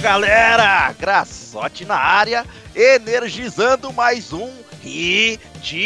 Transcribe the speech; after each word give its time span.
Galera! 0.00 0.94
Graçote 0.98 1.84
na 1.84 1.96
área, 1.96 2.46
energizando 2.74 3.92
mais 3.92 4.32
um 4.32 4.50
Hitbox, 4.82 5.78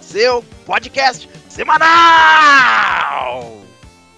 seu 0.00 0.44
podcast 0.66 1.30
semanal! 1.48 1.84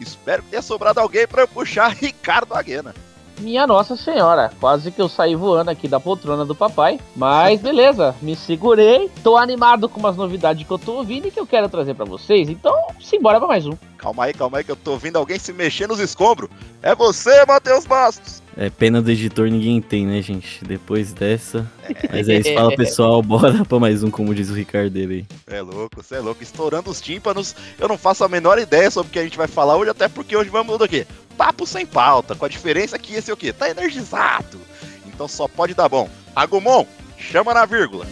Espero 0.01 0.43
que 0.43 0.48
tenha 0.48 0.62
sobrado 0.62 1.01
alguém 1.01 1.27
para 1.27 1.47
puxar 1.47 1.93
Ricardo 2.01 2.55
Aguena. 2.55 2.95
Minha 3.41 3.67
Nossa 3.67 3.95
Senhora, 3.95 4.51
quase 4.59 4.91
que 4.91 5.03
eu 5.03 5.09
saí 5.09 5.34
voando 5.34 5.70
aqui 5.70 5.87
da 5.87 6.01
poltrona 6.01 6.47
do 6.47 6.55
papai. 6.55 6.98
Mas 7.15 7.61
beleza, 7.62 8.15
me 8.23 8.34
segurei. 8.34 9.11
Tô 9.23 9.37
animado 9.37 9.87
com 9.87 10.01
umas 10.01 10.17
novidades 10.17 10.67
que 10.67 10.73
eu 10.73 10.79
tô 10.79 10.95
ouvindo 10.95 11.29
e 11.29 11.31
que 11.31 11.39
eu 11.41 11.47
quero 11.47 11.69
trazer 11.69 11.93
para 11.93 12.07
vocês. 12.07 12.48
Então, 12.48 12.75
simbora 12.98 13.39
pra 13.39 13.48
mais 13.48 13.67
um. 13.67 13.77
Calma 13.98 14.25
aí, 14.25 14.33
calma 14.33 14.57
aí, 14.59 14.65
que 14.65 14.73
eu 14.73 14.77
tô 14.77 14.93
ouvindo 14.93 15.17
alguém 15.17 15.39
se 15.39 15.53
mexer 15.53 15.87
nos 15.87 16.01
escombros. 16.01 16.48
É 16.81 16.95
você, 16.95 17.45
Matheus 17.45 17.84
Bastos! 17.84 18.42
É 18.56 18.69
pena 18.69 19.01
do 19.01 19.11
editor, 19.11 19.48
ninguém 19.48 19.80
tem, 19.80 20.06
né, 20.06 20.20
gente? 20.20 20.62
Depois 20.65 21.12
dessa. 21.12 21.70
Mas 22.11 22.28
é 22.28 22.39
isso, 22.39 22.53
fala 22.55 22.75
pessoal, 22.77 23.22
bora 23.22 23.64
pra 23.64 23.78
mais 23.78 24.03
um, 24.03 24.11
como 24.11 24.34
diz 24.34 24.50
o 24.50 24.55
Ricardo 24.55 24.91
dele 24.91 25.27
aí. 25.48 25.56
É 25.56 25.62
louco, 25.62 26.03
você 26.03 26.17
é 26.17 26.20
louco. 26.20 26.42
Estourando 26.42 26.91
os 26.91 27.00
tímpanos, 27.00 27.56
eu 27.78 27.89
não 27.89 27.97
faço 27.97 28.25
a 28.25 28.28
menor 28.28 28.59
ideia 28.59 28.91
sobre 28.91 29.09
o 29.09 29.12
que 29.12 29.19
a 29.19 29.25
gente 29.25 29.39
vai 29.39 29.48
falar 29.48 29.77
hoje, 29.77 29.91
até 29.91 30.06
porque 30.06 30.36
hoje 30.36 30.50
vamos 30.50 30.78
do 30.78 30.86
quê? 30.86 31.06
Papo 31.36 31.67
sem 31.67 31.86
pauta, 31.86 32.34
com 32.34 32.44
a 32.44 32.48
diferença 32.48 32.98
que 32.98 33.14
esse 33.14 33.31
é 33.31 33.34
o 33.34 33.36
quê? 33.36 33.53
Tá 33.53 33.70
energizado. 33.70 34.61
Então 35.06 35.27
só 35.27 35.48
pode 35.48 35.72
dar 35.72 35.89
bom. 35.89 36.11
Agumon, 36.37 36.84
chama 37.16 37.55
na 37.55 37.64
vírgula. 37.64 38.06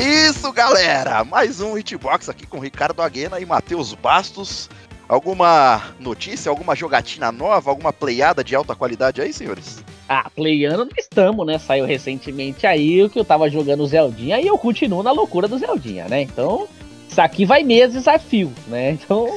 Isso, 0.00 0.50
galera! 0.50 1.22
Mais 1.24 1.60
um 1.60 1.76
Hitbox 1.76 2.30
aqui 2.30 2.46
com 2.46 2.58
Ricardo 2.58 3.02
Aguena 3.02 3.38
e 3.38 3.44
Matheus 3.44 3.92
Bastos. 3.92 4.70
Alguma 5.06 5.82
notícia, 5.98 6.48
alguma 6.48 6.74
jogatina 6.74 7.30
nova, 7.30 7.68
alguma 7.68 7.92
playada 7.92 8.42
de 8.42 8.54
alta 8.54 8.74
qualidade 8.74 9.20
aí, 9.20 9.30
senhores? 9.30 9.84
Ah, 10.08 10.30
playando 10.34 10.86
não 10.86 10.92
estamos, 10.96 11.46
né? 11.46 11.58
Saiu 11.58 11.84
recentemente 11.84 12.66
aí 12.66 13.02
o 13.02 13.10
que 13.10 13.18
eu 13.18 13.24
tava 13.24 13.50
jogando 13.50 13.86
Zeldinha 13.86 14.40
e 14.40 14.46
eu 14.46 14.56
continuo 14.56 15.02
na 15.02 15.12
loucura 15.12 15.46
do 15.46 15.58
Zeldinha, 15.58 16.06
né? 16.08 16.22
Então, 16.22 16.66
isso 17.06 17.20
aqui 17.20 17.44
vai 17.44 17.62
meses 17.62 18.08
a 18.08 18.18
né? 18.68 18.92
Então, 18.92 19.28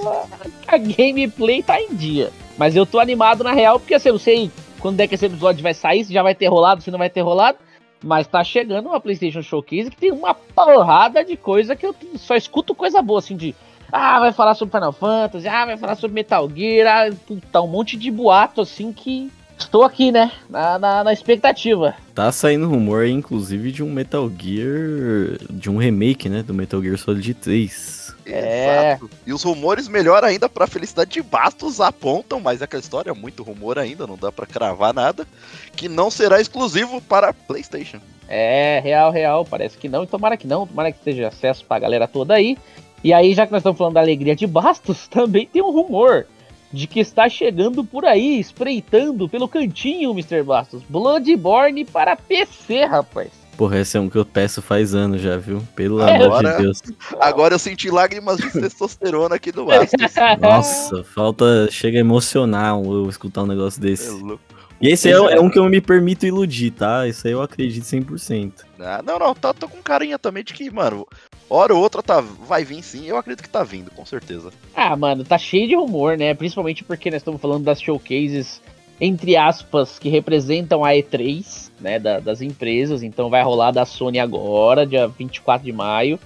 a 0.68 0.78
gameplay 0.78 1.62
tá 1.62 1.82
em 1.82 1.94
dia. 1.94 2.32
Mas 2.58 2.76
eu 2.76 2.86
tô 2.86 3.00
animado 3.00 3.44
na 3.44 3.52
real, 3.52 3.80
porque 3.80 3.96
assim, 3.96 4.10
eu 4.10 4.20
sei 4.20 4.50
quando 4.80 5.00
é 5.02 5.08
que 5.08 5.16
esse 5.16 5.26
episódio 5.26 5.62
vai 5.62 5.74
sair, 5.74 6.06
se 6.06 6.14
já 6.14 6.24
vai 6.24 6.36
ter 6.36 6.48
rolado, 6.48 6.82
se 6.82 6.92
não 6.92 7.00
vai 7.00 7.10
ter 7.10 7.22
rolado. 7.22 7.58
Mas 8.04 8.28
tá 8.28 8.44
chegando 8.44 8.90
uma 8.90 9.00
PlayStation 9.00 9.42
Showcase 9.42 9.90
que 9.90 9.98
tem 9.98 10.12
uma 10.12 10.34
porrada 10.34 11.24
de 11.24 11.38
coisa 11.38 11.76
que 11.76 11.86
eu 11.86 11.96
só 12.18 12.36
escuto 12.36 12.76
coisa 12.76 13.02
boa, 13.02 13.20
assim, 13.20 13.38
de. 13.38 13.56
Ah, 13.92 14.20
vai 14.20 14.34
falar 14.34 14.56
sobre 14.56 14.76
Final 14.76 14.92
Fantasy, 14.92 15.48
ah, 15.48 15.66
vai 15.66 15.78
falar 15.78 15.96
sobre 15.96 16.16
Metal 16.16 16.50
Gear, 16.54 16.88
ah, 16.88 17.16
puta, 17.28 17.62
um 17.62 17.68
monte 17.68 17.96
de 17.96 18.10
boato, 18.10 18.62
assim, 18.62 18.92
que 18.92 19.32
estou 19.58 19.84
aqui, 19.84 20.12
né, 20.12 20.32
na, 20.50 20.80
na, 20.80 21.04
na 21.04 21.14
expectativa. 21.14 21.96
Tá 22.14 22.32
saindo 22.32 22.68
rumor, 22.68 23.06
inclusive, 23.06 23.72
de 23.72 23.84
um 23.84 23.92
Metal 23.92 24.30
Gear, 24.30 25.38
de 25.50 25.70
um 25.70 25.78
remake, 25.78 26.28
né, 26.28 26.42
do 26.42 26.54
Metal 26.54 26.82
Gear 26.82 26.98
Solid 26.98 27.34
3. 27.36 28.03
É. 28.26 28.94
Exato. 28.94 29.10
E 29.26 29.34
os 29.34 29.44
rumores, 29.44 29.88
melhor 29.88 30.24
ainda, 30.24 30.48
pra 30.48 30.68
felicidade 30.68 31.12
de 31.12 31.22
Bastos, 31.22 31.82
apontam, 31.82 32.40
mas 32.40 32.62
aquela 32.62 32.82
história 32.82 33.12
é 33.12 33.14
muito 33.14 33.44
rumor 33.44 33.78
ainda, 33.78 34.08
não 34.08 34.18
dá 34.18 34.32
pra 34.32 34.46
cravar 34.46 34.94
nada, 34.94 35.28
que 35.76 35.90
não 35.90 36.10
será 36.10 36.40
exclusivo 36.40 37.02
para 37.02 37.34
PlayStation. 37.34 38.00
É, 38.28 38.80
real, 38.84 39.12
real, 39.12 39.46
parece 39.46 39.78
que 39.78 39.90
não, 39.90 40.04
e 40.04 40.08
tomara 40.08 40.38
que 40.38 40.48
não, 40.48 40.66
tomara 40.66 40.92
que 40.92 40.98
esteja 40.98 41.28
acesso 41.28 41.66
pra 41.66 41.80
galera 41.80 42.08
toda 42.08 42.34
aí. 42.34 42.58
E 43.04 43.12
aí, 43.14 43.34
já 43.34 43.46
que 43.46 43.52
nós 43.52 43.60
estamos 43.60 43.78
falando 43.78 43.96
da 43.96 44.00
alegria 44.00 44.36
de 44.36 44.48
Bastos, 44.48 45.08
também 45.12 45.46
tem 45.46 45.62
um 45.62 45.72
rumor 45.72 46.26
de 46.72 46.88
que 46.88 47.00
está 47.00 47.30
chegando 47.30 47.84
por 47.84 48.06
aí, 48.06 48.40
espreitando 48.40 49.30
pelo 49.30 49.48
cantinho, 49.48 50.12
Mr. 50.12 50.42
Bastos, 50.42 50.82
Bloodborne 50.90 51.86
para 51.86 52.16
PC, 52.16 52.86
rapaz. 52.86 53.43
Porra, 53.58 53.80
esse 53.80 53.96
é 53.96 54.00
um 54.00 54.10
que 54.10 54.18
eu 54.18 54.26
peço 54.26 54.62
faz 54.62 54.96
anos 54.96 55.22
já, 55.22 55.38
viu? 55.38 55.62
Pelo 55.76 56.02
É, 56.02 56.16
amor 56.16 56.26
agora- 56.26 56.52
de 56.58 56.64
Deus. 56.64 56.82
Agora 57.20 57.54
eu 57.54 57.60
senti 57.60 57.90
lágrimas 57.90 58.38
de 58.38 58.52
testosterona 58.52 59.36
aqui 59.36 59.52
do 59.52 59.66
Bastos. 59.66 59.92
Nossa, 60.42 61.04
falta. 61.04 61.68
Chega 61.70 61.98
a 61.98 62.02
emocionar 62.02 62.76
eu 62.84 63.08
escutar 63.10 63.44
um 63.44 63.48
negócio 63.48 63.80
É 63.80 63.84
desse. 63.88 64.10
louco. 64.10 64.42
E 64.82 64.90
esse 64.90 65.08
é, 65.08 65.12
é 65.14 65.40
um 65.40 65.50
que 65.50 65.58
eu 65.58 65.70
me 65.70 65.80
permito 65.80 66.26
iludir, 66.26 66.72
tá? 66.72 67.08
Isso 67.08 67.26
aí 67.26 67.32
eu 67.32 67.42
acredito 67.42 67.84
100%. 67.86 68.52
Ah, 68.80 69.02
não, 69.06 69.18
não, 69.18 69.34
tá, 69.34 69.54
tô 69.54 69.70
com 69.70 69.82
carinha 69.82 70.20
também 70.20 70.44
de 70.44 70.52
que, 70.54 70.70
mano, 70.70 71.08
hora 71.50 71.74
ou 71.74 71.80
outra 71.82 72.04
tá, 72.04 72.20
vai 72.20 72.66
vir 72.66 72.84
sim, 72.84 73.06
eu 73.08 73.16
acredito 73.16 73.44
que 73.44 73.50
tá 73.50 73.64
vindo, 73.64 73.92
com 73.92 74.06
certeza. 74.06 74.50
Ah, 74.76 74.94
mano, 74.98 75.24
tá 75.24 75.38
cheio 75.38 75.70
de 75.70 75.76
rumor, 75.76 76.18
né? 76.18 76.34
Principalmente 76.34 76.84
porque 76.84 77.10
nós 77.10 77.22
estamos 77.22 77.40
falando 77.40 77.64
das 77.64 77.80
showcases, 77.80 78.62
entre 79.00 79.36
aspas, 79.36 79.98
que 80.00 80.10
representam 80.10 80.84
a 80.84 80.92
E3, 80.92 81.72
né? 81.80 82.00
da- 82.00 82.20
das 82.20 82.42
empresas. 82.42 83.04
Então 83.04 83.30
vai 83.30 83.44
rolar 83.44 83.72
da 83.72 83.86
Sony 83.86 84.20
agora, 84.20 84.86
dia 84.86 85.08
24 85.08 85.66
de 85.66 85.72
maio. 85.72 86.20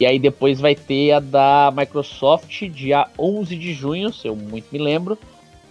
E 0.00 0.04
aí 0.04 0.18
depois 0.18 0.60
vai 0.60 0.74
ter 0.74 1.12
a 1.12 1.20
da 1.20 1.72
Microsoft, 1.76 2.64
dia 2.68 3.06
11 3.18 3.56
de 3.56 3.72
junho, 3.72 4.12
se 4.12 4.26
eu 4.26 4.34
muito 4.34 4.66
me 4.72 4.78
lembro. 4.78 5.16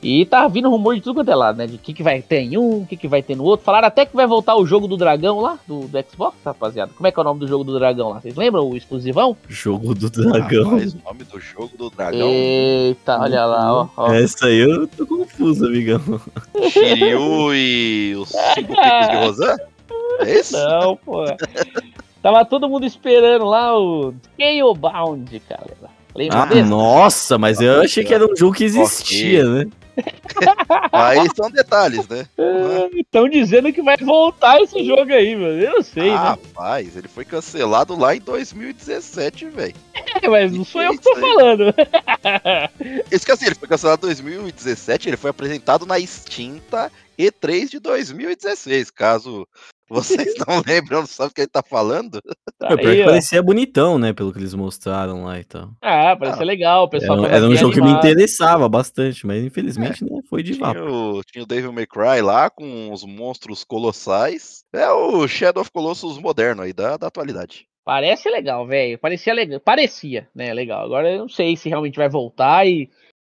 E 0.04 0.26
tá 0.26 0.48
vindo 0.48 0.70
rumor 0.70 0.96
de 0.96 1.02
tudo 1.02 1.16
quanto 1.16 1.32
é 1.32 1.36
lado, 1.36 1.58
né? 1.58 1.66
De 1.66 1.76
o 1.76 1.80
que, 1.80 1.94
que 1.94 2.04
vai 2.04 2.22
ter 2.22 2.42
em 2.42 2.58
um, 2.58 2.82
o 2.82 2.86
que, 2.86 2.98
que 2.98 3.08
vai 3.08 3.24
ter 3.24 3.36
no 3.36 3.44
outro. 3.44 3.66
Falaram 3.66 3.88
até 3.88 4.06
que 4.06 4.16
vai 4.16 4.28
voltar 4.28 4.56
o 4.56 4.66
jogo 4.66 4.88
do 4.88 4.98
dragão 4.98 5.40
lá, 5.40 5.58
do, 5.66 5.88
do 5.88 6.06
Xbox, 6.10 6.36
rapaziada. 6.44 6.92
Como 6.96 7.08
é 7.08 7.12
que 7.12 7.18
é 7.20 7.22
o 7.22 7.24
nome 7.24 7.40
do 7.40 7.48
jogo 7.48 7.64
do 7.64 7.80
dragão 7.80 8.10
lá? 8.10 8.20
Vocês 8.20 8.36
lembram? 8.36 8.70
O 8.70 8.76
exclusivão? 8.76 9.38
Jogo 9.48 9.96
do 9.96 10.10
dragão. 10.10 10.72
Rapaz, 10.72 10.94
o 10.94 11.02
nome 11.06 11.24
do 11.24 11.40
jogo 11.40 11.78
do 11.78 11.90
dragão, 11.90 12.28
Eita, 12.28 13.18
olha 13.20 13.46
lá, 13.46 13.74
ó. 13.74 13.88
ó. 13.96 14.14
Essa 14.14 14.48
aí 14.48 14.60
eu 14.60 14.88
tô 14.88 15.08
confuso, 15.08 15.66
amigão. 15.66 16.02
Shiryu 16.70 17.54
e 17.56 18.16
os 18.18 18.30
cinco 18.30 18.76
picos 18.76 19.08
de 19.10 19.16
Rosan? 19.26 19.56
É 20.20 20.40
isso? 20.40 20.58
Não, 20.58 20.98
pô. 20.98 21.24
Tava 22.22 22.46
todo 22.46 22.70
mundo 22.70 22.86
esperando 22.86 23.46
lá 23.46 23.78
o 23.78 24.14
Scalebound, 24.34 25.40
cara. 25.42 25.76
Lembra 26.16 26.44
Ah, 26.44 26.46
desse? 26.46 26.70
nossa, 26.70 27.38
mas 27.38 27.60
eu 27.60 27.82
achei 27.82 28.04
que 28.04 28.14
era 28.14 28.26
um 28.26 28.36
jogo 28.36 28.54
que 28.56 28.64
existia, 28.66 29.44
né? 29.46 29.66
Aí 30.92 31.28
são 31.36 31.50
detalhes, 31.52 32.08
né? 32.08 32.28
Estão 32.96 33.30
dizendo 33.30 33.72
que 33.72 33.82
vai 33.82 33.96
voltar 33.98 34.60
esse 34.62 34.84
jogo 34.84 35.12
aí, 35.14 35.36
mano. 35.36 35.62
Eu 35.62 35.74
não 35.74 35.82
sei, 35.84 36.10
Ah, 36.10 36.14
né? 36.14 36.18
Rapaz, 36.54 36.98
ele 36.98 37.08
foi 37.08 37.24
cancelado 37.24 37.96
lá 37.96 38.16
em 38.16 38.20
2017, 38.20 39.46
velho. 39.50 39.76
É, 40.22 40.28
mas 40.30 40.52
não 40.52 40.64
sou 40.66 40.82
eu 40.82 40.92
que 40.94 40.98
tô 41.00 41.14
aí? 41.14 41.22
falando. 41.22 41.74
Esse 43.12 43.26
que 43.26 43.32
assim, 43.32 43.46
ele 43.46 43.56
foi 43.56 43.68
cancelado 43.68 44.06
em 44.08 44.10
2017, 44.10 45.10
ele 45.10 45.18
foi 45.18 45.30
apresentado 45.30 45.86
na 45.86 46.00
extinta 46.00 46.92
E3 47.18 47.70
de 47.70 47.80
2016, 47.80 48.90
caso 48.90 49.48
vocês 49.90 50.34
não 50.48 50.62
lembram, 50.66 51.02
não 51.02 51.08
sabem 51.08 51.32
o 51.32 51.34
que 51.34 51.42
ele 51.42 51.48
tá 51.48 51.62
falando. 51.62 52.22
Pior 52.60 52.78
que 52.78 52.88
Aí, 52.88 53.02
ó. 53.02 53.06
parecia 53.06 53.44
bonitão, 53.44 54.00
né? 54.00 54.14
Pelo 54.14 54.32
que 54.32 54.40
eles 54.40 54.54
mostraram 54.54 55.26
lá 55.26 55.40
e 55.40 55.44
tal. 55.44 55.72
Ah, 55.82 56.16
parece 56.16 56.44
legal. 56.44 56.86
O 56.86 56.90
pessoal 56.90 57.20
Era, 57.20 57.28
tava 57.28 57.36
era 57.36 57.48
um 57.48 57.56
jogo 57.56 57.74
que 57.74 57.82
me 57.82 57.88
animado. 57.88 58.06
interessava 58.06 58.68
bastante, 58.70 59.26
mas 59.28 59.44
infelizmente 59.44 60.04
né, 60.04 60.22
foi 60.30 60.42
de 60.44 60.54
vapo. 60.54 60.80
Tinha 60.80 60.92
o, 60.92 61.24
tinha 61.24 61.44
o 61.44 61.48
Devil 61.48 61.74
May 61.74 61.86
Cry 61.86 62.22
lá, 62.22 62.50
com 62.50 62.92
os 62.92 63.04
monstros 63.04 63.64
colossais. 63.64 64.64
É 64.74 64.90
o 64.90 65.28
Shadow 65.28 65.62
of 65.62 65.72
Colossus 65.72 66.18
moderno 66.18 66.62
aí, 66.62 66.74
da, 66.74 66.98
da 66.98 67.08
atualidade. 67.08 67.68
Parece 67.86 68.30
legal, 68.30 68.66
velho. 68.66 68.98
Parecia 68.98 69.34
legal. 69.34 69.60
Parecia, 69.60 70.30
né? 70.34 70.54
Legal. 70.54 70.86
Agora 70.86 71.12
eu 71.12 71.20
não 71.20 71.30
sei 71.30 71.58
se 71.58 71.68
realmente 71.68 71.98
vai 71.98 72.08
voltar 72.10 72.66
e 72.66 72.90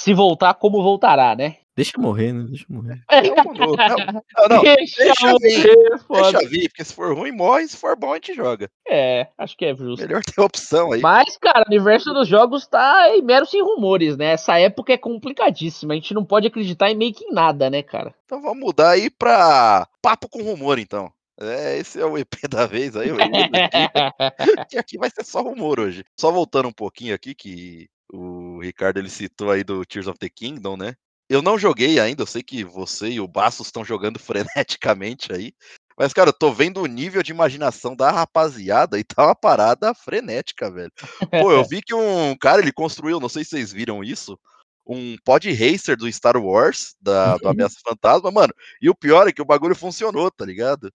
se 0.01 0.13
voltar, 0.13 0.55
como 0.55 0.83
voltará, 0.83 1.35
né? 1.35 1.57
Deixa 1.77 1.93
morrer, 1.99 2.33
né? 2.33 2.45
Deixa 2.49 2.65
morrer. 2.69 3.03
Não, 3.11 3.55
não, 3.55 4.49
não, 4.49 4.63
deixa, 4.63 5.05
deixa 5.05 5.31
morrer, 5.33 5.99
foda. 6.07 6.33
deixa 6.39 6.49
vir, 6.49 6.69
porque 6.69 6.85
se 6.85 6.95
for 6.95 7.17
ruim, 7.17 7.33
morre, 7.33 7.67
se 7.67 7.77
for 7.77 7.97
bom, 7.97 8.13
a 8.13 8.15
gente 8.15 8.35
joga. 8.35 8.71
É, 8.89 9.27
acho 9.37 9.57
que 9.57 9.65
é 9.65 9.75
justo. 9.75 10.07
Melhor 10.07 10.23
ter 10.23 10.41
opção 10.41 10.93
aí. 10.93 11.01
Mas, 11.01 11.37
cara, 11.37 11.65
o 11.67 11.69
universo 11.69 12.15
dos 12.15 12.29
jogos 12.29 12.67
tá 12.67 13.09
em 13.17 13.63
rumores, 13.63 14.17
né? 14.17 14.27
Essa 14.27 14.59
época 14.59 14.93
é 14.93 14.99
complicadíssima. 14.99 15.95
A 15.95 15.97
gente 15.97 16.15
não 16.15 16.25
pode 16.25 16.47
acreditar 16.47 16.91
em 16.91 16.97
meio 16.97 17.13
que 17.13 17.25
em 17.25 17.33
nada, 17.33 17.69
né, 17.69 17.83
cara? 17.83 18.15
Então 18.25 18.41
vamos 18.41 18.61
mudar 18.61 18.91
aí 18.91 19.11
pra 19.11 19.89
Papo 20.01 20.29
com 20.29 20.43
Rumor, 20.43 20.79
então. 20.79 21.13
É, 21.41 21.79
esse 21.79 22.01
é 22.01 22.07
o 22.07 22.17
EP 22.17 22.49
da 22.49 22.67
vez 22.67 22.95
aí, 22.97 23.11
o 23.11 23.21
EP 23.21 23.51
daqui, 23.51 24.69
que 24.71 24.79
aqui 24.79 24.97
vai 24.97 25.11
ser 25.11 25.25
só 25.25 25.43
rumor 25.43 25.81
hoje. 25.81 26.05
Só 26.19 26.31
voltando 26.31 26.69
um 26.69 26.73
pouquinho 26.73 27.13
aqui, 27.13 27.35
que 27.35 27.89
o 28.13 28.61
Ricardo 28.61 28.99
ele 28.99 29.11
citou 29.11 29.51
aí 29.51 29.65
do 29.65 29.85
Tears 29.85 30.07
of 30.07 30.19
the 30.19 30.29
Kingdom, 30.29 30.77
né? 30.77 30.95
Eu 31.35 31.43
não 31.43 31.59
joguei 31.59 31.99
ainda, 31.99 32.23
eu 32.23 32.27
sei 32.27 32.43
que 32.43 32.65
você 32.65 33.09
e 33.09 33.21
o 33.21 33.29
Bastos 33.29 33.67
estão 33.67 33.85
jogando 33.85 34.19
freneticamente 34.21 35.33
aí. 35.33 35.53
Mas, 35.97 36.13
cara, 36.13 36.31
eu 36.31 36.33
tô 36.33 36.53
vendo 36.53 36.81
o 36.83 36.87
nível 36.87 37.23
de 37.23 37.31
imaginação 37.31 37.95
da 37.95 38.11
rapaziada 38.11 38.99
e 38.99 39.05
tá 39.05 39.27
uma 39.27 39.35
parada 39.35 39.95
frenética, 39.95 40.71
velho. 40.71 40.93
Pô, 41.31 41.53
eu 41.53 41.63
vi 41.69 41.83
que 41.83 41.95
um 41.95 42.37
cara, 42.37 42.61
ele 42.61 42.73
construiu, 42.73 43.21
não 43.21 43.29
sei 43.29 43.45
se 43.45 43.51
vocês 43.51 43.73
viram 43.73 44.03
isso, 44.03 44.39
um 44.87 45.17
pod 45.25 45.51
racer 45.53 45.97
do 45.97 46.11
Star 46.13 46.37
Wars, 46.37 46.95
da, 47.01 47.37
do 47.39 47.49
Ameaça 47.49 47.77
Fantasma, 47.87 48.31
mano. 48.31 48.53
E 48.81 48.91
o 48.91 48.95
pior 48.95 49.27
é 49.27 49.33
que 49.33 49.41
o 49.41 49.45
bagulho 49.45 49.75
funcionou, 49.75 50.31
tá 50.31 50.45
ligado? 50.45 50.93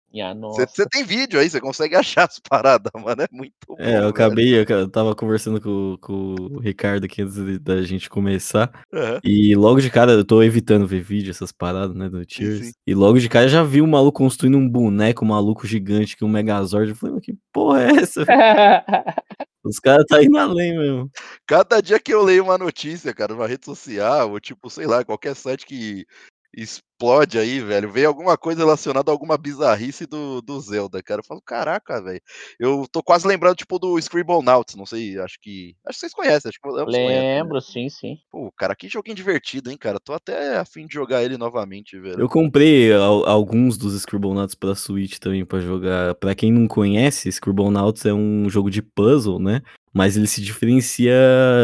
Você 0.67 0.87
tem 0.89 1.05
vídeo 1.05 1.41
aí, 1.41 1.49
você 1.49 1.61
consegue 1.61 1.97
achar 1.97 2.25
as 2.25 2.39
paradas, 2.39 2.93
mano. 3.03 3.23
É 3.23 3.29
muito 3.33 3.55
bom. 3.67 3.77
É, 3.79 3.99
eu 3.99 4.09
acabei, 4.09 4.61
eu 4.61 4.89
tava 4.89 5.15
conversando 5.15 5.61
com, 5.61 5.97
com 6.01 6.35
o 6.39 6.61
Ricardo 6.61 7.05
aqui 7.05 7.23
antes 7.23 7.59
da 7.61 7.83
gente 7.83 8.11
começar. 8.11 8.71
Uhum. 8.93 9.19
E 9.25 9.55
logo 9.55 9.81
de 9.81 9.91
cara, 9.91 10.13
eu 10.13 10.25
tô 10.25 10.43
evitando 10.43 10.87
ver 10.87 11.01
vídeo, 11.01 11.31
essas 11.31 11.53
paradas, 11.53 11.97
né, 11.97 12.09
do 12.09 12.25
Tears. 12.27 12.67
Sim. 12.67 12.73
E 12.87 12.95
logo 12.95 13.19
de 13.19 13.29
cara 13.29 13.49
já 13.49 13.63
vi 13.63 13.81
um 13.81 13.87
maluco 13.87 14.19
construindo 14.19 14.59
um 14.59 14.69
boneco 14.69 15.25
maluco 15.25 15.67
gigante 15.67 16.17
que 16.17 16.25
um 16.25 16.29
Megazord. 16.29 16.91
Eu 16.91 16.97
falei, 16.97 17.21
que 17.21 17.35
porra 17.53 17.85
é 17.85 17.91
essa? 17.97 18.25
Os 19.69 19.79
caras 19.79 20.05
tá 20.09 20.23
indo 20.23 20.39
além 20.39 20.77
mesmo. 20.79 21.11
Cada 21.47 21.81
dia 21.83 22.01
que 22.01 22.13
eu 22.13 22.23
leio 22.23 22.45
uma 22.45 22.57
notícia, 22.57 23.13
cara, 23.15 23.35
numa 23.35 23.47
rede 23.47 23.67
social, 23.67 24.31
ou 24.31 24.41
tipo, 24.41 24.71
sei 24.71 24.87
lá, 24.87 25.05
qualquer 25.05 25.37
site 25.37 25.67
que 25.67 26.07
explode 26.55 27.39
aí, 27.39 27.61
velho. 27.61 27.91
Vem 27.91 28.05
alguma 28.05 28.37
coisa 28.37 28.61
relacionada 28.61 29.11
a 29.11 29.15
alguma 29.15 29.37
bizarrice 29.37 30.07
do, 30.07 30.41
do 30.41 30.61
Zelda, 30.61 31.03
cara. 31.03 31.21
Eu 31.21 31.25
falo, 31.25 31.41
caraca, 31.41 32.03
velho. 32.03 32.21
Eu 32.59 32.87
tô 32.91 33.03
quase 33.03 33.27
lembrando, 33.27 33.57
tipo, 33.57 33.79
do 33.79 33.99
Scribblenauts, 33.99 34.75
não 34.75 34.87
sei, 34.87 35.19
acho 35.19 35.39
que. 35.41 35.77
Acho 35.87 35.97
que 35.97 36.01
vocês 36.01 36.15
conhecem, 36.15 36.49
acho 36.49 36.59
que 36.61 36.69
Lembro, 36.69 36.93
conhecem, 36.93 37.55
né? 37.55 37.61
sim, 37.61 37.89
sim. 37.89 38.19
Pô, 38.31 38.53
cara, 38.57 38.75
que 38.75 38.89
joguinho 38.89 39.17
divertido, 39.17 39.71
hein, 39.71 39.77
cara. 39.77 40.01
Tô 40.01 40.13
até 40.13 40.57
afim 40.57 40.87
de 40.87 40.95
jogar 40.95 41.23
ele 41.23 41.37
novamente, 41.37 41.99
velho. 41.99 42.21
Eu 42.21 42.29
comprei 42.29 42.93
alguns 42.93 43.77
dos 43.77 43.95
Scribblenauts 43.95 44.55
pra 44.55 44.75
Switch 44.75 45.19
também 45.19 45.45
pra 45.45 45.61
jogar. 45.61 46.15
Pra 46.17 46.35
quem 46.35 46.53
não 46.53 46.67
conhece, 46.67 47.29
Scribblenauts 47.29 48.05
é 48.05 48.13
um 48.13 48.49
jogo 48.49 48.71
de 48.71 48.83
puzzle, 48.83 49.39
né? 49.39 49.63
mas 49.99 50.17
ele 50.17 50.29
se 50.29 50.41
diferencia 50.41 51.13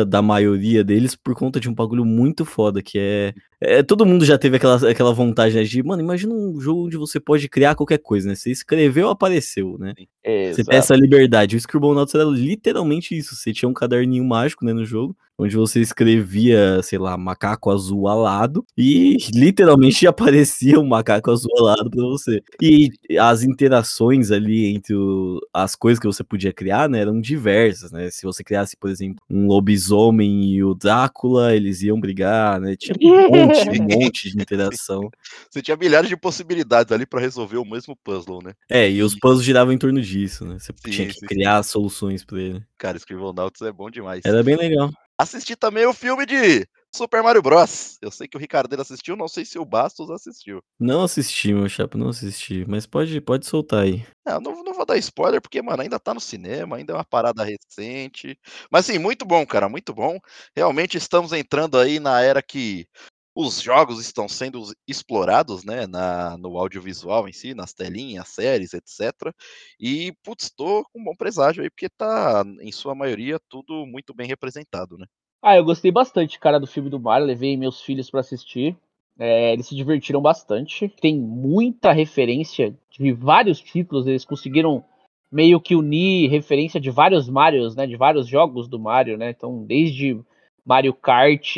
da 0.09 0.21
maioria 0.21 0.83
deles 0.83 1.15
por 1.15 1.37
conta 1.37 1.61
de 1.61 1.69
um 1.69 1.75
bagulho 1.75 2.05
muito 2.05 2.45
foda, 2.45 2.83
que 2.83 2.99
é. 2.99 3.33
É 3.65 3.83
todo 3.83 4.07
mundo 4.07 4.25
já 4.25 4.39
teve 4.39 4.57
aquela, 4.57 4.91
aquela 4.91 5.13
vontade 5.13 5.55
né, 5.55 5.63
de, 5.63 5.83
mano, 5.83 6.03
imagina 6.03 6.35
um 6.35 6.61
jogo 6.61 6.87
onde 6.87 6.97
você 6.97 7.19
pode 7.19 7.49
criar 7.49 7.75
qualquer 7.75 7.99
coisa, 7.99 8.29
né? 8.29 8.35
Você 8.35 8.51
escreveu, 8.51 9.09
apareceu, 9.09 9.77
né? 9.79 9.95
Exato. 10.25 10.57
Você 10.57 10.65
tem 10.65 10.79
essa 10.79 10.97
liberdade. 10.97 11.57
O 11.57 11.59
Scribblenauts 11.59 12.15
era 12.15 12.25
literalmente 12.25 13.17
isso. 13.17 13.37
Você 13.37 13.53
tinha 13.53 13.69
um 13.69 13.75
caderninho 13.75 14.25
mágico, 14.25 14.65
né, 14.65 14.73
no 14.73 14.85
jogo, 14.85 15.17
onde 15.39 15.57
você 15.57 15.81
escrevia, 15.81 16.81
sei 16.83 16.99
lá, 16.99 17.17
macaco 17.17 17.71
azul 17.71 18.09
alado, 18.09 18.65
e 18.77 19.17
literalmente 19.35 20.07
aparecia 20.07 20.79
um 20.79 20.87
macaco 20.87 21.31
azul 21.31 21.51
alado 21.59 21.91
pra 21.91 22.03
você. 22.05 22.43
E 22.63 22.91
as 23.19 23.43
interações 23.43 24.31
ali 24.31 24.75
entre 24.75 24.95
o, 24.95 25.41
as 25.53 25.75
coisas 25.75 25.99
que 25.99 26.07
você 26.07 26.23
podia 26.23 26.53
criar, 26.53 26.89
né, 26.89 27.01
eram 27.01 27.21
diversas, 27.21 27.93
né? 27.93 28.11
Se 28.11 28.25
você 28.25 28.43
criasse, 28.43 28.77
por 28.77 28.89
exemplo, 28.89 29.23
um 29.29 29.47
lobisomem 29.47 30.45
e 30.45 30.65
o 30.65 30.75
Drácula, 30.75 31.55
eles 31.55 31.83
iam 31.83 32.01
brigar, 32.01 32.61
né? 32.61 32.77
Tinha 32.77 32.95
um 33.31 33.54
monte, 33.55 33.81
um 33.81 33.85
monte 34.01 34.31
de 34.31 34.43
interação. 34.43 35.11
Você 35.51 35.63
tinha 35.63 35.77
milhares 35.77 36.09
de 36.09 36.17
possibilidades 36.17 36.93
ali 36.93 37.07
para 37.07 37.21
resolver 37.21 37.59
o 37.59 37.65
mesmo 37.65 37.97
puzzle, 37.97 38.43
né? 38.43 38.53
É, 38.71 38.91
e 38.91 39.03
os 39.03 39.15
puzzles 39.19 39.45
giravam 39.45 39.73
em 39.73 39.79
torno 39.79 40.01
disso, 40.01 40.45
né? 40.45 40.59
Você 40.59 40.73
sim, 40.85 40.91
tinha 40.91 41.09
que 41.09 41.15
sim, 41.15 41.27
criar 41.27 41.63
sim. 41.63 41.71
soluções 41.71 42.25
para 42.25 42.41
ele. 42.41 42.65
Cara, 42.79 42.97
Scribblenauts 42.99 43.63
é 43.63 43.73
bom 43.73 43.91
demais. 43.91 44.23
Era 44.25 44.43
bem 44.43 44.57
legal. 44.57 44.91
Assisti 45.17 45.55
também 45.55 45.87
o 45.87 45.95
filme 45.95 46.27
de 46.27 46.67
Super 46.95 47.23
Mario 47.23 47.43
Bros. 47.43 47.99
Eu 48.01 48.11
sei 48.11 48.29
que 48.29 48.37
o 48.37 48.41
Ricardo 48.41 48.81
assistiu, 48.81 49.17
não 49.17 49.27
sei 49.27 49.45
se 49.45 49.59
o 49.59 49.65
Bastos 49.65 50.11
assistiu. 50.11 50.61
Não 50.79 51.03
assisti, 51.03 51.53
meu 51.53 51.69
chapa, 51.69 51.99
não 51.99 52.09
assisti. 52.09 52.65
Mas 52.69 52.87
pode, 52.87 53.21
pode 53.21 53.47
soltar 53.47 53.83
aí. 53.83 54.07
É, 54.27 54.33
não, 54.41 54.63
não 54.63 54.73
vou 54.73 54.87
dar 54.87 54.97
spoiler, 54.99 55.41
porque, 55.41 55.61
mano, 55.61 55.83
ainda 55.83 55.99
tá 55.99 56.15
no 56.15 56.21
cinema, 56.21 56.77
ainda 56.77 56.93
é 56.93 56.97
uma 56.97 57.05
parada 57.05 57.45
recente. 57.45 58.39
Mas 58.71 58.87
sim, 58.87 58.99
muito 58.99 59.25
bom, 59.25 59.45
cara, 59.45 59.69
muito 59.69 59.93
bom. 59.93 60.19
Realmente 60.57 60.97
estamos 60.97 61.33
entrando 61.33 61.79
aí 61.79 61.99
na 61.99 62.21
era 62.21 62.41
que 62.41 62.87
os 63.35 63.61
jogos 63.61 64.01
estão 64.01 64.29
sendo 64.29 64.63
explorados, 64.87 65.65
né, 65.65 65.87
na, 65.87 66.37
no 66.39 66.57
audiovisual 66.57 67.29
em 67.29 67.33
si, 67.33 67.53
nas 67.53 67.73
telinhas, 67.73 68.29
séries, 68.29 68.73
etc. 68.73 69.33
E, 69.79 70.13
putz, 70.23 70.51
tô 70.51 70.85
com 70.85 71.01
um 71.01 71.05
bom 71.05 71.17
presságio 71.17 71.63
aí, 71.63 71.71
porque 71.71 71.89
tá, 71.89 72.45
em 72.61 72.71
sua 72.71 72.95
maioria, 72.95 73.41
tudo 73.49 73.85
muito 73.87 74.15
bem 74.15 74.29
representado, 74.29 74.97
né? 74.97 75.07
Ah, 75.43 75.57
eu 75.57 75.65
gostei 75.65 75.91
bastante, 75.91 76.39
cara, 76.39 76.59
do 76.59 76.67
filme 76.67 76.89
do 76.89 77.01
Mario, 77.01 77.27
levei 77.27 77.57
meus 77.57 77.83
filhos 77.83 78.11
para 78.11 78.21
assistir. 78.21 78.77
É, 79.19 79.53
eles 79.53 79.67
se 79.67 79.77
divertiram 79.77 80.21
bastante. 80.21 80.89
Tem 80.89 81.19
muita 81.19 81.93
referência 81.93 82.75
de 82.91 83.13
vários 83.13 83.61
títulos, 83.61 84.07
eles 84.07 84.25
conseguiram 84.25 84.85
meio 85.31 85.61
que 85.61 85.75
unir 85.75 86.31
referência 86.31 86.81
de 86.81 86.91
vários 86.91 87.29
Marios, 87.29 87.75
né, 87.75 87.87
de 87.87 87.97
vários 87.97 88.27
jogos 88.27 88.69
do 88.69 88.79
Mario, 88.79 89.19
né? 89.19 89.31
Então, 89.31 89.65
desde 89.65 90.19
Mario 90.65 90.95
Kart 90.95 91.57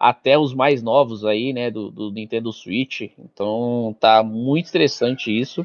até 0.00 0.38
os 0.38 0.54
mais 0.54 0.82
novos 0.82 1.26
aí, 1.26 1.52
né, 1.52 1.70
do, 1.70 1.90
do, 1.90 2.10
Nintendo 2.10 2.50
Switch. 2.50 3.02
Então 3.18 3.94
tá 4.00 4.22
muito 4.22 4.70
interessante 4.70 5.30
isso. 5.30 5.64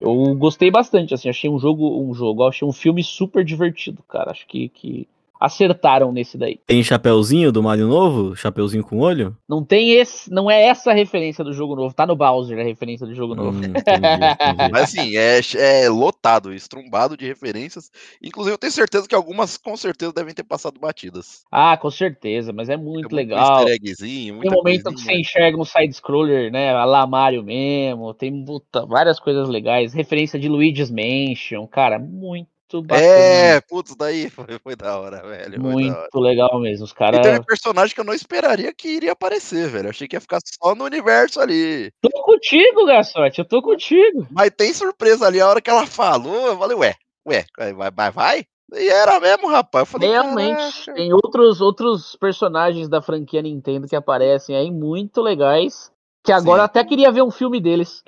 Eu 0.00 0.34
gostei 0.34 0.70
bastante, 0.70 1.12
assim, 1.12 1.28
achei 1.28 1.50
um 1.50 1.58
jogo, 1.58 2.00
um 2.02 2.14
jogo, 2.14 2.48
achei 2.48 2.66
um 2.66 2.72
filme 2.72 3.04
super 3.04 3.44
divertido, 3.44 4.02
cara. 4.04 4.30
Acho 4.30 4.46
que, 4.46 4.70
que 4.70 5.06
acertaram 5.40 6.12
nesse 6.12 6.38
daí. 6.38 6.58
Tem 6.66 6.82
chapeuzinho 6.82 7.52
do 7.52 7.62
Mario 7.62 7.86
novo? 7.86 8.34
Chapeuzinho 8.36 8.84
com 8.84 8.98
olho? 8.98 9.36
Não 9.48 9.64
tem 9.64 9.92
esse, 9.92 10.30
não 10.30 10.50
é 10.50 10.64
essa 10.64 10.90
a 10.90 10.94
referência 10.94 11.44
do 11.44 11.52
jogo 11.52 11.76
novo, 11.76 11.94
tá 11.94 12.06
no 12.06 12.16
Bowser 12.16 12.58
a 12.58 12.62
referência 12.62 13.06
do 13.06 13.14
jogo 13.14 13.34
novo. 13.34 13.58
Hum, 13.58 13.64
entendi, 13.76 14.06
entendi. 14.06 14.72
Mas 14.72 14.82
assim, 14.84 15.16
é, 15.16 15.40
é 15.56 15.88
lotado, 15.88 16.52
estrumbado 16.52 17.16
de 17.16 17.26
referências. 17.26 17.90
Inclusive 18.22 18.54
eu 18.54 18.58
tenho 18.58 18.72
certeza 18.72 19.08
que 19.08 19.14
algumas 19.14 19.56
com 19.56 19.76
certeza 19.76 20.12
devem 20.12 20.34
ter 20.34 20.44
passado 20.44 20.78
batidas. 20.80 21.44
Ah, 21.50 21.76
com 21.76 21.90
certeza, 21.90 22.52
mas 22.52 22.68
é 22.68 22.76
muito 22.76 23.08
tem 23.08 23.16
legal. 23.16 23.64
Tem 23.64 24.50
momento 24.50 24.94
que 24.94 25.00
você 25.00 25.14
enxerga 25.14 25.58
um 25.58 25.64
side-scroller, 25.64 26.50
né, 26.50 26.72
a 26.74 26.84
lá 26.84 27.06
Mario 27.06 27.42
mesmo, 27.42 28.14
tem 28.14 28.44
puta, 28.44 28.86
várias 28.86 29.18
coisas 29.18 29.48
legais, 29.48 29.92
referência 29.92 30.38
de 30.38 30.48
Luigi's 30.48 30.90
Mansion, 30.90 31.66
cara, 31.66 31.98
muito 31.98 32.53
muito 32.74 32.82
bacana. 32.82 33.06
É, 33.06 33.60
putz, 33.60 33.94
daí 33.94 34.28
foi, 34.28 34.58
foi 34.62 34.76
da 34.76 34.98
hora, 34.98 35.22
velho. 35.22 35.60
Muito 35.60 35.92
hora. 35.92 36.08
legal 36.14 36.60
mesmo. 36.60 36.84
Os 36.84 36.92
caras. 36.92 37.20
E 37.20 37.22
tem 37.22 37.38
um 37.38 37.42
personagem 37.42 37.94
que 37.94 38.00
eu 38.00 38.04
não 38.04 38.14
esperaria 38.14 38.72
que 38.72 38.88
iria 38.88 39.12
aparecer, 39.12 39.68
velho. 39.68 39.86
Eu 39.86 39.90
achei 39.90 40.08
que 40.08 40.16
ia 40.16 40.20
ficar 40.20 40.40
só 40.44 40.74
no 40.74 40.84
universo 40.84 41.40
ali. 41.40 41.90
Tô 42.00 42.10
contigo, 42.22 42.86
Gassote, 42.86 43.40
eu 43.40 43.44
tô 43.44 43.62
contigo. 43.62 44.26
Mas 44.30 44.50
tem 44.50 44.72
surpresa 44.72 45.26
ali, 45.26 45.40
a 45.40 45.48
hora 45.48 45.60
que 45.60 45.70
ela 45.70 45.86
falou, 45.86 46.48
eu 46.48 46.58
falei, 46.58 46.76
ué, 46.76 46.94
ué, 47.26 47.44
vai, 47.56 47.90
vai, 47.90 48.10
vai? 48.10 48.44
E 48.72 48.88
era 48.88 49.20
mesmo, 49.20 49.48
rapaz. 49.48 49.82
Eu 49.82 49.86
falei, 49.86 50.10
Realmente, 50.10 50.56
Caraca. 50.56 50.94
tem 50.94 51.12
outros, 51.12 51.60
outros 51.60 52.16
personagens 52.16 52.88
da 52.88 53.02
franquia 53.02 53.42
Nintendo 53.42 53.86
que 53.86 53.96
aparecem 53.96 54.56
aí 54.56 54.70
muito 54.70 55.20
legais. 55.20 55.92
Que 56.24 56.32
agora 56.32 56.62
Sim. 56.62 56.64
até 56.64 56.84
queria 56.84 57.12
ver 57.12 57.22
um 57.22 57.30
filme 57.30 57.60
deles. 57.60 58.02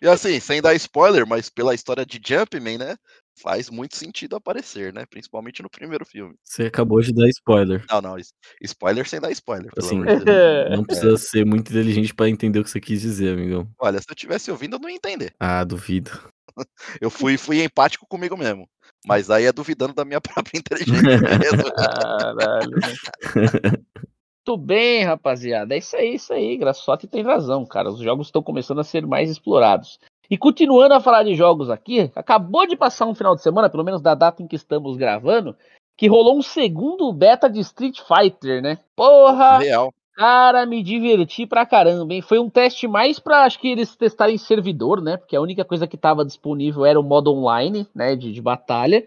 E 0.00 0.08
assim, 0.08 0.40
sem 0.40 0.62
dar 0.62 0.74
spoiler, 0.74 1.26
mas 1.26 1.50
pela 1.50 1.74
história 1.74 2.06
de 2.06 2.20
Jumpman, 2.24 2.78
né? 2.78 2.96
Faz 3.40 3.70
muito 3.70 3.96
sentido 3.96 4.36
aparecer, 4.36 4.92
né? 4.92 5.04
Principalmente 5.06 5.62
no 5.62 5.70
primeiro 5.70 6.04
filme. 6.04 6.34
Você 6.42 6.64
acabou 6.64 7.00
de 7.00 7.12
dar 7.12 7.28
spoiler. 7.28 7.84
Não, 7.90 8.00
não, 8.00 8.16
spoiler 8.60 9.08
sem 9.08 9.20
dar 9.20 9.30
spoiler. 9.30 9.70
Assim, 9.76 9.98
não 10.70 10.84
precisa 10.84 11.14
é. 11.14 11.18
ser 11.18 11.46
muito 11.46 11.70
inteligente 11.70 12.14
para 12.14 12.28
entender 12.28 12.58
o 12.58 12.64
que 12.64 12.70
você 12.70 12.80
quis 12.80 13.00
dizer, 13.00 13.32
amigão. 13.32 13.68
Olha, 13.78 13.98
se 13.98 14.06
eu 14.08 14.14
tivesse 14.14 14.50
ouvindo, 14.50 14.76
eu 14.76 14.80
não 14.80 14.88
ia 14.88 14.96
entender. 14.96 15.34
Ah, 15.38 15.64
duvido. 15.64 16.10
eu 17.00 17.10
fui, 17.10 17.36
fui 17.36 17.62
empático 17.62 18.06
comigo 18.06 18.36
mesmo. 18.36 18.68
Mas 19.06 19.30
aí 19.30 19.46
é 19.46 19.52
duvidando 19.52 19.94
da 19.94 20.04
minha 20.04 20.20
própria 20.22 20.58
inteligência 20.58 21.02
mesmo. 21.02 21.74
Caralho. 21.74 22.70
Muito 24.46 24.60
bem, 24.60 25.04
rapaziada. 25.04 25.74
É 25.74 25.78
isso 25.78 25.96
aí, 25.96 26.14
isso 26.14 26.32
aí. 26.32 26.56
Graçote 26.56 27.06
tem 27.06 27.22
razão, 27.22 27.64
cara. 27.64 27.90
Os 27.90 28.00
jogos 28.00 28.26
estão 28.26 28.42
começando 28.42 28.80
a 28.80 28.84
ser 28.84 29.06
mais 29.06 29.30
explorados. 29.30 29.98
E 30.30 30.38
continuando 30.38 30.94
a 30.94 31.00
falar 31.00 31.24
de 31.24 31.34
jogos 31.34 31.68
aqui, 31.68 32.10
acabou 32.14 32.66
de 32.66 32.76
passar 32.76 33.06
um 33.06 33.14
final 33.14 33.34
de 33.34 33.42
semana, 33.42 33.68
pelo 33.68 33.84
menos 33.84 34.00
da 34.00 34.14
data 34.14 34.42
em 34.42 34.46
que 34.46 34.56
estamos 34.56 34.96
gravando, 34.96 35.54
que 35.96 36.08
rolou 36.08 36.38
um 36.38 36.42
segundo 36.42 37.12
beta 37.12 37.48
de 37.48 37.60
Street 37.60 38.00
Fighter, 38.00 38.62
né? 38.62 38.78
Porra! 38.96 39.58
Real. 39.58 39.92
Cara, 40.14 40.66
me 40.66 40.82
diverti 40.82 41.46
pra 41.46 41.64
caramba, 41.64 42.12
hein? 42.12 42.20
Foi 42.20 42.38
um 42.38 42.50
teste 42.50 42.86
mais 42.86 43.18
pra, 43.18 43.44
acho 43.44 43.58
que 43.58 43.68
eles 43.68 43.96
testarem 43.96 44.36
servidor, 44.36 45.00
né? 45.00 45.16
Porque 45.16 45.34
a 45.34 45.40
única 45.40 45.64
coisa 45.64 45.86
que 45.86 45.96
tava 45.96 46.24
disponível 46.24 46.84
era 46.84 47.00
o 47.00 47.02
modo 47.02 47.32
online, 47.32 47.86
né? 47.94 48.14
De, 48.14 48.32
de 48.32 48.42
batalha. 48.42 49.06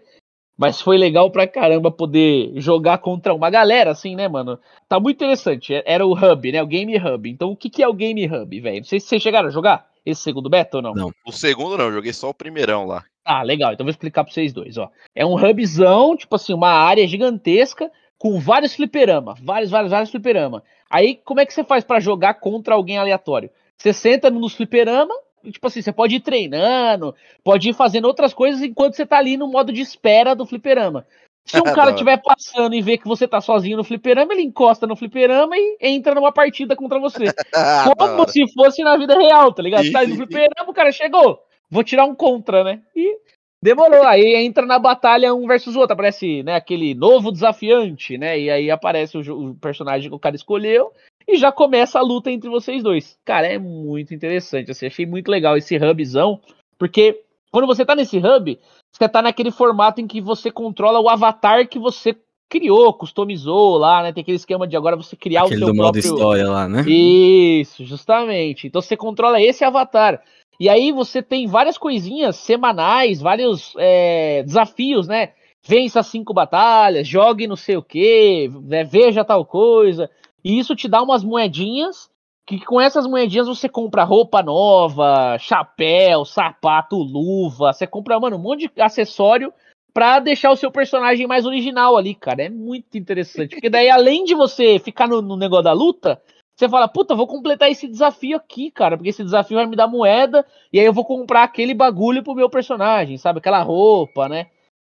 Mas 0.58 0.80
foi 0.80 0.96
legal 0.96 1.30
pra 1.30 1.46
caramba 1.46 1.90
poder 1.90 2.52
jogar 2.56 2.98
contra 2.98 3.34
uma 3.34 3.50
galera, 3.50 3.90
assim, 3.90 4.16
né, 4.16 4.26
mano? 4.26 4.58
Tá 4.88 4.98
muito 4.98 5.16
interessante. 5.16 5.80
Era 5.84 6.04
o 6.04 6.12
Hub, 6.12 6.50
né? 6.50 6.62
O 6.62 6.66
Game 6.66 6.96
Hub. 6.96 7.28
Então, 7.28 7.50
o 7.50 7.56
que, 7.56 7.70
que 7.70 7.82
é 7.82 7.88
o 7.88 7.92
Game 7.92 8.26
Hub, 8.26 8.60
velho? 8.60 8.78
Não 8.78 8.84
sei 8.84 8.98
se 8.98 9.06
vocês 9.06 9.22
chegaram 9.22 9.48
a 9.48 9.52
jogar 9.52 9.86
esse 10.06 10.22
segundo 10.22 10.48
beta 10.48 10.76
ou 10.76 10.82
não? 10.82 10.94
Não. 10.94 11.10
O 11.26 11.32
segundo 11.32 11.76
não, 11.76 11.86
eu 11.86 11.92
joguei 11.92 12.12
só 12.12 12.30
o 12.30 12.34
primeirão 12.34 12.86
lá. 12.86 13.04
Ah, 13.24 13.42
legal. 13.42 13.72
Então 13.72 13.84
vou 13.84 13.90
explicar 13.90 14.22
pra 14.22 14.32
vocês 14.32 14.52
dois, 14.52 14.78
ó. 14.78 14.88
É 15.12 15.26
um 15.26 15.34
hubzão, 15.34 16.16
tipo 16.16 16.36
assim, 16.36 16.54
uma 16.54 16.70
área 16.70 17.06
gigantesca, 17.06 17.90
com 18.16 18.38
vários 18.38 18.74
fliperama, 18.74 19.34
vários, 19.42 19.70
vários, 19.70 19.90
vários 19.90 20.10
fliperama. 20.10 20.62
Aí, 20.88 21.16
como 21.24 21.40
é 21.40 21.46
que 21.46 21.52
você 21.52 21.64
faz 21.64 21.82
para 21.82 22.00
jogar 22.00 22.34
contra 22.34 22.76
alguém 22.76 22.96
aleatório? 22.96 23.50
Você 23.76 23.92
senta 23.92 24.30
nos 24.30 24.54
fliperama, 24.54 25.12
e, 25.44 25.52
tipo 25.52 25.66
assim, 25.66 25.82
você 25.82 25.92
pode 25.92 26.16
ir 26.16 26.20
treinando, 26.20 27.14
pode 27.44 27.70
ir 27.70 27.74
fazendo 27.74 28.06
outras 28.06 28.32
coisas 28.32 28.62
enquanto 28.62 28.94
você 28.94 29.04
tá 29.04 29.18
ali 29.18 29.36
no 29.36 29.46
modo 29.46 29.72
de 29.72 29.80
espera 29.80 30.34
do 30.34 30.46
fliperama. 30.46 31.06
Se 31.46 31.58
um 31.58 31.62
cara 31.72 31.92
estiver 31.92 32.20
passando 32.20 32.74
e 32.74 32.82
ver 32.82 32.98
que 32.98 33.06
você 33.06 33.26
tá 33.26 33.40
sozinho 33.40 33.76
no 33.76 33.84
fliperama, 33.84 34.32
ele 34.32 34.42
encosta 34.42 34.86
no 34.86 34.96
fliperama 34.96 35.56
e 35.56 35.78
entra 35.80 36.14
numa 36.14 36.32
partida 36.32 36.74
contra 36.76 36.98
você. 36.98 37.24
Como 37.96 38.28
se 38.28 38.52
fosse 38.52 38.82
na 38.82 38.96
vida 38.96 39.16
real, 39.18 39.52
tá 39.52 39.62
ligado? 39.62 39.84
Você 39.84 39.92
tá 39.92 40.00
aí 40.00 40.08
no 40.08 40.16
fliperama, 40.16 40.70
o 40.70 40.74
cara 40.74 40.92
chegou. 40.92 41.40
Vou 41.70 41.84
tirar 41.84 42.04
um 42.04 42.14
contra, 42.14 42.62
né? 42.62 42.82
E 42.94 43.18
demorou. 43.62 44.04
Aí 44.04 44.34
entra 44.34 44.66
na 44.66 44.78
batalha 44.78 45.34
um 45.34 45.46
versus 45.46 45.76
outro. 45.76 45.94
Aparece, 45.94 46.42
né, 46.42 46.54
aquele 46.54 46.94
novo 46.94 47.32
desafiante, 47.32 48.18
né? 48.18 48.38
E 48.38 48.50
aí 48.50 48.70
aparece 48.70 49.16
o, 49.16 49.50
o 49.50 49.54
personagem 49.54 50.08
que 50.10 50.16
o 50.16 50.20
cara 50.20 50.36
escolheu 50.36 50.92
e 51.28 51.36
já 51.36 51.50
começa 51.50 51.98
a 51.98 52.02
luta 52.02 52.30
entre 52.30 52.48
vocês 52.48 52.82
dois. 52.82 53.18
Cara, 53.24 53.46
é 53.46 53.58
muito 53.58 54.14
interessante. 54.14 54.70
Assim, 54.70 54.86
achei 54.86 55.06
muito 55.06 55.28
legal 55.28 55.56
esse 55.56 55.76
hubzão, 55.76 56.40
porque 56.78 57.22
quando 57.56 57.66
você 57.66 57.86
tá 57.86 57.94
nesse 57.94 58.18
hub, 58.18 58.60
você 58.92 59.08
tá 59.08 59.22
naquele 59.22 59.50
formato 59.50 59.98
em 59.98 60.06
que 60.06 60.20
você 60.20 60.50
controla 60.50 61.00
o 61.00 61.08
avatar 61.08 61.66
que 61.66 61.78
você 61.78 62.14
criou, 62.50 62.92
customizou 62.92 63.78
lá, 63.78 64.02
né? 64.02 64.12
Tem 64.12 64.20
aquele 64.20 64.36
esquema 64.36 64.68
de 64.68 64.76
agora 64.76 64.94
você 64.94 65.16
criar 65.16 65.44
Aquele 65.44 65.62
o 65.62 65.64
seu 65.64 65.68
do 65.68 65.74
modo 65.74 65.92
próprio... 65.92 66.12
história 66.12 66.50
lá, 66.50 66.68
né? 66.68 66.82
Isso, 66.86 67.82
justamente. 67.82 68.66
Então 68.66 68.82
você 68.82 68.94
controla 68.94 69.40
esse 69.40 69.64
avatar. 69.64 70.22
E 70.60 70.68
aí 70.68 70.92
você 70.92 71.22
tem 71.22 71.46
várias 71.46 71.78
coisinhas 71.78 72.36
semanais, 72.36 73.22
vários 73.22 73.72
é, 73.78 74.42
desafios, 74.42 75.08
né? 75.08 75.30
Vença 75.66 76.02
cinco 76.02 76.34
batalhas, 76.34 77.08
jogue 77.08 77.46
não 77.46 77.56
sei 77.56 77.78
o 77.78 77.82
que, 77.82 78.50
veja 78.86 79.24
tal 79.24 79.46
coisa. 79.46 80.10
E 80.44 80.58
isso 80.58 80.76
te 80.76 80.88
dá 80.88 81.02
umas 81.02 81.24
moedinhas, 81.24 82.10
que 82.46 82.64
com 82.64 82.80
essas 82.80 83.06
moedinhas 83.08 83.48
você 83.48 83.68
compra 83.68 84.04
roupa 84.04 84.40
nova, 84.40 85.36
chapéu, 85.38 86.24
sapato, 86.24 86.96
luva. 86.96 87.72
Você 87.72 87.86
compra, 87.86 88.20
mano, 88.20 88.36
um 88.36 88.40
monte 88.40 88.70
de 88.72 88.80
acessório 88.80 89.52
pra 89.92 90.20
deixar 90.20 90.52
o 90.52 90.56
seu 90.56 90.70
personagem 90.70 91.26
mais 91.26 91.44
original 91.44 91.96
ali, 91.96 92.14
cara. 92.14 92.44
É 92.44 92.48
muito 92.48 92.96
interessante. 92.96 93.56
Porque 93.56 93.68
daí, 93.68 93.90
além 93.90 94.24
de 94.24 94.34
você 94.34 94.78
ficar 94.78 95.08
no, 95.08 95.20
no 95.20 95.36
negócio 95.36 95.64
da 95.64 95.72
luta, 95.72 96.22
você 96.54 96.68
fala, 96.68 96.86
puta, 96.86 97.16
vou 97.16 97.26
completar 97.26 97.68
esse 97.68 97.88
desafio 97.88 98.36
aqui, 98.36 98.70
cara, 98.70 98.96
porque 98.96 99.10
esse 99.10 99.24
desafio 99.24 99.56
vai 99.56 99.66
me 99.66 99.74
dar 99.74 99.88
moeda, 99.88 100.46
e 100.72 100.78
aí 100.78 100.86
eu 100.86 100.92
vou 100.92 101.04
comprar 101.04 101.42
aquele 101.42 101.74
bagulho 101.74 102.22
pro 102.22 102.34
meu 102.34 102.48
personagem, 102.48 103.18
sabe? 103.18 103.40
Aquela 103.40 103.62
roupa, 103.62 104.28
né? 104.28 104.46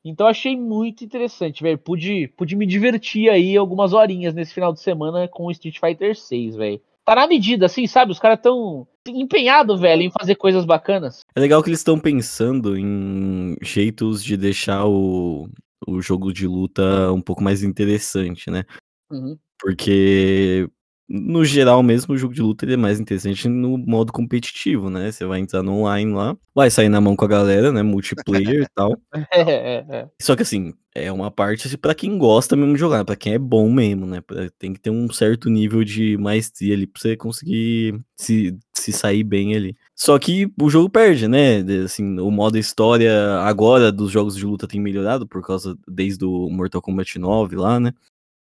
Então 0.06 0.28
achei 0.28 0.56
muito 0.56 1.04
interessante, 1.04 1.64
velho. 1.64 1.78
Pude, 1.78 2.28
pude 2.38 2.56
me 2.56 2.66
divertir 2.66 3.30
aí 3.30 3.58
algumas 3.58 3.92
horinhas 3.92 4.34
nesse 4.34 4.54
final 4.54 4.72
de 4.72 4.80
semana 4.80 5.28
com 5.28 5.52
Street 5.52 5.80
Fighter 5.80 6.16
6, 6.16 6.56
velho. 6.56 6.82
Tá 7.10 7.16
na 7.16 7.26
medida, 7.26 7.66
assim, 7.66 7.88
sabe? 7.88 8.12
Os 8.12 8.20
caras 8.20 8.40
tão 8.40 8.88
empenhados, 9.08 9.82
velho, 9.82 10.04
em 10.04 10.12
fazer 10.12 10.36
coisas 10.36 10.64
bacanas. 10.64 11.22
É 11.36 11.40
legal 11.40 11.64
que 11.64 11.68
eles 11.68 11.80
estão 11.80 12.00
pensando 12.00 12.78
em 12.78 13.58
jeitos 13.64 14.24
de 14.24 14.38
deixar 14.38 14.86
o, 14.86 15.50
o 15.88 16.02
jogo 16.04 16.32
de 16.32 16.46
luta 16.46 17.12
um 17.12 17.20
pouco 17.20 17.42
mais 17.42 17.64
interessante, 17.64 18.52
né? 18.52 18.64
Uhum. 19.10 19.36
Porque, 19.60 20.70
no 21.10 21.44
geral 21.44 21.82
mesmo, 21.82 22.14
o 22.14 22.18
jogo 22.18 22.36
de 22.36 22.42
luta 22.42 22.66
ele 22.66 22.76
é 22.76 22.78
mais 22.78 23.00
interessante 23.00 23.50
no 23.50 23.78
modo 23.80 24.14
competitivo, 24.14 24.92
né? 24.92 25.12
Você 25.12 25.26
vai 25.26 25.40
entrar 25.40 25.64
no 25.64 25.74
online 25.74 26.14
lá, 26.14 26.38
vai 26.54 26.70
sair 26.70 26.88
na 26.88 27.02
mão 27.02 27.16
com 27.16 27.26
a 27.26 27.28
galera, 27.28 27.72
né? 27.72 27.82
Multiplayer 27.82 28.64
e 28.64 28.68
tal. 28.76 28.96
É, 29.32 29.42
é, 29.42 29.86
é. 29.90 30.08
Só 30.22 30.36
que 30.36 30.44
assim, 30.44 30.74
é 30.94 31.12
uma 31.12 31.32
parte 31.32 31.68
assim, 31.68 31.78
pra 31.78 31.96
quem 31.96 32.16
gosta 32.18 32.56
mesmo 32.56 32.74
de 32.74 32.80
jogar, 32.80 33.04
pra 33.04 33.16
quem 33.16 33.34
é 33.34 33.40
bom 33.40 33.72
mesmo, 33.72 34.06
né? 34.06 34.22
Tem 34.60 34.72
que 34.72 34.80
ter 34.80 34.92
um 34.92 35.12
certo 35.12 35.50
nível 35.50 35.84
de 35.84 36.16
maestria 36.18 36.76
ali 36.76 36.86
pra 36.86 37.02
você 37.02 37.18
conseguir 37.18 38.00
se, 38.16 38.56
se 38.72 38.92
sair 38.92 39.24
bem 39.24 39.56
ali. 39.56 39.76
Só 39.96 40.18
que 40.20 40.52
o 40.62 40.70
jogo 40.70 40.90
perde, 40.90 41.28
né? 41.28 41.60
Assim, 41.84 42.20
o 42.20 42.30
modo 42.30 42.58
história 42.58 43.40
agora 43.40 43.92
dos 43.92 44.12
jogos 44.12 44.36
de 44.36 44.46
luta 44.46 44.68
tem 44.68 44.80
melhorado 44.80 45.28
por 45.28 45.42
causa 45.42 45.76
desde 45.88 46.24
o 46.24 46.50
Mortal 46.52 46.82
Kombat 46.82 47.18
9 47.18 47.56
lá, 47.56 47.80
né? 47.80 47.94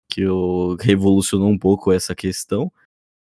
Que 0.09 0.27
o, 0.27 0.77
revolucionou 0.81 1.49
um 1.49 1.59
pouco 1.59 1.91
essa 1.93 2.15
questão. 2.15 2.71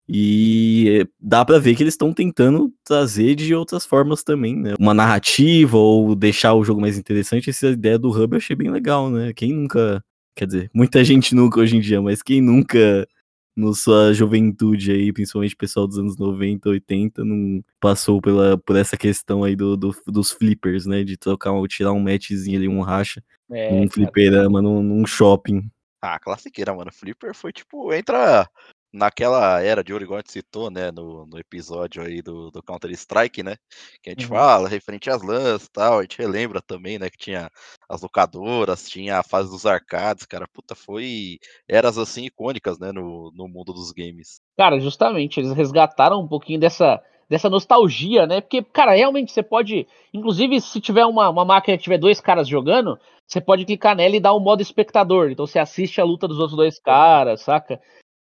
E 0.07 1.07
dá 1.19 1.45
pra 1.45 1.59
ver 1.59 1.75
que 1.75 1.83
eles 1.83 1.93
estão 1.93 2.13
tentando 2.13 2.73
trazer 2.83 3.35
de 3.35 3.55
outras 3.55 3.85
formas 3.85 4.21
também, 4.21 4.55
né? 4.55 4.73
Uma 4.77 4.93
narrativa 4.93 5.77
ou 5.77 6.13
deixar 6.13 6.53
o 6.55 6.63
jogo 6.63 6.81
mais 6.81 6.97
interessante. 6.97 7.49
Essa 7.49 7.67
ideia 7.69 7.97
do 7.97 8.09
hub 8.09 8.33
eu 8.33 8.37
achei 8.37 8.55
bem 8.55 8.69
legal, 8.69 9.09
né? 9.09 9.31
Quem 9.33 9.53
nunca. 9.53 10.03
Quer 10.35 10.47
dizer, 10.47 10.71
muita 10.73 11.03
gente 11.03 11.33
nunca 11.35 11.59
hoje 11.61 11.77
em 11.77 11.79
dia, 11.79 12.01
mas 12.01 12.21
quem 12.21 12.41
nunca, 12.41 13.07
na 13.55 13.71
sua 13.73 14.11
juventude 14.13 14.91
aí, 14.91 15.13
principalmente 15.13 15.53
o 15.53 15.57
pessoal 15.57 15.87
dos 15.87 15.97
anos 15.99 16.17
90, 16.17 16.69
80, 16.69 17.23
não 17.23 17.63
passou 17.79 18.19
pela, 18.19 18.57
por 18.57 18.75
essa 18.75 18.97
questão 18.97 19.43
aí 19.43 19.55
do, 19.55 19.77
do- 19.77 19.95
dos 20.07 20.31
flippers, 20.31 20.85
né? 20.85 21.03
De 21.03 21.15
trocar, 21.15 21.53
tirar 21.69 21.93
um 21.93 21.99
matchzinho 21.99 22.57
ali, 22.57 22.67
um 22.67 22.81
racha, 22.81 23.23
É, 23.49 23.71
num 23.71 23.89
fliperama, 23.89 24.61
num, 24.61 24.83
num 24.83 25.05
shopping. 25.05 25.69
Ah, 26.05 26.19
classiqueira, 26.19 26.73
mano. 26.75 26.91
Flipper 26.91 27.33
foi 27.33 27.53
tipo, 27.53 27.93
entra 27.93 28.49
naquela 28.91 29.61
era 29.61 29.83
de 29.83 29.91
ouro, 29.93 30.03
igual 30.03 30.17
a 30.17 30.21
gente 30.21 30.33
citou, 30.33 30.69
né, 30.69 30.91
no, 30.91 31.25
no 31.25 31.39
episódio 31.39 32.03
aí 32.03 32.21
do, 32.21 32.51
do 32.51 32.61
Counter-Strike, 32.61 33.41
né, 33.41 33.55
que 34.03 34.09
a 34.09 34.11
gente 34.11 34.27
Uhum. 34.27 34.27
fala 34.27 34.69
referente 34.69 35.09
às 35.09 35.23
lãs 35.23 35.65
e 35.65 35.71
tal, 35.71 35.99
a 35.99 36.01
gente 36.03 36.17
relembra 36.19 36.61
também, 36.61 36.99
né, 36.99 37.09
que 37.09 37.17
tinha 37.17 37.49
as 37.89 38.01
locadoras, 38.01 38.87
tinha 38.87 39.17
a 39.19 39.23
fase 39.23 39.49
dos 39.49 39.65
arcades, 39.65 40.25
cara, 40.27 40.47
puta, 40.47 40.75
foi 40.75 41.39
eras 41.67 41.97
assim 41.97 42.25
icônicas, 42.25 42.77
né, 42.77 42.91
no, 42.91 43.31
no 43.33 43.47
mundo 43.47 43.73
dos 43.73 43.91
games. 43.91 44.41
Cara, 44.57 44.79
justamente, 44.79 45.39
eles 45.39 45.51
resgataram 45.53 46.19
um 46.21 46.27
pouquinho 46.27 46.59
dessa, 46.59 47.01
dessa 47.33 47.49
nostalgia, 47.49 48.27
né? 48.27 48.41
Porque, 48.41 48.61
cara, 48.61 48.93
realmente 48.93 49.31
você 49.31 49.41
pode. 49.41 49.87
Inclusive, 50.13 50.61
se 50.61 50.79
tiver 50.79 51.03
uma, 51.03 51.29
uma 51.29 51.43
máquina 51.43 51.75
que 51.75 51.83
tiver 51.83 51.97
dois 51.97 52.21
caras 52.21 52.47
jogando, 52.47 52.99
você 53.27 53.41
pode 53.41 53.65
clicar 53.65 53.95
nela 53.95 54.15
e 54.15 54.19
dar 54.19 54.33
o 54.33 54.39
modo 54.39 54.61
espectador. 54.61 55.31
Então 55.31 55.47
você 55.47 55.57
assiste 55.57 55.99
a 55.99 56.03
luta 56.03 56.27
dos 56.27 56.37
outros 56.37 56.55
dois 56.55 56.77
caras, 56.77 57.41
saca? 57.41 57.81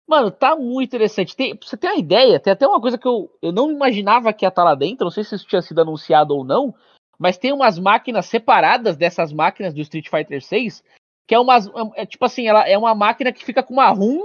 Mano, 0.08 0.30
tá 0.30 0.56
muito 0.56 0.89
interessante. 0.89 1.36
Tem, 1.36 1.56
pra 1.56 1.68
você 1.68 1.75
ter 1.75 1.88
uma 1.88 1.98
ideia, 1.98 2.39
tem 2.39 2.54
até 2.54 2.68
uma 2.68 2.80
coisa 2.80 3.00
que 3.00 3.08
eu, 3.08 3.32
eu 3.42 3.51
não 3.51 3.72
imaginava 3.72 4.32
que 4.32 4.46
ia 4.46 4.50
estar 4.50 4.63
lá 4.63 4.75
dentro, 4.75 5.06
não 5.06 5.12
sei 5.12 5.24
se 5.24 5.34
isso 5.34 5.48
tinha 5.48 5.62
sido 5.63 5.82
anunciado 5.82 6.36
ou 6.36 6.44
não, 6.44 6.75
mas 7.18 7.36
tem 7.36 7.51
umas 7.51 7.80
máquinas 7.80 8.28
separadas 8.28 8.96
dessas 8.96 9.34
máquinas 9.34 9.74
do 9.74 9.82
Street 9.82 10.08
Fighter 10.08 10.39
6, 10.39 10.84
que 11.28 11.34
é 11.34 11.39
umas. 11.39 11.68
É, 11.96 12.06
tipo 12.06 12.25
assim, 12.25 12.48
ela 12.48 12.70
é 12.70 12.78
uma 12.78 12.94
máquina 12.94 13.34
que 13.34 13.44
fica 13.44 13.63
com 13.63 13.74
uma 13.74 13.89
ROM 13.89 14.20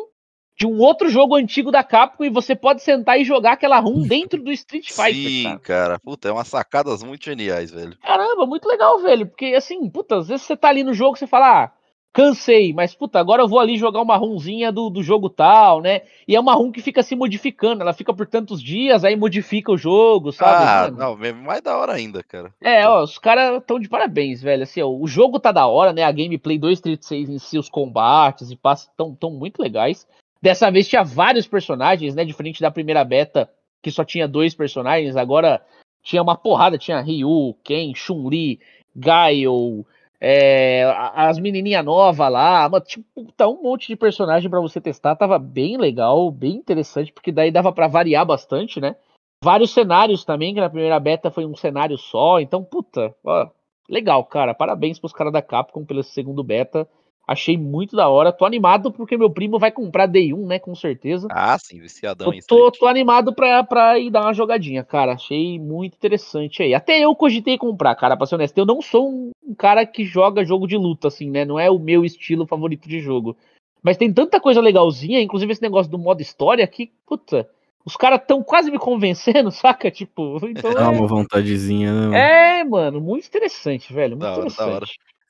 de 0.57 0.67
um 0.67 0.79
outro 0.79 1.09
jogo 1.09 1.35
antigo 1.35 1.71
da 1.71 1.83
Capcom 1.83 2.25
e 2.25 2.31
você 2.31 2.55
pode 2.55 2.83
sentar 2.83 3.21
e 3.21 3.25
jogar 3.25 3.53
aquela 3.53 3.79
ROM 3.79 4.03
dentro 4.07 4.43
do 4.43 4.53
Street 4.53 4.91
Fighter, 4.91 5.15
Sim, 5.15 5.43
cara. 5.45 5.59
cara, 5.59 5.99
puta, 5.99 6.29
é 6.29 6.33
umas 6.33 6.49
sacadas 6.49 7.03
muito 7.03 7.25
geniais, 7.25 7.71
velho. 7.71 7.97
Caramba, 8.03 8.47
muito 8.47 8.69
legal, 8.69 9.01
velho. 9.01 9.27
Porque 9.27 9.47
assim, 9.47 9.89
puta, 9.91 10.17
às 10.17 10.29
vezes 10.29 10.47
você 10.47 10.57
tá 10.57 10.69
ali 10.69 10.85
no 10.85 10.95
jogo 10.95 11.17
e 11.17 11.19
você 11.19 11.27
fala, 11.27 11.65
ah, 11.65 11.71
cansei, 12.15 12.73
mas 12.73 12.95
puta, 12.95 13.19
agora 13.19 13.43
eu 13.43 13.49
vou 13.49 13.59
ali 13.59 13.77
jogar 13.77 14.01
uma 14.01 14.17
runzinha 14.17 14.71
do, 14.71 14.89
do 14.89 15.03
jogo 15.03 15.29
tal, 15.29 15.81
né? 15.81 16.03
E 16.29 16.37
é 16.37 16.41
uma 16.41 16.55
run 16.55 16.71
que 16.71 16.81
fica 16.81 17.03
se 17.03 17.17
modificando, 17.17 17.83
ela 17.83 17.93
fica 17.93 18.15
por 18.15 18.25
tantos 18.25 18.63
dias, 18.63 19.05
aí 19.05 19.17
modifica 19.17 19.73
o 19.73 19.77
jogo, 19.77 20.31
sabe? 20.31 20.65
Ah, 20.65 20.83
Mano, 20.85 20.97
não, 20.97 21.17
mesmo 21.17 21.43
mais 21.43 21.61
da 21.61 21.77
hora 21.77 21.93
ainda, 21.93 22.23
cara. 22.23 22.55
É, 22.63 22.87
ó, 22.87 23.03
os 23.03 23.19
caras 23.19 23.59
estão 23.59 23.81
de 23.81 23.89
parabéns, 23.89 24.41
velho. 24.41 24.63
Assim, 24.63 24.81
ó, 24.81 24.89
o 24.89 25.09
jogo 25.09 25.41
tá 25.41 25.51
da 25.51 25.67
hora, 25.67 25.93
né? 25.93 26.05
A 26.05 26.13
gameplay 26.13 26.57
do 26.57 26.71
Street 26.71 27.03
6 27.03 27.29
em 27.29 27.39
si, 27.41 27.59
os 27.59 27.69
combates 27.69 28.49
e 28.49 28.57
passos 28.57 28.89
tão, 28.97 29.13
tão 29.13 29.33
muito 29.33 29.61
legais. 29.61 30.07
Dessa 30.45 30.71
vez 30.71 30.87
tinha 30.87 31.03
vários 31.03 31.47
personagens, 31.47 32.15
né? 32.15 32.23
Diferente 32.23 32.61
da 32.61 32.71
primeira 32.71 33.03
beta, 33.03 33.49
que 33.83 33.91
só 33.91 34.05
tinha 34.05 34.29
dois 34.29 34.55
personagens, 34.55 35.17
agora 35.17 35.65
tinha 36.03 36.21
uma 36.21 36.37
porrada, 36.37 36.77
tinha 36.77 37.01
Ryu, 37.01 37.57
Ken, 37.65 37.95
Chun-Li, 37.95 38.61
Gaio, 38.95 39.87
é, 40.21 40.85
as 41.15 41.39
menininhas 41.39 41.83
novas 41.83 42.31
lá, 42.31 42.71
tipo, 42.83 43.33
tá 43.35 43.49
um 43.49 43.63
monte 43.63 43.89
de 43.89 43.97
personagem 43.97 44.51
pra 44.51 44.61
você 44.61 44.83
testar, 44.83 45.17
tava 45.17 45.39
bem 45.39 45.79
legal, 45.79 46.31
bem 46.31 46.57
interessante, 46.57 47.11
porque 47.11 47.33
daí 47.33 47.51
dava 47.51 47.73
pra 47.73 47.89
variar 47.89 48.27
bastante, 48.27 48.79
né? 48.79 48.97
Vários 49.43 49.73
cenários 49.73 50.27
também, 50.27 50.53
que 50.53 50.61
na 50.61 50.69
primeira 50.69 51.01
beta 51.01 51.31
foi 51.31 51.47
um 51.47 51.57
cenário 51.57 51.97
só, 51.97 52.39
então, 52.39 52.63
puta, 52.63 53.17
ó, 53.25 53.49
legal, 53.89 54.23
cara, 54.27 54.53
parabéns 54.53 54.99
pros 54.99 55.15
caras 55.15 55.33
da 55.33 55.41
Capcom 55.41 55.87
pelo 55.87 56.03
segundo 56.03 56.45
beta, 56.45 56.87
achei 57.27 57.57
muito 57.57 57.97
da 57.97 58.09
hora, 58.09 58.33
tô 58.33 58.45
animado 58.45 58.93
porque 58.93 59.17
meu 59.17 59.31
primo 59.31 59.59
vai 59.59 59.73
comprar 59.73 60.07
Day 60.07 60.33
1, 60.33 60.47
né, 60.47 60.59
com 60.59 60.75
certeza. 60.75 61.29
Ah, 61.31 61.59
sim, 61.59 61.81
viciadão 61.81 62.33
Eu 62.33 62.41
tô, 62.47 62.71
tô 62.71 62.87
animado 62.87 63.35
pra, 63.35 63.65
pra 63.65 63.99
ir 63.99 64.11
dar 64.11 64.23
uma 64.23 64.35
jogadinha, 64.35 64.85
cara. 64.85 65.13
Achei 65.13 65.59
muito 65.59 65.95
interessante 65.95 66.63
aí. 66.63 66.75
Até 66.75 67.01
eu 67.01 67.15
cogitei 67.15 67.59
comprar, 67.59 67.95
cara, 67.95 68.17
pra 68.17 68.27
ser 68.27 68.35
honesto. 68.35 68.57
Eu 68.57 68.67
não 68.67 68.81
sou 68.81 69.11
um, 69.11 69.33
cara 69.57 69.87
que 69.87 70.05
joga 70.05 70.45
jogo 70.45 70.67
de 70.67 70.77
luta, 70.77 71.09
assim, 71.09 71.31
né? 71.31 71.45
Não 71.45 71.59
é 71.59 71.71
o 71.71 71.79
meu 71.79 72.05
estilo 72.05 72.47
favorito 72.47 72.89
de 72.89 73.01
jogo. 73.01 73.37
Mas 73.83 73.97
tem 73.97 74.13
tanta 74.13 74.41
coisa 74.41 74.61
legalzinha, 74.61 75.21
inclusive 75.21 75.53
esse 75.53 75.63
negócio 75.63 75.91
do 75.91 75.99
modo 75.99 76.23
história, 76.23 76.67
que, 76.67 76.91
puta, 77.07 77.49
os 77.85 77.97
caras 77.97 78.23
tão 78.27 78.43
quase 78.43 78.71
me 78.71 78.79
convencendo, 78.79 79.51
saca? 79.53 79.91
Tipo, 79.91 80.41
então 80.47 80.73
Dá 80.73 80.85
é, 80.85 80.89
uma 80.89 81.07
vontadezinha, 81.07 81.93
né? 81.93 82.01
mano? 82.01 82.15
é, 82.15 82.65
mano, 82.65 83.01
muito 83.01 83.27
interessante, 83.27 83.93
velho. 83.93 84.17
Muito 84.17 84.23
Da 84.23 84.37
hora, 84.37 84.51
da 84.51 84.67
hora. 84.67 84.87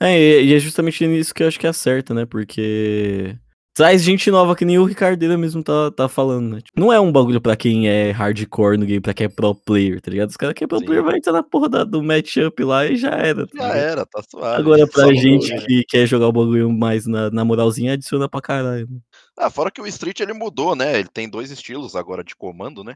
É, 0.07 0.43
e 0.43 0.55
é 0.55 0.59
justamente 0.59 1.07
nisso 1.07 1.35
que 1.35 1.43
eu 1.43 1.49
acho 1.49 1.59
que 1.59 1.67
acerta, 1.67 2.13
né? 2.15 2.27
Porque 2.27 3.37
Traz 3.77 4.03
gente 4.05 4.31
nova, 4.31 4.55
que 4.55 4.65
nem 4.65 4.79
o 4.79 4.85
Ricardeira 4.85 5.37
mesmo 5.37 5.61
tá, 5.61 5.91
tá 5.91 6.09
falando, 6.09 6.55
né? 6.55 6.61
Tipo, 6.61 6.79
não 6.79 6.93
é 6.93 7.01
um 7.01 7.11
bagulho 7.11 7.41
pra 7.41 7.57
quem 7.57 7.89
é 7.89 8.13
hardcore 8.13 8.77
no 8.79 8.87
game, 8.87 9.01
pra 9.01 9.13
quem 9.13 9.25
é 9.27 9.29
pro 9.29 9.53
player, 9.53 10.01
tá 10.01 10.13
ligado? 10.13 10.31
Os 10.31 10.37
caras 10.37 10.55
que 10.55 10.63
é 10.63 10.67
pro 10.69 10.79
Sim. 10.79 10.85
player 10.85 11.03
vai 11.03 11.17
entrar 11.17 11.33
na 11.33 11.43
porra 11.43 11.69
da- 11.69 11.83
do 11.83 12.01
matchup 12.01 12.63
lá 12.63 12.87
e 12.87 12.95
já 12.97 13.11
era. 13.11 13.45
tá 13.49 13.53
Já 13.59 13.63
ligado? 13.65 13.77
era, 13.77 14.07
tá 14.07 14.23
suave. 14.31 14.61
Agora, 14.61 14.87
pra 14.87 15.03
Só 15.07 15.13
gente 15.13 15.53
que 15.67 15.83
quer 15.89 16.07
jogar 16.07 16.29
o 16.29 16.33
bagulho 16.33 16.71
mais 16.71 17.05
na, 17.05 17.31
na 17.33 17.45
moralzinha, 17.45 17.95
adiciona 17.95 18.29
pra 18.29 18.41
caralho. 18.41 18.87
né? 18.89 18.99
Ah, 19.37 19.51
fora 19.51 19.73
que 19.73 19.81
o 19.81 19.87
Street 19.89 20.21
ele 20.21 20.33
mudou, 20.35 20.77
né? 20.77 20.97
Ele 21.01 21.09
tem 21.13 21.29
dois 21.29 21.51
estilos 21.51 21.97
agora 21.97 22.23
de 22.23 22.37
comando, 22.37 22.85
né? 22.85 22.95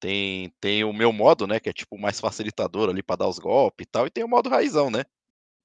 Tem, 0.00 0.50
tem 0.58 0.84
o 0.84 0.92
meu 0.94 1.12
modo, 1.12 1.46
né? 1.46 1.60
Que 1.60 1.68
é 1.68 1.72
tipo 1.72 1.98
mais 1.98 2.18
facilitador 2.18 2.88
ali 2.88 3.02
pra 3.02 3.16
dar 3.16 3.28
os 3.28 3.38
golpes 3.38 3.84
e 3.86 3.90
tal. 3.90 4.06
E 4.06 4.10
tem 4.10 4.24
o 4.24 4.28
modo 4.28 4.48
raizão, 4.48 4.90
né? 4.90 5.02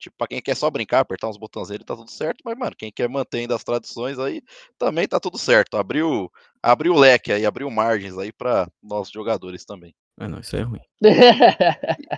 Tipo, 0.03 0.17
pra 0.17 0.27
quem 0.27 0.41
quer 0.41 0.53
só 0.53 0.69
brincar, 0.69 0.99
apertar 0.99 1.29
uns 1.29 1.37
botãozinhos, 1.37 1.85
tá 1.85 1.95
tudo 1.95 2.11
certo. 2.11 2.41
Mas, 2.43 2.57
mano, 2.57 2.75
quem 2.77 2.91
quer 2.91 3.07
manter 3.07 3.37
ainda 3.37 3.55
as 3.55 3.63
tradições 3.63 4.19
aí, 4.19 4.41
também 4.77 5.07
tá 5.07 5.17
tudo 5.17 5.37
certo. 5.37 5.77
Abriu, 5.77 6.29
abriu 6.61 6.93
o 6.93 6.99
leque 6.99 7.31
aí, 7.31 7.45
abriu 7.45 7.71
margens 7.71 8.17
aí 8.17 8.33
pra 8.33 8.67
nossos 8.83 9.13
jogadores 9.13 9.63
também. 9.63 9.95
Ah, 10.19 10.27
não, 10.27 10.39
isso 10.41 10.57
é 10.57 10.61
ruim. 10.61 10.81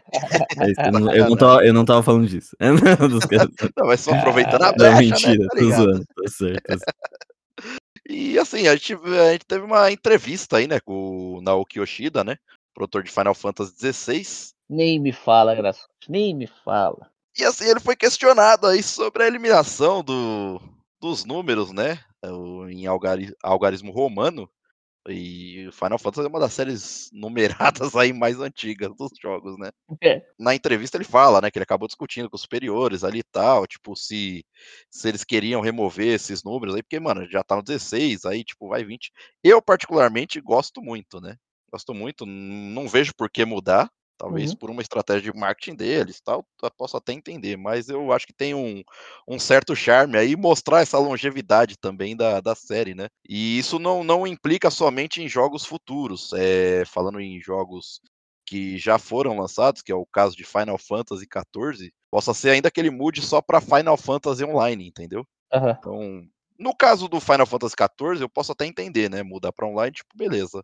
É 0.57 0.71
isso, 0.71 0.81
eu, 0.81 0.91
não, 0.91 1.13
eu, 1.13 1.29
não 1.29 1.37
tava, 1.37 1.65
eu 1.65 1.73
não 1.73 1.85
tava 1.85 2.01
falando 2.01 2.27
disso. 2.27 2.55
Dos 3.11 3.25
caras- 3.25 3.49
Não, 3.77 3.85
mas 3.85 3.99
só 3.99 4.11
aproveitando 4.13 4.63
a 4.63 4.67
Não, 4.71 4.77
brecha, 4.77 4.97
mentira, 5.01 5.37
né? 5.37 5.47
Tá 5.47 5.57
tô 5.57 5.71
zoando, 5.71 6.05
tá 6.05 6.29
certo. 6.29 6.63
tá 6.63 6.77
certo. 6.77 6.95
E 8.09 8.39
assim, 8.39 8.67
a 8.67 8.75
gente, 8.75 8.93
a 8.93 9.31
gente 9.33 9.45
teve 9.45 9.63
uma 9.65 9.91
entrevista 9.91 10.57
aí, 10.57 10.67
né, 10.67 10.79
com 10.79 11.35
o 11.35 11.41
Naoki 11.41 11.79
Yoshida, 11.79 12.23
né? 12.23 12.37
Produtor 12.73 13.03
de 13.03 13.11
Final 13.11 13.35
Fantasy 13.35 13.73
XVI. 13.93 14.53
Nem 14.69 14.99
me 14.99 15.11
fala, 15.11 15.53
Graçote, 15.53 16.09
nem 16.09 16.33
me 16.35 16.47
fala. 16.47 17.11
E 17.37 17.43
assim, 17.43 17.65
ele 17.65 17.79
foi 17.79 17.95
questionado 17.95 18.67
aí 18.67 18.81
sobre 18.81 19.23
a 19.23 19.27
eliminação 19.27 20.03
do, 20.03 20.59
dos 21.01 21.25
números, 21.25 21.71
né? 21.71 21.99
o- 22.23 22.67
Em 22.69 22.85
algari- 22.87 23.33
algarismo 23.43 23.91
romano. 23.91 24.49
E 25.09 25.67
o 25.67 25.71
Final 25.73 25.99
Fantasy 25.99 26.25
é 26.27 26.29
uma 26.29 26.39
das 26.39 26.53
séries 26.53 27.09
numeradas 27.91 27.95
aí 27.95 28.13
mais 28.13 28.39
antigas 28.39 28.91
dos 28.97 29.11
jogos, 29.21 29.57
né? 29.59 29.71
É. 30.03 30.25
Na 30.39 30.55
entrevista 30.55 30.97
ele 30.97 31.05
fala, 31.05 31.41
né, 31.41 31.51
que 31.51 31.57
ele 31.59 31.63
acabou 31.63 31.87
discutindo 31.87 32.29
com 32.29 32.35
os 32.35 32.41
superiores 32.43 33.03
ali 33.03 33.19
e 33.19 33.23
tal, 33.23 33.67
tipo, 33.67 33.95
se, 33.95 34.45
se 34.89 35.09
eles 35.09 35.23
queriam 35.23 35.61
remover 35.61 36.07
esses 36.15 36.43
números 36.43 36.75
aí, 36.75 36.83
porque, 36.83 36.99
mano, 36.99 37.29
já 37.29 37.43
tá 37.43 37.55
no 37.55 37.63
16, 37.63 38.25
aí, 38.25 38.43
tipo, 38.43 38.69
vai 38.69 38.83
20. 38.83 39.11
Eu, 39.43 39.61
particularmente, 39.61 40.41
gosto 40.41 40.81
muito, 40.81 41.21
né? 41.21 41.37
Gosto 41.71 41.93
muito, 41.93 42.25
não 42.25 42.87
vejo 42.87 43.13
por 43.15 43.29
que 43.29 43.45
mudar. 43.45 43.89
Talvez 44.17 44.51
Uhum. 44.51 44.57
por 44.57 44.69
uma 44.69 44.81
estratégia 44.81 45.31
de 45.31 45.38
marketing 45.38 45.75
deles, 45.75 46.22
tal, 46.22 46.45
eu 46.63 46.72
posso 46.72 46.95
até 46.95 47.12
entender, 47.12 47.57
mas 47.57 47.89
eu 47.89 48.13
acho 48.13 48.25
que 48.25 48.34
tem 48.34 48.53
um, 48.53 48.81
um 49.27 49.38
certo 49.38 49.75
charme 49.75 50.17
aí 50.17 50.36
mostrar 50.36 50.81
essa 50.81 50.98
longevidade 50.98 51.77
também 51.77 52.15
da, 52.15 52.39
da 52.39 52.55
série, 52.55 52.95
né? 52.95 53.10
E 53.27 53.57
isso 53.57 53.77
não, 53.77 54.03
não 54.03 54.25
implica 54.25 54.69
somente 54.69 55.22
em 55.22 55.27
jogos 55.27 55.65
futuros, 55.65 56.31
é, 56.34 56.86
falando 56.86 57.19
em 57.19 57.41
jogos 57.41 58.00
que 58.45 58.77
já 58.77 58.98
foram 58.98 59.38
lançados, 59.38 59.81
que 59.81 59.91
é 59.91 59.95
o 59.95 60.05
caso 60.05 60.36
de 60.36 60.45
Final 60.45 60.77
Fantasy 60.77 61.25
XIV, 61.25 61.91
possa 62.10 62.34
ser 62.34 62.51
ainda 62.51 62.72
que 62.72 62.79
ele 62.79 62.91
mude 62.91 63.22
só 63.22 63.42
para 63.42 63.59
Final 63.59 63.98
Fantasy 63.98 64.46
Online, 64.46 64.87
entendeu? 64.87 65.25
Aham. 65.51 65.75
Então, 65.77 66.27
no 66.57 66.75
caso 66.75 67.07
do 67.09 67.20
Final 67.20 67.46
Fantasy 67.46 67.75
XIV, 67.75 68.22
eu 68.22 68.29
posso 68.29 68.51
até 68.51 68.66
entender, 68.66 69.09
né? 69.09 69.24
Mudar 69.24 69.51
para 69.51 69.68
online, 69.68 69.92
tipo, 69.92 70.16
beleza. 70.16 70.63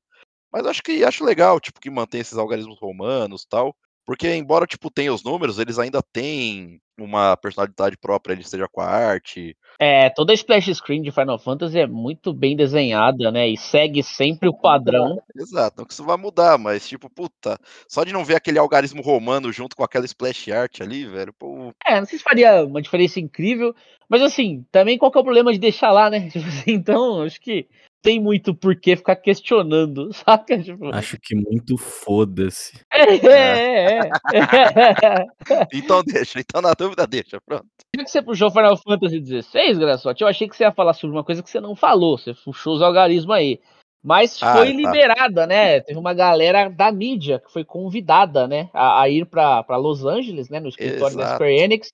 Mas 0.52 0.66
acho 0.66 0.84
que 0.84 1.04
acho 1.04 1.24
legal, 1.24 1.60
tipo, 1.60 1.80
que 1.80 1.90
mantém 1.90 2.22
esses 2.22 2.38
algarismos 2.38 2.80
romanos 2.80 3.46
tal. 3.46 3.76
Porque, 4.06 4.34
embora, 4.34 4.66
tipo, 4.66 4.90
tenha 4.90 5.14
os 5.14 5.24
números, 5.24 5.60
eles 5.60 5.78
ainda 5.78 6.02
têm 6.02 6.82
uma 7.00 7.38
personalidade 7.38 7.98
própria, 7.98 8.34
ele 8.34 8.44
seja 8.44 8.68
com 8.68 8.82
a 8.82 8.86
arte. 8.86 9.56
É, 9.80 10.10
toda 10.10 10.34
a 10.34 10.36
splash 10.36 10.74
screen 10.76 11.02
de 11.02 11.12
Final 11.12 11.40
Fantasy 11.40 11.80
é 11.80 11.88
muito 11.88 12.34
bem 12.34 12.56
desenhada, 12.56 13.32
né? 13.32 13.48
E 13.48 13.58
segue 13.58 14.04
sempre 14.04 14.50
o 14.50 14.54
padrão. 14.54 15.22
Exato, 15.36 15.78
não 15.78 15.86
que 15.86 15.94
isso 15.94 16.04
vai 16.04 16.18
mudar, 16.18 16.58
mas, 16.58 16.88
tipo, 16.88 17.10
puta, 17.10 17.60
só 17.88 18.04
de 18.04 18.12
não 18.12 18.26
ver 18.26 18.36
aquele 18.36 18.60
algarismo 18.60 19.02
romano 19.02 19.52
junto 19.52 19.76
com 19.76 19.84
aquela 19.84 20.06
splash 20.06 20.52
art 20.52 20.82
ali, 20.82 21.06
velho, 21.06 21.34
pô, 21.34 21.74
É, 21.86 22.00
não 22.00 22.06
sei 22.06 22.18
se 22.18 22.24
faria 22.24 22.66
uma 22.66 22.82
diferença 22.82 23.20
incrível, 23.20 23.74
mas 24.10 24.22
assim, 24.22 24.66
também 24.72 24.98
qual 24.98 25.12
que 25.12 25.18
é 25.18 25.22
o 25.22 25.24
problema 25.24 25.54
de 25.54 25.60
deixar 25.60 25.92
lá, 25.92 26.10
né? 26.10 26.20
Tipo 26.30 26.48
assim, 26.48 26.72
então, 26.72 27.22
acho 27.22 27.40
que 27.40 27.68
tem 28.02 28.20
muito 28.20 28.54
por 28.56 28.76
que 28.76 28.96
ficar 28.96 29.16
questionando, 29.16 30.12
saca? 30.14 30.62
Tipo, 30.62 30.94
Acho 30.94 31.18
que 31.20 31.36
muito 31.36 31.78
foda-se. 31.78 32.80
é, 32.92 33.16
é, 33.26 34.00
é. 34.00 35.68
então 35.74 36.04
deixa, 36.04 36.40
então 36.40 36.62
na 36.62 36.74
dúvida 36.74 37.06
deixa, 37.08 37.40
pronto. 37.42 37.66
Já 37.96 38.04
que 38.04 38.10
você 38.12 38.22
puxou 38.22 38.52
Final 38.52 38.78
Fantasy 38.78 39.20
XVI, 39.24 39.80
Graçote, 39.80 40.22
eu 40.24 40.28
achei 40.28 40.48
que 40.48 40.56
você 40.56 40.64
ia 40.64 40.72
falar 40.72 40.94
sobre 40.94 41.16
uma 41.16 41.24
coisa 41.24 41.44
que 41.44 41.50
você 41.50 41.60
não 41.60 41.76
falou. 41.76 42.18
Você 42.18 42.34
puxou 42.34 42.76
os 42.76 42.82
algarismos 42.82 43.36
aí. 43.36 43.60
Mas 44.04 44.42
Ah, 44.42 44.54
foi 44.58 44.68
tá. 44.68 44.74
liberada, 44.74 45.46
né? 45.46 45.80
Teve 45.82 46.00
uma 46.00 46.14
galera 46.14 46.70
da 46.70 46.92
mídia 46.92 47.40
que 47.40 47.52
foi 47.52 47.64
convidada, 47.64 48.48
né? 48.48 48.68
A, 48.74 49.02
a 49.04 49.10
ir 49.10 49.26
pra 49.28 49.62
pra 49.62 49.78
Los 49.78 50.04
Angeles, 50.04 50.50
né? 50.50 50.60
No 50.60 50.70
escritório 50.70 51.16
da 51.16 51.24
Exato. 51.24 51.36
Square 51.36 51.56
Enix, 51.56 51.90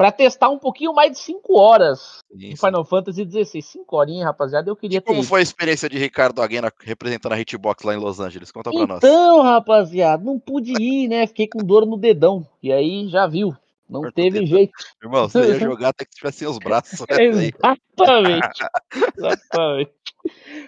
pra 0.00 0.10
testar 0.10 0.48
um 0.48 0.58
pouquinho 0.58 0.94
mais 0.94 1.12
de 1.12 1.18
5 1.18 1.60
horas 1.60 2.20
Sim, 2.32 2.38
de. 2.38 2.56
Final 2.56 2.86
Fantasy 2.86 3.22
XVI. 3.22 3.60
5 3.60 3.96
horinhas, 3.96 4.24
rapaziada, 4.24 4.70
eu 4.70 4.74
queria 4.74 4.98
ter 4.98 5.12
Como 5.12 5.22
foi 5.22 5.40
a 5.40 5.42
experiência 5.42 5.90
de 5.90 5.98
Ricardo 5.98 6.40
Aguena 6.40 6.72
representando 6.80 7.32
a 7.32 7.38
Hitbox 7.38 7.84
lá 7.84 7.92
em 7.92 7.98
Los 7.98 8.18
Angeles? 8.18 8.50
Conta 8.50 8.70
pra 8.70 8.86
nós. 8.86 8.96
Então, 8.96 9.42
rapaziada, 9.42 10.24
não 10.24 10.38
pude 10.38 10.72
ir, 10.80 11.06
né? 11.06 11.26
Fiquei 11.26 11.46
com 11.46 11.58
dor 11.58 11.84
no 11.84 11.98
dedão. 11.98 12.46
E 12.62 12.72
aí 12.72 13.08
já 13.10 13.26
viu. 13.26 13.54
Não 13.90 14.00
Corta 14.00 14.14
teve 14.14 14.46
jeito. 14.46 14.72
Irmão, 15.02 15.28
você 15.28 15.38
ia 15.38 15.58
jogar 15.58 15.90
até 15.90 16.06
que 16.06 16.12
tivesse 16.12 16.46
os 16.46 16.58
braços. 16.58 17.00
Né. 17.00 17.50
Exatamente. 18.00 18.48
Exatamente. 19.18 19.92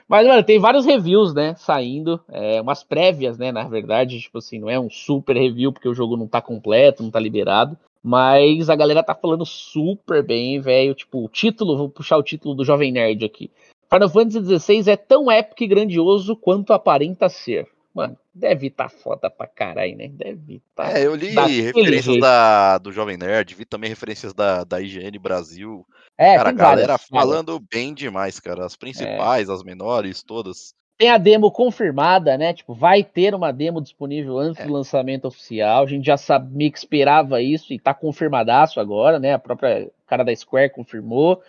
Mas, 0.07 0.27
mano, 0.27 0.43
tem 0.43 0.59
vários 0.59 0.85
reviews, 0.85 1.33
né, 1.33 1.55
saindo, 1.57 2.21
é, 2.31 2.61
umas 2.61 2.85
prévias, 2.85 3.39
né, 3.39 3.51
na 3.51 3.65
verdade, 3.65 4.21
tipo 4.21 4.39
assim, 4.39 4.59
não 4.59 4.69
é 4.69 4.79
um 4.79 4.91
super 4.91 5.37
review 5.37 5.73
porque 5.73 5.89
o 5.89 5.95
jogo 5.95 6.17
não 6.17 6.27
tá 6.27 6.41
completo, 6.41 7.03
não 7.03 7.11
tá 7.11 7.21
liberado, 7.21 7.79
mas 8.03 8.69
a 8.69 8.75
galera 8.75 9.03
tá 9.03 9.15
falando 9.15 9.47
super 9.47 10.23
bem, 10.23 10.61
velho, 10.61 10.95
tipo, 10.95 11.25
o 11.25 11.29
título, 11.29 11.77
vou 11.77 11.89
puxar 11.89 12.17
o 12.17 12.23
título 12.23 12.55
do 12.55 12.65
Jovem 12.65 12.91
Nerd 12.91 13.25
aqui. 13.25 13.51
Final 13.93 14.09
Fantasy 14.09 14.59
XVI 14.59 14.91
é 14.91 14.97
tão 14.97 15.31
épico 15.31 15.63
e 15.63 15.67
grandioso 15.67 16.35
quanto 16.35 16.73
aparenta 16.73 17.29
ser. 17.29 17.69
Mano, 17.95 18.17
deve 18.35 18.71
tá 18.71 18.89
foda 18.89 19.29
pra 19.29 19.47
caralho, 19.47 19.95
né? 19.95 20.09
Deve 20.09 20.63
tá. 20.75 20.99
É, 20.99 21.07
eu 21.07 21.15
li 21.15 21.29
referências 21.29 22.05
jeito. 22.05 22.21
da, 22.21 22.79
do 22.79 22.91
Jovem 22.91 23.19
Nerd, 23.19 23.55
vi 23.55 23.67
também 23.67 23.91
referências 23.91 24.33
da, 24.33 24.65
da 24.65 24.81
IGN 24.81 25.19
Brasil. 25.19 25.87
É, 26.17 26.37
cara, 26.37 26.49
a 26.49 26.53
galera 26.53 26.87
várias, 26.87 27.09
falando 27.09 27.61
bem 27.71 27.93
demais, 27.93 28.41
cara. 28.41 28.65
As 28.65 28.77
principais, 28.77 29.51
as 29.51 29.63
menores, 29.63 30.23
todas. 30.23 30.75
Tem 31.03 31.11
a 31.11 31.19
demo 31.19 31.51
confirmada, 31.51 32.39
né? 32.39 32.55
Tipo, 32.55 32.75
vai 32.75 33.03
ter 33.03 33.35
uma 33.35 33.53
demo 33.53 33.81
disponível 33.81 34.39
antes 34.39 34.61
É. 34.61 34.67
do 34.69 34.73
lançamento 34.73 35.25
oficial. 35.27 35.83
A 35.83 35.87
gente 35.89 36.07
já 36.07 36.17
sabia 36.17 36.71
que 36.71 36.79
esperava 36.79 37.43
isso 37.43 37.73
e 37.73 37.79
tá 37.81 37.93
confirmadaço 37.93 38.79
agora, 38.79 39.19
né? 39.19 39.35
A 39.35 39.39
própria 39.41 39.91
cara 40.07 40.23
da 40.23 40.33
Square 40.37 40.71
confirmou. 40.71 41.43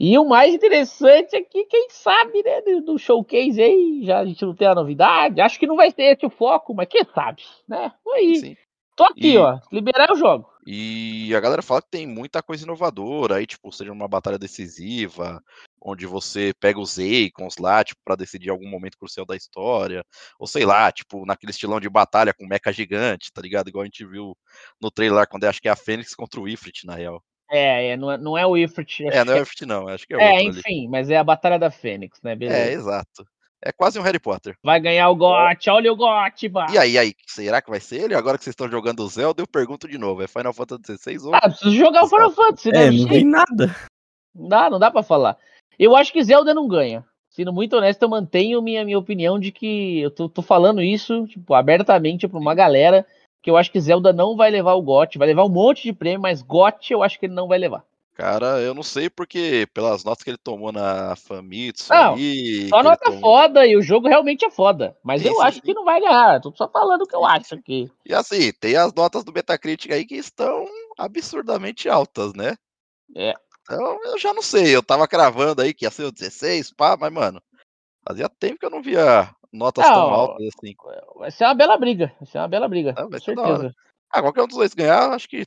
E 0.00 0.18
o 0.18 0.24
mais 0.24 0.52
interessante 0.52 1.36
é 1.36 1.42
que, 1.42 1.64
quem 1.66 1.86
sabe, 1.90 2.42
né, 2.42 2.60
do, 2.80 2.98
showcase 2.98 3.62
aí, 3.62 4.00
já 4.02 4.18
a 4.18 4.24
gente 4.26 4.44
não 4.44 4.52
tem 4.52 4.66
a 4.66 4.74
novidade. 4.74 5.40
Acho 5.40 5.60
que 5.60 5.66
não 5.68 5.76
vai 5.76 5.92
ser 5.92 6.02
esse 6.14 6.26
o 6.26 6.30
foco, 6.30 6.74
mas 6.74 6.88
quem 6.88 7.04
sabe, 7.14 7.44
né? 7.68 7.92
Aí, 8.14 8.34
Sim. 8.34 8.56
tô 8.96 9.04
aqui, 9.04 9.34
E- 9.34 9.38
ó. 9.38 9.60
Liberar 9.70 10.10
o 10.10 10.16
jogo. 10.16 10.50
E 10.70 11.34
a 11.34 11.40
galera 11.40 11.62
fala 11.62 11.80
que 11.80 11.88
tem 11.88 12.06
muita 12.06 12.42
coisa 12.42 12.62
inovadora 12.62 13.36
aí, 13.36 13.46
tipo, 13.46 13.72
seja 13.72 13.90
uma 13.90 14.06
batalha 14.06 14.38
decisiva, 14.38 15.42
onde 15.80 16.04
você 16.04 16.52
pega 16.60 16.78
os 16.78 16.98
Icons 16.98 17.56
lá, 17.56 17.82
tipo, 17.82 17.98
pra 18.04 18.14
decidir 18.14 18.50
algum 18.50 18.68
momento 18.68 18.98
crucial 18.98 19.24
da 19.24 19.34
história, 19.34 20.04
ou 20.38 20.46
sei 20.46 20.66
lá, 20.66 20.92
tipo, 20.92 21.24
naquele 21.24 21.52
estilão 21.52 21.80
de 21.80 21.88
batalha 21.88 22.34
com 22.34 22.46
mecha 22.46 22.70
gigante, 22.70 23.32
tá 23.32 23.40
ligado? 23.40 23.68
Igual 23.68 23.80
a 23.80 23.86
gente 23.86 24.04
viu 24.04 24.36
no 24.78 24.90
trailer 24.90 25.26
quando 25.26 25.44
é, 25.44 25.48
acho 25.48 25.62
que 25.62 25.68
é 25.68 25.70
a 25.70 25.76
Fênix 25.76 26.14
contra 26.14 26.38
o 26.38 26.46
Ifrit, 26.46 26.84
na 26.84 26.96
real. 26.96 27.24
É, 27.50 27.92
é, 27.92 27.96
não, 27.96 28.12
é 28.12 28.18
não 28.18 28.36
é 28.36 28.46
o 28.46 28.54
Ifrit. 28.54 29.06
É, 29.06 29.24
não 29.24 29.32
é 29.32 29.40
o 29.40 29.42
Ifrit 29.44 29.64
não, 29.64 29.88
acho 29.88 30.06
que 30.06 30.12
é 30.12 30.18
é, 30.18 30.32
outro 30.32 30.48
ali. 30.50 30.58
enfim, 30.58 30.86
mas 30.86 31.08
é 31.08 31.16
a 31.16 31.24
Batalha 31.24 31.58
da 31.58 31.70
Fênix, 31.70 32.20
né? 32.22 32.36
Beleza. 32.36 32.60
É, 32.60 32.72
exato. 32.74 33.26
É 33.62 33.72
quase 33.72 33.98
um 33.98 34.02
Harry 34.02 34.20
Potter. 34.20 34.56
Vai 34.62 34.80
ganhar 34.80 35.08
o 35.10 35.16
GOT, 35.16 35.68
olha 35.70 35.92
o 35.92 35.96
GOT, 35.96 36.48
bah. 36.48 36.66
E 36.70 36.78
aí, 36.78 36.96
aí, 36.96 37.14
será 37.26 37.60
que 37.60 37.70
vai 37.70 37.80
ser 37.80 38.02
ele? 38.02 38.14
Agora 38.14 38.38
que 38.38 38.44
vocês 38.44 38.52
estão 38.52 38.70
jogando 38.70 39.00
o 39.00 39.08
Zelda, 39.08 39.42
eu 39.42 39.46
pergunto 39.48 39.88
de 39.88 39.98
novo, 39.98 40.22
é 40.22 40.28
Final 40.28 40.52
Fantasy 40.52 40.96
XVI 40.96 41.26
ou... 41.26 41.34
Ah, 41.34 41.40
preciso 41.40 41.74
jogar 41.74 42.04
o 42.04 42.08
Final 42.08 42.30
Fantasy, 42.30 42.70
né? 42.70 42.86
É, 42.86 42.90
não 42.90 43.08
vi 43.08 43.24
nada. 43.24 43.76
Não 44.34 44.48
dá, 44.48 44.70
não 44.70 44.78
dá 44.78 44.90
pra 44.90 45.02
falar. 45.02 45.36
Eu 45.78 45.96
acho 45.96 46.12
que 46.12 46.22
Zelda 46.22 46.54
não 46.54 46.68
ganha. 46.68 47.04
Sendo 47.30 47.52
muito 47.52 47.76
honesto, 47.76 48.02
eu 48.02 48.08
mantenho 48.08 48.62
minha, 48.62 48.84
minha 48.84 48.98
opinião 48.98 49.38
de 49.38 49.50
que 49.50 50.00
eu 50.00 50.10
tô, 50.10 50.28
tô 50.28 50.42
falando 50.42 50.80
isso, 50.80 51.26
tipo, 51.26 51.54
abertamente 51.54 52.26
pra 52.28 52.38
uma 52.38 52.54
galera, 52.54 53.06
que 53.42 53.50
eu 53.50 53.56
acho 53.56 53.70
que 53.70 53.80
Zelda 53.80 54.12
não 54.12 54.36
vai 54.36 54.50
levar 54.50 54.74
o 54.74 54.82
GOT, 54.82 55.18
vai 55.18 55.28
levar 55.28 55.44
um 55.44 55.48
monte 55.48 55.82
de 55.82 55.92
prêmio, 55.92 56.20
mas 56.20 56.42
GOT 56.42 56.92
eu 56.92 57.02
acho 57.02 57.18
que 57.18 57.26
ele 57.26 57.34
não 57.34 57.48
vai 57.48 57.58
levar. 57.58 57.84
Cara, 58.18 58.60
eu 58.60 58.74
não 58.74 58.82
sei 58.82 59.08
porque, 59.08 59.68
pelas 59.72 60.02
notas 60.02 60.24
que 60.24 60.30
ele 60.30 60.36
tomou 60.36 60.72
na 60.72 61.14
Famitsu 61.14 61.92
Não, 61.94 62.14
ali... 62.14 62.68
Só 62.68 62.82
nota 62.82 63.04
tomou- 63.04 63.20
foda 63.20 63.64
e 63.64 63.76
o 63.76 63.80
jogo 63.80 64.08
realmente 64.08 64.44
é 64.44 64.50
foda. 64.50 64.96
Mas 65.04 65.24
eu 65.24 65.40
acho 65.40 65.62
que 65.62 65.72
não 65.72 65.84
vai 65.84 66.00
ganhar. 66.00 66.40
Tô 66.40 66.52
só 66.52 66.68
falando 66.68 67.02
o 67.02 67.06
que 67.06 67.14
eu 67.14 67.24
acho 67.24 67.54
aqui. 67.54 67.88
E 68.04 68.12
assim, 68.12 68.52
tem 68.54 68.74
as 68.74 68.92
notas 68.92 69.22
do 69.22 69.32
Metacritic 69.32 69.92
aí 69.92 70.04
que 70.04 70.16
estão 70.16 70.66
absurdamente 70.98 71.88
altas, 71.88 72.34
né? 72.34 72.56
É. 73.14 73.34
então 73.62 74.00
eu 74.06 74.18
já 74.18 74.34
não 74.34 74.42
sei. 74.42 74.74
Eu 74.74 74.82
tava 74.82 75.06
cravando 75.06 75.62
aí 75.62 75.72
que 75.72 75.84
ia 75.84 75.90
ser 75.92 76.02
o 76.02 76.10
16, 76.10 76.72
pá, 76.72 76.96
mas, 77.00 77.12
mano, 77.12 77.40
fazia 78.02 78.28
tempo 78.28 78.58
que 78.58 78.66
eu 78.66 78.70
não 78.70 78.82
via 78.82 79.30
notas 79.52 79.86
Não, 79.86 79.94
tão 79.94 80.10
altas 80.12 80.48
assim. 80.56 80.74
Vai 81.14 81.30
ser 81.30 81.44
uma 81.44 81.54
bela 81.54 81.76
briga. 81.76 82.12
Vai 82.18 82.28
ser 82.28 82.38
uma 82.38 82.48
bela 82.48 82.66
briga. 82.66 82.94
Ah, 82.96 83.04
com 83.04 83.20
certeza. 83.20 83.72
Ah, 84.10 84.22
qualquer 84.22 84.42
um 84.42 84.48
dos 84.48 84.56
dois 84.56 84.74
ganhar, 84.74 85.12
acho 85.12 85.28
que, 85.28 85.46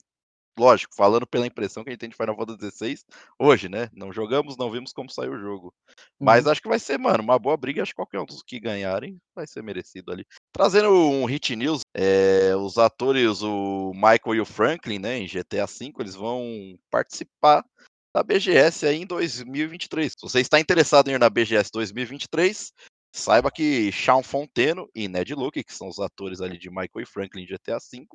lógico, 0.57 0.93
falando 0.95 1.25
pela 1.25 1.47
impressão 1.47 1.83
que 1.83 1.89
a 1.89 1.93
gente 1.93 1.99
tem 1.99 2.09
de 2.09 2.15
Final 2.15 2.35
Fantasy 2.35 2.59
16, 2.59 3.05
hoje, 3.39 3.69
né? 3.69 3.89
Não 3.93 4.11
jogamos, 4.11 4.57
não 4.57 4.71
vimos 4.71 4.93
como 4.93 5.09
saiu 5.09 5.33
o 5.33 5.39
jogo. 5.39 5.73
Mas 6.19 6.45
Uhum. 6.45 6.51
acho 6.51 6.61
que 6.61 6.67
vai 6.69 6.79
ser, 6.79 6.97
mano, 6.97 7.23
uma 7.23 7.39
boa 7.39 7.57
briga. 7.57 7.81
Acho 7.81 7.91
que 7.91 7.95
qualquer 7.95 8.19
um 8.19 8.25
dos 8.25 8.43
que 8.43 8.59
ganharem 8.59 9.17
vai 9.35 9.47
ser 9.47 9.63
merecido 9.63 10.11
ali. 10.11 10.25
Trazendo 10.53 10.89
um 10.91 11.25
hit 11.25 11.55
news, 11.55 11.81
é, 11.95 12.55
os 12.55 12.77
atores, 12.77 13.41
o 13.41 13.91
Michael 13.93 14.35
e 14.35 14.41
o 14.41 14.45
Franklin, 14.45 14.99
né, 14.99 15.17
em 15.17 15.27
GTA 15.27 15.65
V, 15.65 15.93
eles 15.99 16.15
vão 16.15 16.77
participar 16.89 17.65
da 18.13 18.21
BGS 18.21 18.85
aí 18.85 19.01
em 19.01 19.05
2023. 19.05 20.11
Se 20.11 20.21
você 20.21 20.41
está 20.41 20.59
interessado 20.59 21.07
em 21.07 21.13
ir 21.13 21.19
na 21.19 21.29
BGS 21.29 21.71
2023, 21.73 22.73
saiba 23.11 23.51
que 23.51 23.91
Sean 23.91 24.23
Fonteno 24.23 24.89
e 24.95 25.07
Ned 25.07 25.33
Luke, 25.35 25.63
que 25.63 25.73
são 25.73 25.87
os 25.87 25.99
atores 25.99 26.41
ali 26.41 26.57
de 26.57 26.69
Michael 26.69 27.01
e 27.01 27.05
Franklin 27.05 27.43
em 27.43 27.47
GTA 27.47 27.77
V, 27.77 28.05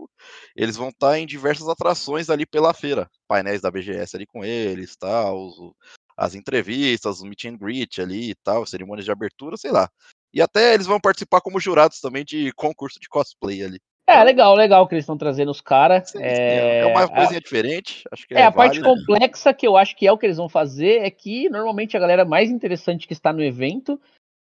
eles 0.56 0.76
vão 0.76 0.88
estar 0.88 1.18
em 1.18 1.26
diversas 1.26 1.68
atrações 1.68 2.30
ali 2.30 2.46
pela 2.46 2.72
feira. 2.72 3.09
Painéis 3.28 3.61
da 3.61 3.70
BGS 3.70 4.16
ali 4.16 4.26
com 4.26 4.44
eles, 4.44 4.96
tal, 4.96 5.46
os- 5.46 5.72
as 6.16 6.35
entrevistas, 6.35 7.20
o 7.20 7.26
meet 7.26 7.44
and 7.44 7.59
greet 7.59 8.00
ali 8.00 8.30
e 8.30 8.35
tal, 8.35 8.64
cerimônias 8.64 9.04
de 9.04 9.12
abertura, 9.12 9.56
sei 9.56 9.70
lá. 9.70 9.88
E 10.32 10.40
até 10.40 10.72
eles 10.72 10.87
vão 10.87 10.98
participar 10.98 11.40
como 11.40 11.61
jurados 11.61 12.00
também 12.00 12.24
de 12.24 12.52
concurso 12.52 12.98
de 12.98 13.09
cosplay 13.09 13.62
ali. 13.62 13.78
É, 14.09 14.22
legal, 14.22 14.54
legal 14.54 14.87
que 14.87 14.94
eles 14.94 15.02
estão 15.02 15.18
trazendo 15.18 15.50
os 15.50 15.61
caras. 15.61 16.11
Sim, 16.11 16.18
é, 16.22 16.80
é 16.80 16.87
uma 16.87 17.09
coisinha 17.09 17.40
diferente, 17.40 18.04
acho 18.12 18.26
que 18.26 18.35
é, 18.35 18.38
É, 18.38 18.44
a 18.44 18.52
parte 18.52 18.80
complexa 18.80 19.52
que 19.52 19.66
eu 19.66 19.76
acho 19.76 19.96
que 19.96 20.06
é 20.06 20.12
o 20.12 20.16
que 20.16 20.24
eles 20.24 20.37
vão 20.37 20.48
fazer 20.48 21.02
é 21.02 21.11
que 21.11 21.48
normalmente 21.48 21.96
a 21.96 22.00
galera 22.00 22.24
mais 22.24 22.48
interessante 22.48 23.06
que 23.06 23.12
está 23.12 23.32
no 23.32 23.42
evento 23.42 24.00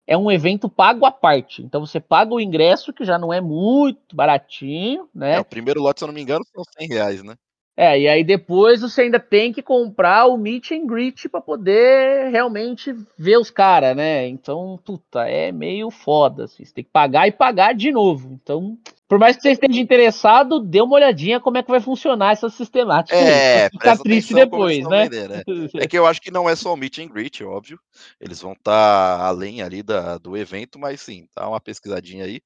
é 0.09 0.17
um 0.17 0.31
evento 0.31 0.69
pago 0.71 1.05
à 1.05 1.11
parte. 1.13 1.63
Então 1.63 1.85
você 1.87 2.01
paga 2.01 2.35
o 2.35 2.41
ingresso, 2.41 2.93
que 2.95 3.05
já 3.05 3.19
não 3.19 3.33
é 3.33 3.41
muito 3.43 4.17
baratinho, 4.17 5.09
É, 5.15 5.19
né? 5.19 5.41
o 5.41 5.45
primeiro 5.45 5.83
lote, 5.83 6.01
se 6.01 6.05
eu 6.05 6.09
não 6.09 6.15
me 6.15 6.23
engano, 6.23 6.45
são 6.53 6.65
100 6.79 6.89
reais, 6.89 7.23
né? 7.23 7.37
É, 7.81 7.97
e 7.97 8.09
aí 8.09 8.25
depois 8.25 8.81
você 8.81 9.03
ainda 9.03 9.21
tem 9.21 9.53
que 9.53 9.63
comprar 9.63 10.27
o 10.27 10.37
meet 10.37 10.73
and 10.73 10.85
greet 10.85 11.29
pra 11.29 11.41
poder 11.41 12.29
realmente 12.29 12.93
ver 13.17 13.39
os 13.39 13.53
caras, 13.53 13.97
né? 13.97 14.27
Então, 14.27 14.81
puta, 14.85 15.29
é 15.29 15.53
meio 15.53 15.89
foda, 15.89 16.47
assim. 16.47 16.65
Você 16.65 16.75
tem 16.75 16.83
que 16.83 16.91
pagar 16.91 17.29
e 17.29 17.31
pagar 17.31 17.77
de 17.77 17.93
novo. 17.93 18.37
Então, 18.43 18.77
por 19.07 19.17
mais 19.17 19.37
que 19.37 19.43
você 19.43 19.53
esteja 19.53 19.81
interessado, 19.81 20.59
dê 20.59 20.81
uma 20.81 20.97
olhadinha 20.97 21.39
como 21.39 21.57
é 21.57 21.63
que 21.63 21.71
vai 21.71 21.79
funcionar 21.79 22.33
essa 22.33 22.51
sistemática 22.51 23.17
É, 23.17 23.71
ficar 23.71 23.91
presta 23.91 24.03
triste 24.03 24.35
depois, 24.35 24.85
né? 24.89 25.09
vendendo, 25.09 25.35
é. 25.35 25.45
É 25.85 25.87
que 25.87 25.97
eu 25.97 26.05
acho 26.05 26.21
que 26.21 26.33
não 26.33 26.51
é 26.51 26.57
só 26.57 26.75
o 26.75 26.77
meet 26.77 26.99
and 26.99 27.07
greet, 27.07 27.45
óbvio. 27.45 27.79
Eles 28.21 28.43
vão 28.43 28.55
estar 28.55 29.21
além 29.21 29.63
ali 29.63 29.85
da, 29.85 30.19
do 30.19 30.37
evento, 30.37 30.81
mas 30.81 31.01
sim, 31.01 31.29
dá 31.33 31.49
uma 31.49 31.61
pesquisadinha 31.61 32.25
aí. 32.25 32.41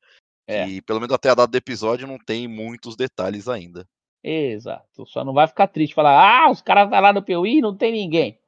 É. 0.46 0.66
Que 0.66 0.82
pelo 0.82 1.00
menos 1.00 1.14
até 1.14 1.30
a 1.30 1.34
data 1.34 1.50
do 1.50 1.56
episódio 1.56 2.06
não 2.06 2.18
tem 2.18 2.46
muitos 2.46 2.96
detalhes 2.96 3.48
ainda. 3.48 3.86
Exato. 4.22 5.04
Só 5.06 5.24
não 5.24 5.32
vai 5.32 5.46
ficar 5.48 5.66
triste 5.66 5.94
falar, 5.94 6.46
ah, 6.46 6.50
os 6.50 6.62
caras 6.62 6.88
tá 6.88 7.00
lá 7.00 7.12
no 7.12 7.22
PUI 7.22 7.58
e 7.58 7.60
não 7.60 7.76
tem 7.76 7.92
ninguém. 7.92 8.38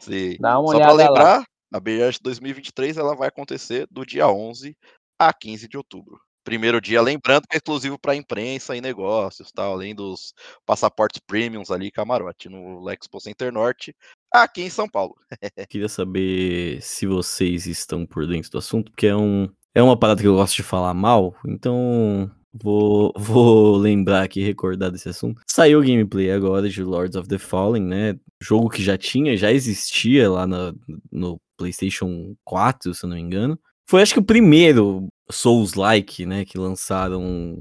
Sim. 0.00 0.36
Dá 0.40 0.58
uma 0.58 0.72
Só 0.72 0.78
pra 0.78 0.92
olhada 0.92 0.92
lá. 0.92 1.08
lembrar, 1.08 1.44
a 1.72 1.80
BGS 1.80 2.18
2023 2.22 2.96
ela 2.96 3.14
vai 3.14 3.28
acontecer 3.28 3.86
do 3.90 4.04
dia 4.04 4.28
11 4.28 4.76
a 5.18 5.32
15 5.32 5.68
de 5.68 5.76
outubro. 5.76 6.18
Primeiro 6.42 6.80
dia, 6.80 7.02
lembrando 7.02 7.46
que 7.48 7.54
é 7.54 7.58
exclusivo 7.58 7.98
para 7.98 8.16
imprensa 8.16 8.74
e 8.74 8.80
negócios, 8.80 9.52
tal, 9.52 9.72
além 9.74 9.94
dos 9.94 10.32
passaportes 10.64 11.20
premiums 11.24 11.70
ali, 11.70 11.90
camarote, 11.90 12.48
no 12.48 12.82
Lexpo 12.82 13.20
Center 13.20 13.52
Norte, 13.52 13.94
aqui 14.32 14.62
em 14.62 14.70
São 14.70 14.88
Paulo. 14.88 15.14
Queria 15.68 15.88
saber 15.88 16.80
se 16.82 17.06
vocês 17.06 17.66
estão 17.66 18.06
por 18.06 18.26
dentro 18.26 18.50
do 18.50 18.58
assunto, 18.58 18.90
porque 18.90 19.06
é, 19.06 19.14
um, 19.14 19.48
é 19.74 19.82
uma 19.82 19.98
parada 19.98 20.22
que 20.22 20.26
eu 20.26 20.34
gosto 20.34 20.56
de 20.56 20.62
falar 20.62 20.94
mal, 20.94 21.36
então 21.46 22.30
vou, 22.52 23.12
vou 23.18 23.76
lembrar 23.76 24.22
aqui, 24.22 24.42
recordar 24.42 24.90
desse 24.90 25.08
assunto. 25.08 25.40
Saiu 25.50 25.78
o 25.80 25.82
gameplay 25.82 26.30
agora 26.30 26.68
de 26.68 26.82
Lords 26.82 27.16
of 27.16 27.28
the 27.28 27.38
Fallen, 27.38 27.82
né? 27.82 28.16
Jogo 28.42 28.68
que 28.70 28.82
já 28.82 28.96
tinha, 28.96 29.36
já 29.36 29.52
existia 29.52 30.30
lá 30.30 30.46
na- 30.46 30.72
no 31.12 31.38
PlayStation 31.58 32.34
4, 32.44 32.94
se 32.94 33.04
eu 33.04 33.08
não 33.08 33.16
me 33.16 33.22
engano. 33.22 33.58
Foi 33.88 34.00
acho 34.02 34.14
que 34.14 34.20
o 34.20 34.24
primeiro 34.24 35.08
Souls-like, 35.30 36.24
né, 36.24 36.44
que 36.44 36.56
lançaram 36.58 37.58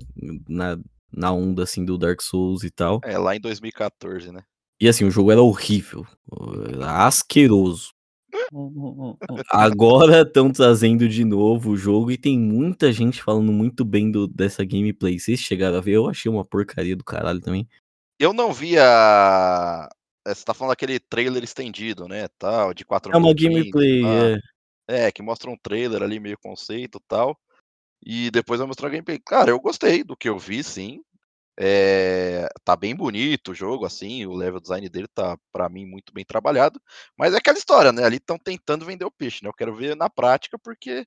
na, 0.48 0.78
na 1.12 1.32
onda 1.32 1.64
assim 1.64 1.84
do 1.84 1.98
Dark 1.98 2.22
Souls 2.22 2.64
e 2.64 2.70
tal. 2.70 3.00
É, 3.04 3.18
lá 3.18 3.36
em 3.36 3.40
2014, 3.42 4.32
né? 4.32 4.42
E 4.82 4.88
assim, 4.88 5.04
o 5.06 5.12
jogo 5.12 5.32
era 5.32 5.42
horrível, 5.42 6.06
era 6.74 7.06
asqueroso. 7.06 7.90
Hum, 8.54 8.72
hum, 8.76 9.18
hum. 9.30 9.38
Agora 9.50 10.22
estão 10.22 10.52
trazendo 10.52 11.08
de 11.08 11.24
novo 11.24 11.72
o 11.72 11.78
jogo 11.78 12.12
e 12.12 12.18
tem 12.18 12.38
muita 12.38 12.92
gente 12.92 13.22
falando 13.22 13.52
muito 13.52 13.86
bem 13.86 14.12
do, 14.12 14.28
dessa 14.28 14.64
gameplay. 14.64 15.20
Vocês 15.20 15.40
chegaram 15.40 15.78
a 15.78 15.82
ver? 15.82 15.94
Eu 15.94 16.10
achei 16.10 16.32
uma 16.32 16.46
porcaria 16.46 16.96
do 16.96 17.04
caralho 17.04 17.40
também. 17.40 17.68
Eu 18.20 18.34
não 18.34 18.52
vi 18.52 18.78
a. 18.78 19.88
é, 20.28 20.34
Você 20.34 20.44
tá 20.44 20.54
falando 20.54 20.72
daquele 20.72 21.00
trailer 21.00 21.44
estendido, 21.44 22.08
né? 22.08 22.28
Tal, 22.38 22.74
de 22.74 22.84
4 22.84 23.14
É 23.14 23.18
uma 23.18 23.34
gameplay, 23.34 24.02
tá? 24.02 24.42
é. 24.90 25.06
É, 25.06 25.12
que 25.12 25.22
mostra 25.22 25.52
um 25.52 25.58
trailer 25.58 26.02
ali, 26.02 26.20
meio 26.20 26.38
conceito 26.40 26.98
e 26.98 27.04
tal. 27.08 27.38
E 28.04 28.32
depois 28.32 28.60
vai 28.60 28.68
mostrar 28.68 28.88
a 28.88 28.92
gameplay. 28.92 29.20
Cara, 29.20 29.52
eu 29.52 29.60
gostei 29.60 30.04
do 30.04 30.18
que 30.18 30.28
eu 30.28 30.40
vi, 30.40 30.64
sim. 30.64 31.02
É, 31.62 32.48
tá 32.64 32.74
bem 32.74 32.96
bonito 32.96 33.52
o 33.52 33.54
jogo, 33.54 33.86
assim, 33.86 34.26
o 34.26 34.34
level 34.34 34.62
design 34.62 34.88
dele 34.88 35.08
tá, 35.14 35.38
pra 35.52 35.68
mim, 35.68 35.86
muito 35.86 36.14
bem 36.14 36.24
trabalhado. 36.24 36.82
Mas 37.18 37.34
é 37.34 37.38
aquela 37.38 37.58
história, 37.58 37.92
né? 37.92 38.06
Ali 38.06 38.16
estão 38.16 38.38
tentando 38.38 38.86
vender 38.86 39.04
o 39.04 39.12
peixe, 39.12 39.44
né? 39.44 39.50
Eu 39.50 39.54
quero 39.54 39.76
ver 39.76 39.94
na 39.94 40.10
prática, 40.10 40.58
porque 40.58 41.06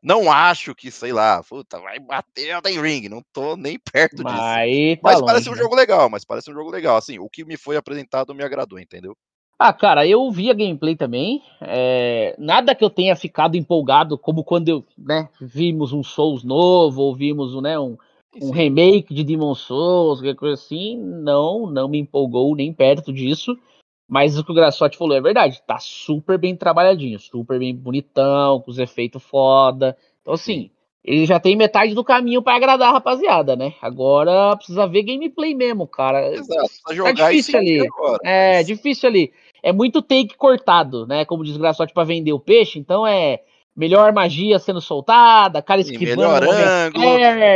não 0.00 0.30
acho 0.30 0.72
que, 0.72 0.90
sei 0.90 1.12
lá, 1.12 1.42
puta, 1.42 1.80
vai 1.80 1.98
bater 1.98 2.50
Elden 2.50 2.80
Ring. 2.80 3.08
Não 3.08 3.22
tô 3.32 3.56
nem 3.56 3.76
perto 3.92 4.18
disso. 4.18 4.24
Mas 4.24 4.98
tá 5.00 5.00
Mas 5.02 5.14
longe, 5.14 5.26
parece 5.26 5.50
um 5.50 5.54
né? 5.54 5.58
jogo 5.58 5.74
legal, 5.74 6.08
mas 6.08 6.24
parece 6.24 6.50
um 6.50 6.54
jogo 6.54 6.70
legal. 6.70 6.96
Assim, 6.96 7.18
o 7.18 7.28
que 7.28 7.44
me 7.44 7.56
foi 7.56 7.76
apresentado 7.76 8.32
me 8.34 8.44
agradou, 8.44 8.78
entendeu? 8.78 9.16
Ah, 9.58 9.72
cara, 9.72 10.06
eu 10.06 10.30
vi 10.30 10.48
a 10.50 10.54
gameplay 10.54 10.94
também. 10.94 11.42
é, 11.60 12.36
nada 12.38 12.76
que 12.76 12.84
eu 12.84 12.90
tenha 12.90 13.16
ficado 13.16 13.56
empolgado, 13.56 14.16
como 14.16 14.44
quando 14.44 14.68
eu, 14.68 14.84
né, 14.96 15.28
vimos 15.40 15.92
um 15.92 16.04
Souls 16.04 16.44
novo, 16.44 17.02
ou 17.02 17.16
vimos 17.16 17.60
né, 17.60 17.76
um, 17.76 17.98
um 18.40 18.50
remake 18.50 19.14
de 19.14 19.24
Demon 19.24 19.54
Souls, 19.54 20.20
qualquer 20.20 20.36
coisa 20.36 20.54
assim. 20.54 20.96
Não, 20.98 21.66
não 21.66 21.88
me 21.88 21.98
empolgou 21.98 22.54
nem 22.54 22.72
perto 22.72 23.12
disso. 23.12 23.56
Mas 24.08 24.38
o 24.38 24.44
que 24.44 24.50
o 24.50 24.54
Graçote 24.54 24.96
falou 24.96 25.16
é 25.16 25.20
verdade. 25.20 25.62
Tá 25.66 25.78
super 25.78 26.38
bem 26.38 26.56
trabalhadinho, 26.56 27.18
super 27.18 27.58
bem 27.58 27.74
bonitão, 27.74 28.60
com 28.60 28.70
os 28.70 28.78
efeitos 28.78 29.22
foda. 29.22 29.96
Então, 30.22 30.32
assim, 30.32 30.70
ele 31.04 31.26
já 31.26 31.38
tem 31.38 31.54
metade 31.56 31.94
do 31.94 32.02
caminho 32.02 32.42
pra 32.42 32.56
agradar 32.56 32.88
a 32.88 32.92
rapaziada, 32.92 33.54
né? 33.54 33.74
Agora 33.82 34.56
precisa 34.56 34.86
ver 34.86 35.02
gameplay 35.02 35.54
mesmo, 35.54 35.86
cara. 35.86 36.34
Exato, 36.34 36.70
Tá 36.86 36.94
jogar 36.94 37.30
difícil 37.30 37.58
ali. 37.58 37.80
agora. 37.86 38.18
É, 38.24 38.62
difícil 38.62 39.08
ali. 39.08 39.32
É 39.62 39.72
muito 39.72 40.00
take 40.00 40.36
cortado, 40.36 41.06
né? 41.06 41.24
Como 41.24 41.44
diz 41.44 41.56
o 41.56 41.58
Graçote 41.58 41.92
pra 41.92 42.04
vender 42.04 42.32
o 42.32 42.40
peixe. 42.40 42.78
Então 42.78 43.06
é 43.06 43.40
melhor 43.78 44.12
magia 44.12 44.58
sendo 44.58 44.80
soltada, 44.80 45.62
cara 45.62 45.80
esquivando. 45.80 46.16
melhor 46.16 46.42
ângulo, 46.42 47.04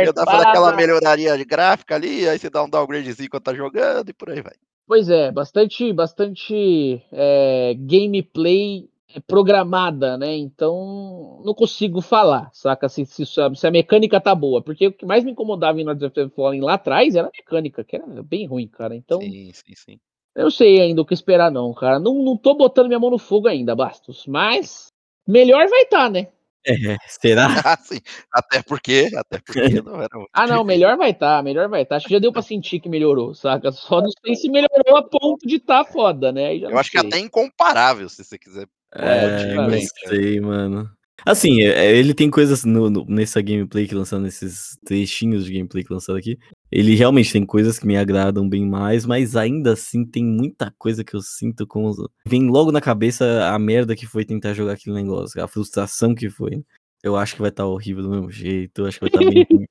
Eu 0.05 0.13
dá 0.13 0.23
pá, 0.23 0.41
aquela 0.41 0.73
melhoraria 0.73 1.37
de 1.37 1.43
gráfica 1.43 1.95
ali, 1.95 2.27
aí 2.27 2.39
você 2.39 2.49
dá 2.49 2.63
um 2.63 2.69
downgradezinho 2.69 3.29
quando 3.29 3.43
tá 3.43 3.53
jogando 3.53 4.09
e 4.09 4.13
por 4.13 4.29
aí 4.29 4.41
vai. 4.41 4.53
Pois 4.87 5.09
é, 5.09 5.31
bastante, 5.31 5.91
bastante 5.91 7.01
é, 7.11 7.75
gameplay 7.77 8.89
programada, 9.27 10.17
né? 10.17 10.35
Então 10.35 11.41
não 11.43 11.53
consigo 11.53 12.01
falar, 12.01 12.49
saca? 12.53 12.87
Se, 12.87 13.05
se, 13.05 13.25
se 13.25 13.67
a 13.67 13.71
mecânica 13.71 14.19
tá 14.19 14.33
boa. 14.33 14.61
Porque 14.61 14.87
o 14.87 14.93
que 14.93 15.05
mais 15.05 15.23
me 15.23 15.31
incomodava 15.31 15.79
em 15.79 15.83
Lords 15.83 16.03
of 16.03 16.15
the 16.15 16.29
Fallen 16.29 16.61
lá 16.61 16.75
atrás 16.75 17.15
era 17.15 17.27
a 17.27 17.31
mecânica, 17.31 17.83
que 17.83 17.97
era 17.97 18.05
bem 18.23 18.47
ruim, 18.47 18.67
cara. 18.67 18.95
Então 18.95 19.19
Sim, 19.19 19.51
sim, 19.53 19.75
sim. 19.75 19.99
eu 20.35 20.43
não 20.43 20.51
sei 20.51 20.81
ainda 20.81 21.01
o 21.01 21.05
que 21.05 21.13
esperar, 21.13 21.51
não, 21.51 21.73
cara. 21.73 21.99
Não, 21.99 22.23
não 22.23 22.37
tô 22.37 22.55
botando 22.55 22.87
minha 22.87 22.99
mão 22.99 23.09
no 23.09 23.19
fogo 23.19 23.47
ainda, 23.47 23.75
Bastos. 23.75 24.25
Mas 24.25 24.92
melhor 25.27 25.67
vai 25.67 25.81
estar, 25.81 26.09
né? 26.09 26.27
É, 26.65 26.95
será? 27.07 27.47
Ah, 27.67 27.77
sim. 27.77 27.99
Até 28.31 28.61
porque, 28.61 29.09
até 29.15 29.39
porque 29.39 29.81
não 29.81 29.95
era 30.01 30.15
muito 30.17 30.29
Ah, 30.31 30.47
não, 30.47 30.63
melhor 30.63 30.95
vai 30.97 31.11
estar, 31.11 31.43
melhor 31.43 31.67
vai 31.67 31.81
estar. 31.81 31.97
Acho 31.97 32.07
que 32.07 32.13
já 32.13 32.19
deu 32.19 32.31
pra 32.31 32.41
sentir 32.41 32.79
que 32.79 32.87
melhorou, 32.87 33.33
saca? 33.33 33.71
Só 33.71 34.01
não 34.01 34.09
sei 34.25 34.35
se 34.35 34.49
melhorou 34.49 34.95
a 34.97 35.03
ponto 35.03 35.45
de 35.45 35.59
tá 35.59 35.83
foda, 35.83 36.31
né? 36.31 36.55
Eu 36.55 36.69
não 36.71 36.77
acho 36.77 36.89
que 36.91 36.99
sei. 36.99 37.07
até 37.07 37.19
incomparável, 37.19 38.07
se 38.07 38.23
você 38.23 38.37
quiser. 38.37 38.65
É, 38.95 39.55
não 39.55 39.67
bem, 39.69 39.85
sei, 40.07 40.39
mano. 40.39 40.89
Assim, 41.25 41.61
é- 41.61 41.85
é, 41.85 41.95
ele 41.95 42.13
tem 42.13 42.29
coisas 42.29 42.63
no, 42.63 42.89
no- 42.89 43.05
nessa 43.07 43.41
gameplay 43.41 43.87
que 43.87 43.95
lançaram, 43.95 44.23
nesses 44.23 44.77
trechinhos 44.85 45.45
de 45.45 45.53
gameplay 45.53 45.83
que 45.83 45.93
lançaram 45.93 46.19
aqui. 46.19 46.37
Ele 46.75 46.95
realmente 46.95 47.31
tem 47.31 47.45
coisas 47.45 47.77
que 47.77 47.85
me 47.85 47.95
agradam 47.95 48.49
bem 48.49 48.65
mais, 48.65 49.05
mas 49.05 49.35
ainda 49.35 49.73
assim 49.73 50.03
tem 50.03 50.25
muita 50.25 50.73
coisa 50.75 51.03
que 51.03 51.15
eu 51.15 51.21
sinto 51.21 51.67
como. 51.67 52.09
Vem 52.25 52.49
logo 52.49 52.71
na 52.71 52.81
cabeça 52.81 53.47
a 53.47 53.59
merda 53.59 53.95
que 53.95 54.07
foi 54.07 54.25
tentar 54.25 54.55
jogar 54.55 54.73
aquele 54.73 54.95
negócio, 54.95 55.39
a 55.43 55.47
frustração 55.47 56.15
que 56.15 56.31
foi. 56.31 56.63
Eu 57.03 57.15
acho 57.15 57.35
que 57.35 57.41
vai 57.41 57.51
estar 57.51 57.67
horrível 57.67 58.01
do 58.01 58.09
mesmo 58.09 58.31
jeito, 58.31 58.81
eu 58.81 58.87
acho 58.87 58.99
que 58.99 59.07
vai 59.07 59.09
estar 59.09 59.19
bem 59.19 59.45
ruim. 59.51 59.67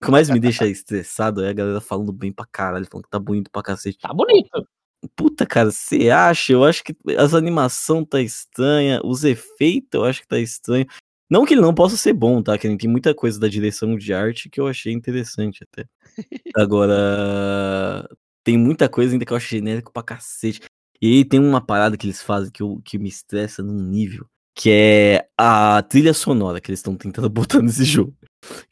O 0.00 0.06
que 0.06 0.10
mais 0.10 0.30
me 0.30 0.40
deixa 0.40 0.66
estressado 0.66 1.44
é 1.44 1.50
a 1.50 1.52
galera 1.52 1.80
falando 1.80 2.10
bem 2.10 2.32
pra 2.32 2.46
caralho, 2.50 2.86
falando 2.90 3.04
que 3.04 3.10
tá 3.10 3.18
bonito 3.18 3.50
pra 3.50 3.62
cacete. 3.62 3.98
Tá 3.98 4.14
bonito. 4.14 4.66
puta, 5.14 5.44
cara, 5.44 5.70
você 5.70 6.08
acha? 6.08 6.54
Eu 6.54 6.64
acho 6.64 6.82
que 6.82 6.96
as 7.18 7.34
animação 7.34 8.02
tá 8.02 8.22
estranha, 8.22 8.98
os 9.04 9.24
efeitos 9.24 9.90
eu 9.92 10.04
acho 10.06 10.22
que 10.22 10.28
tá 10.28 10.38
estranho. 10.38 10.86
Não 11.28 11.44
que 11.44 11.54
ele 11.54 11.60
não 11.60 11.74
possa 11.74 11.96
ser 11.96 12.12
bom, 12.12 12.42
tá? 12.42 12.56
Que 12.56 12.76
tem 12.76 12.90
muita 12.90 13.14
coisa 13.14 13.38
da 13.38 13.48
direção 13.48 13.96
de 13.96 14.14
arte 14.14 14.48
que 14.48 14.60
eu 14.60 14.68
achei 14.68 14.92
interessante 14.92 15.64
até. 15.64 15.86
Agora, 16.56 18.08
tem 18.44 18.56
muita 18.56 18.88
coisa 18.88 19.12
ainda 19.12 19.24
que 19.24 19.32
eu 19.32 19.36
acho 19.36 19.48
genérico 19.48 19.92
pra 19.92 20.02
cacete. 20.02 20.60
E 21.02 21.18
aí 21.18 21.24
tem 21.24 21.40
uma 21.40 21.60
parada 21.60 21.96
que 21.96 22.06
eles 22.06 22.22
fazem 22.22 22.50
que, 22.50 22.62
eu, 22.62 22.80
que 22.84 22.98
me 22.98 23.08
estressa 23.08 23.62
num 23.62 23.74
nível, 23.74 24.26
que 24.54 24.70
é 24.70 25.28
a 25.36 25.82
trilha 25.82 26.14
sonora 26.14 26.60
que 26.60 26.70
eles 26.70 26.78
estão 26.78 26.96
tentando 26.96 27.28
botar 27.30 27.60
nesse 27.60 27.84
jogo. 27.84 28.14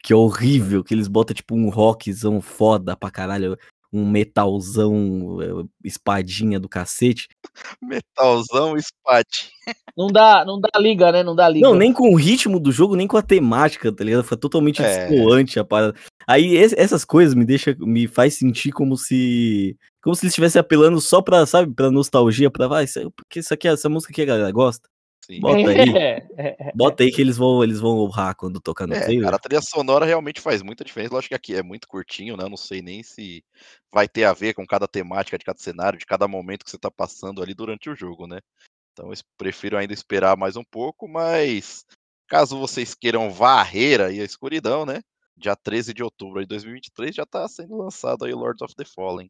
Que 0.01 0.13
é 0.13 0.15
horrível, 0.15 0.83
que 0.83 0.93
eles 0.93 1.07
botam 1.09 1.35
tipo 1.35 1.55
um 1.55 1.69
rockzão 1.69 2.41
foda 2.41 2.95
pra 2.95 3.11
caralho, 3.11 3.57
um 3.97 4.09
metalzão, 4.09 5.37
eh, 5.41 5.65
espadinha 5.83 6.59
do 6.59 6.67
cacete. 6.69 7.27
Metalzão 7.81 8.75
espadinha. 8.75 9.51
Não 9.97 10.07
dá, 10.07 10.43
não 10.45 10.59
dá 10.59 10.69
liga, 10.79 11.11
né? 11.11 11.23
Não 11.23 11.35
dá 11.35 11.47
liga. 11.47 11.65
Não, 11.67 11.73
nem 11.75 11.93
com 11.93 12.09
o 12.11 12.15
ritmo 12.15 12.59
do 12.59 12.71
jogo, 12.71 12.95
nem 12.95 13.07
com 13.07 13.17
a 13.17 13.21
temática, 13.21 13.91
tá 13.91 14.03
ligado? 14.03 14.23
Foi 14.23 14.37
totalmente 14.37 14.81
É. 14.81 15.07
destoante 15.07 15.59
a 15.59 15.63
parada. 15.63 15.95
Aí 16.27 16.55
es- 16.57 16.73
essas 16.77 17.05
coisas 17.05 17.33
me 17.33 17.45
deixa, 17.45 17.75
me 17.79 18.07
faz 18.07 18.35
sentir 18.35 18.71
como 18.71 18.97
se 18.97 19.77
como 20.03 20.15
se 20.15 20.23
eles 20.23 20.33
estivessem 20.33 20.59
apelando 20.59 21.01
só 21.01 21.19
pra, 21.19 21.47
sabe, 21.47 21.73
pra 21.73 21.89
nostalgia, 21.89 22.51
pra 22.51 22.67
vai, 22.67 22.83
isso 22.83 22.99
aí- 22.99 23.09
porque 23.15 23.39
isso 23.39 23.51
aqui, 23.51 23.67
essa 23.67 23.89
música 23.89 24.11
aqui 24.13 24.21
a 24.21 24.25
galera 24.25 24.51
gosta. 24.51 24.87
Sim. 25.25 25.39
Bota 25.39 25.69
aí. 25.69 25.75
Bota 26.75 27.03
aí 27.03 27.11
que 27.11 27.19
eles 27.19 27.35
vão, 27.35 27.63
eles 27.63 27.79
vão 27.79 27.97
honrar 27.97 28.35
quando 28.35 28.59
tocar 28.61 28.85
no 28.85 28.93
É, 28.93 28.99
trailer. 29.01 29.23
cara, 29.23 29.35
a 29.37 29.39
trilha 29.39 29.61
sonora 29.61 30.05
realmente 30.05 30.39
faz 30.39 30.61
muita 30.61 30.83
diferença. 30.83 31.15
Lógico 31.15 31.29
que 31.29 31.35
aqui 31.35 31.55
é 31.55 31.63
muito 31.63 31.87
curtinho, 31.87 32.37
né? 32.37 32.43
Eu 32.43 32.49
não 32.49 32.57
sei 32.57 32.79
nem 32.79 33.01
se 33.01 33.43
vai 33.91 34.07
ter 34.07 34.25
a 34.25 34.33
ver 34.33 34.53
com 34.53 34.67
cada 34.67 34.87
temática 34.87 35.35
de 35.35 35.43
cada 35.43 35.57
cenário, 35.57 35.97
de 35.97 36.05
cada 36.05 36.27
momento 36.27 36.63
que 36.63 36.69
você 36.69 36.77
tá 36.77 36.91
passando 36.91 37.41
ali 37.41 37.55
durante 37.55 37.89
o 37.89 37.95
jogo, 37.95 38.27
né? 38.27 38.39
Então 38.93 39.11
eu 39.11 39.17
prefiro 39.35 39.77
ainda 39.77 39.93
esperar 39.93 40.37
mais 40.37 40.55
um 40.55 40.63
pouco, 40.63 41.07
mas 41.07 41.83
caso 42.27 42.59
vocês 42.59 42.93
queiram 42.93 43.31
varrer 43.31 44.01
aí 44.01 44.21
a 44.21 44.25
escuridão, 44.25 44.85
né? 44.85 45.01
Dia 45.35 45.55
13 45.55 45.91
de 45.91 46.03
outubro 46.03 46.39
de 46.39 46.45
2023 46.45 47.15
já 47.15 47.25
tá 47.25 47.47
sendo 47.47 47.75
lançado 47.77 48.25
aí 48.25 48.33
o 48.33 48.37
Lords 48.37 48.61
of 48.61 48.75
the 48.75 48.85
Fallen. 48.85 49.29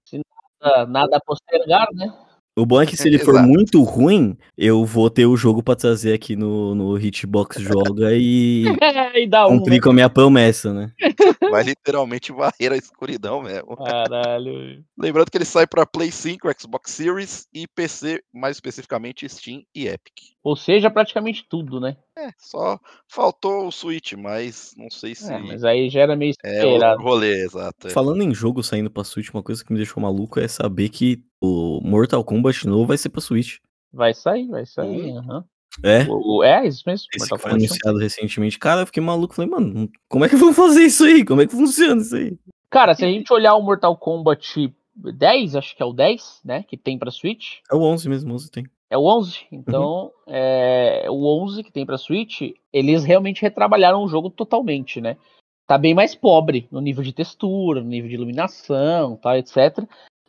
nada, 0.62 0.86
nada 0.86 1.17
a 1.17 1.21
postergar, 1.21 1.88
né? 1.93 2.25
O 2.58 2.65
bom 2.65 2.82
é 2.82 2.86
que 2.86 2.96
se 2.98 3.08
ele 3.08 3.20
for 3.20 3.36
Exato. 3.36 3.48
muito 3.50 3.84
ruim, 3.84 4.38
eu 4.58 4.86
vou 4.86 5.10
ter 5.10 5.26
o 5.26 5.36
jogo 5.36 5.62
pra 5.62 5.76
trazer 5.76 6.13
aqui 6.13 6.36
no, 6.36 6.74
no 6.74 6.98
Hitbox 6.98 7.58
Joga 7.62 8.13
e 8.13 8.63
e 9.15 9.28
dá 9.28 9.48
um. 9.48 9.58
cumprir 9.60 9.82
com 9.82 9.89
a 9.89 9.94
minha 9.94 10.10
promessa, 10.10 10.74
né? 10.74 10.91
Vai 11.52 11.63
literalmente 11.63 12.32
varrer 12.32 12.72
a 12.72 12.78
escuridão 12.78 13.41
mesmo. 13.41 13.76
Caralho. 13.78 14.84
Lembrando 14.98 15.30
que 15.30 15.38
ele 15.38 15.46
sai 15.46 15.68
para 15.68 15.86
Play 15.86 16.12
5, 16.12 16.48
Xbox 16.60 16.91
Series 16.91 17.48
e 17.54 17.68
PC, 17.68 18.22
mais 18.34 18.58
especificamente 18.58 19.28
Steam 19.28 19.62
e 19.76 19.88
Epic. 19.88 20.13
Ou 20.44 20.56
seja, 20.56 20.91
praticamente 20.91 21.44
tudo, 21.50 21.80
né? 21.80 21.98
É, 22.18 22.30
só 22.38 22.80
faltou 23.10 23.68
o 23.68 23.72
Switch, 23.72 24.13
mas 24.13 24.74
não 24.78 24.89
sei 24.89 25.15
se 25.15 25.32
É, 25.32 25.39
mas 25.39 25.63
aí 25.63 25.89
já 25.89 26.02
era 26.02 26.15
meio 26.15 26.34
é 26.44 26.58
esperado. 26.58 27.02
rolê, 27.02 27.44
exato. 27.44 27.88
é. 27.88 27.89
Falando 27.89 28.22
em 28.22 28.34
jogo 28.34 28.63
saindo 28.63 28.89
pra 28.89 29.04
Switch, 29.04 29.30
uma 29.34 29.44
coisa 29.44 29.65
que 29.65 29.72
me 29.74 29.78
deixou 29.78 30.02
maluco 30.02 30.39
é 30.39 30.48
saber 30.48 30.89
que 30.89 31.24
o 31.45 31.81
Mortal 31.84 32.23
Kombat 32.23 32.67
novo 32.67 32.86
vai 32.88 32.97
ser 32.97 33.10
pra 33.10 33.21
Switch. 33.21 33.58
Vai 33.93 34.13
sair, 34.13 34.47
vai 34.47 34.65
sair. 34.65 35.12
aham. 35.17 35.43
É? 35.84 36.03
O- 36.10 36.38
o- 36.38 36.43
É, 36.43 36.65
isso 36.67 36.84
mesmo. 36.86 37.08
Esse 37.13 37.19
Mortal 37.19 37.38
foi 37.39 37.51
Kombat. 37.51 37.65
anunciado 37.69 37.97
recentemente. 37.97 38.58
Cara, 38.60 38.81
eu 38.81 38.86
fiquei 38.86 39.03
maluco. 39.03 39.34
Falei, 39.36 39.49
mano, 39.51 39.89
como 40.10 40.23
é 40.25 40.29
que 40.29 40.36
vão 40.36 40.53
fazer 40.55 40.84
isso 40.84 41.03
aí? 41.05 41.23
Como 41.25 41.41
é 41.41 41.45
que 41.47 41.51
funciona 41.53 42.01
isso 42.01 42.15
aí? 42.15 42.38
Cara, 42.69 42.93
se 42.95 43.03
a 43.05 43.08
gente 43.08 43.31
olhar 43.31 43.55
o 43.55 43.62
Mortal 43.62 43.95
Kombat 43.97 44.73
10, 44.95 45.55
acho 45.55 45.75
que 45.75 45.84
é 45.84 45.86
o 45.86 45.93
10, 45.93 46.41
né? 46.43 46.63
Que 46.63 46.77
tem 46.77 46.97
pra 46.97 47.12
Switch. 47.12 47.58
É 47.71 47.75
o 47.75 47.81
11 47.81 48.08
mesmo, 48.10 48.34
11 48.34 48.49
tem. 48.51 48.65
É 48.89 48.97
o 48.97 49.03
11. 49.05 49.39
Então, 49.51 50.12
é, 50.27 51.05
o 51.10 51.25
11 51.43 51.63
que 51.63 51.71
tem 51.71 51.86
pra 51.86 51.97
Switch, 51.97 52.41
eles 52.71 53.03
realmente 53.03 53.41
retrabalharam 53.41 54.03
o 54.03 54.08
jogo 54.08 54.29
totalmente, 54.29 55.01
né? 55.01 55.17
Tá 55.67 55.77
bem 55.77 55.93
mais 55.95 56.13
pobre 56.13 56.67
no 56.71 56.79
nível 56.79 57.03
de 57.03 57.12
textura, 57.12 57.81
no 57.81 57.88
nível 57.89 58.08
de 58.08 58.15
iluminação, 58.15 59.15
tá, 59.17 59.38
etc. 59.38 59.79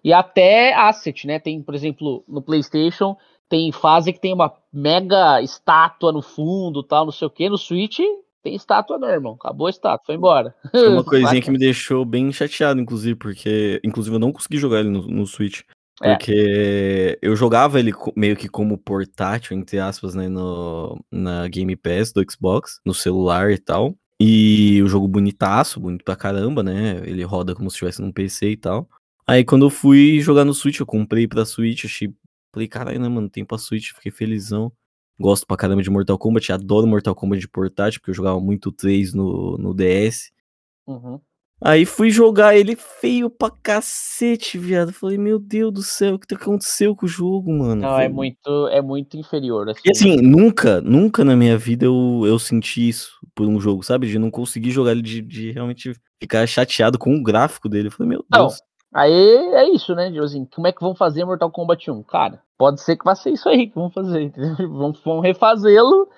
E 0.06 0.12
até 0.12 0.72
asset, 0.72 1.26
né? 1.26 1.40
Tem, 1.40 1.60
por 1.60 1.74
exemplo, 1.74 2.22
no 2.28 2.40
PlayStation, 2.40 3.16
tem 3.48 3.72
fase 3.72 4.12
que 4.12 4.20
tem 4.20 4.32
uma 4.32 4.52
mega 4.72 5.42
estátua 5.42 6.12
no 6.12 6.22
fundo, 6.22 6.80
tal, 6.80 7.06
não 7.06 7.10
sei 7.10 7.26
o 7.26 7.30
que. 7.30 7.48
No 7.48 7.58
Switch, 7.58 7.98
tem 8.40 8.54
estátua 8.54 8.98
não, 8.98 9.08
irmão. 9.08 9.32
Acabou 9.32 9.66
a 9.66 9.70
estátua, 9.70 10.06
foi 10.06 10.14
embora. 10.14 10.54
Foi 10.70 10.90
uma 10.90 11.02
coisinha 11.04 11.42
que 11.42 11.50
me 11.50 11.58
deixou 11.58 12.04
bem 12.04 12.30
chateado, 12.30 12.80
inclusive, 12.80 13.16
porque. 13.16 13.80
Inclusive, 13.82 14.14
eu 14.14 14.20
não 14.20 14.30
consegui 14.30 14.58
jogar 14.58 14.78
ele 14.78 14.90
no, 14.90 15.02
no 15.08 15.26
Switch. 15.26 15.62
É. 16.00 16.14
Porque 16.14 17.18
eu 17.20 17.34
jogava 17.34 17.80
ele 17.80 17.92
meio 18.14 18.36
que 18.36 18.48
como 18.48 18.78
portátil, 18.78 19.56
entre 19.56 19.80
aspas, 19.80 20.14
né, 20.14 20.28
no, 20.28 21.04
na 21.10 21.48
Game 21.48 21.74
Pass 21.74 22.12
do 22.12 22.24
Xbox, 22.30 22.78
no 22.86 22.94
celular 22.94 23.50
e 23.50 23.58
tal. 23.58 23.96
E 24.20 24.80
o 24.84 24.88
jogo 24.88 25.08
bonitaço, 25.08 25.80
bonito 25.80 26.04
pra 26.04 26.14
caramba, 26.14 26.62
né? 26.62 27.02
Ele 27.04 27.24
roda 27.24 27.56
como 27.56 27.68
se 27.68 27.74
estivesse 27.74 28.00
num 28.00 28.12
PC 28.12 28.50
e 28.50 28.56
tal. 28.56 28.88
Aí 29.26 29.44
quando 29.44 29.66
eu 29.66 29.70
fui 29.70 30.20
jogar 30.20 30.44
no 30.44 30.54
Switch, 30.54 30.78
eu 30.78 30.86
comprei 30.86 31.26
pra 31.26 31.44
Switch, 31.44 31.84
achei. 31.84 32.14
Falei, 32.52 32.68
caralho, 32.68 33.00
né, 33.00 33.08
mano? 33.08 33.28
Tem 33.28 33.44
pra 33.44 33.58
Switch, 33.58 33.92
fiquei 33.92 34.12
felizão. 34.12 34.72
Gosto 35.18 35.46
pra 35.46 35.56
caramba 35.56 35.82
de 35.82 35.90
Mortal 35.90 36.18
Kombat, 36.18 36.52
adoro 36.52 36.86
Mortal 36.86 37.14
Kombat 37.14 37.40
de 37.40 37.48
portátil, 37.48 38.00
porque 38.00 38.10
eu 38.10 38.14
jogava 38.14 38.38
muito 38.38 38.70
3 38.70 39.14
no, 39.14 39.56
no 39.58 39.74
DS. 39.74 40.30
Uhum. 40.86 41.18
Aí 41.58 41.86
fui 41.86 42.10
jogar 42.10 42.54
ele 42.54 42.76
feio 42.76 43.30
pra 43.30 43.50
cacete, 43.50 44.58
viado. 44.58 44.92
Falei, 44.92 45.16
meu 45.16 45.38
Deus 45.38 45.72
do 45.72 45.82
céu, 45.82 46.14
o 46.16 46.18
que 46.18 46.34
aconteceu 46.34 46.94
com 46.94 47.06
o 47.06 47.08
jogo, 47.08 47.50
mano? 47.50 47.80
Não, 47.80 47.98
é 47.98 48.10
muito, 48.10 48.68
é 48.68 48.82
muito 48.82 49.16
inferior. 49.16 49.70
Assim. 49.70 49.80
E 49.86 49.90
assim, 49.90 50.16
nunca, 50.16 50.82
nunca 50.82 51.24
na 51.24 51.34
minha 51.34 51.56
vida 51.56 51.86
eu, 51.86 52.22
eu 52.26 52.38
senti 52.38 52.86
isso 52.86 53.10
por 53.34 53.46
um 53.46 53.58
jogo, 53.58 53.82
sabe? 53.82 54.06
De 54.06 54.18
não 54.18 54.30
conseguir 54.30 54.70
jogar 54.70 54.92
ele, 54.92 55.00
de, 55.00 55.22
de 55.22 55.50
realmente 55.50 55.94
ficar 56.20 56.46
chateado 56.46 56.98
com 56.98 57.16
o 57.16 57.22
gráfico 57.22 57.70
dele. 57.70 57.88
Falei, 57.88 58.10
meu. 58.10 58.24
Deus. 58.30 58.60
Aí 58.96 59.12
é 59.12 59.68
isso, 59.68 59.94
né, 59.94 60.10
tipo 60.10 60.24
assim, 60.24 60.46
como 60.46 60.66
é 60.66 60.72
que 60.72 60.80
vão 60.80 60.94
fazer 60.94 61.22
Mortal 61.22 61.50
Kombat 61.50 61.90
1? 61.90 62.02
Cara, 62.04 62.42
pode 62.56 62.80
ser 62.80 62.96
que 62.96 63.04
vai 63.04 63.14
ser 63.14 63.30
isso 63.30 63.46
aí 63.46 63.66
que 63.68 63.74
vão 63.74 63.90
fazer, 63.90 64.22
entendeu? 64.22 64.56
Vão, 64.72 64.92
vão 65.04 65.20
refazê-lo 65.20 66.08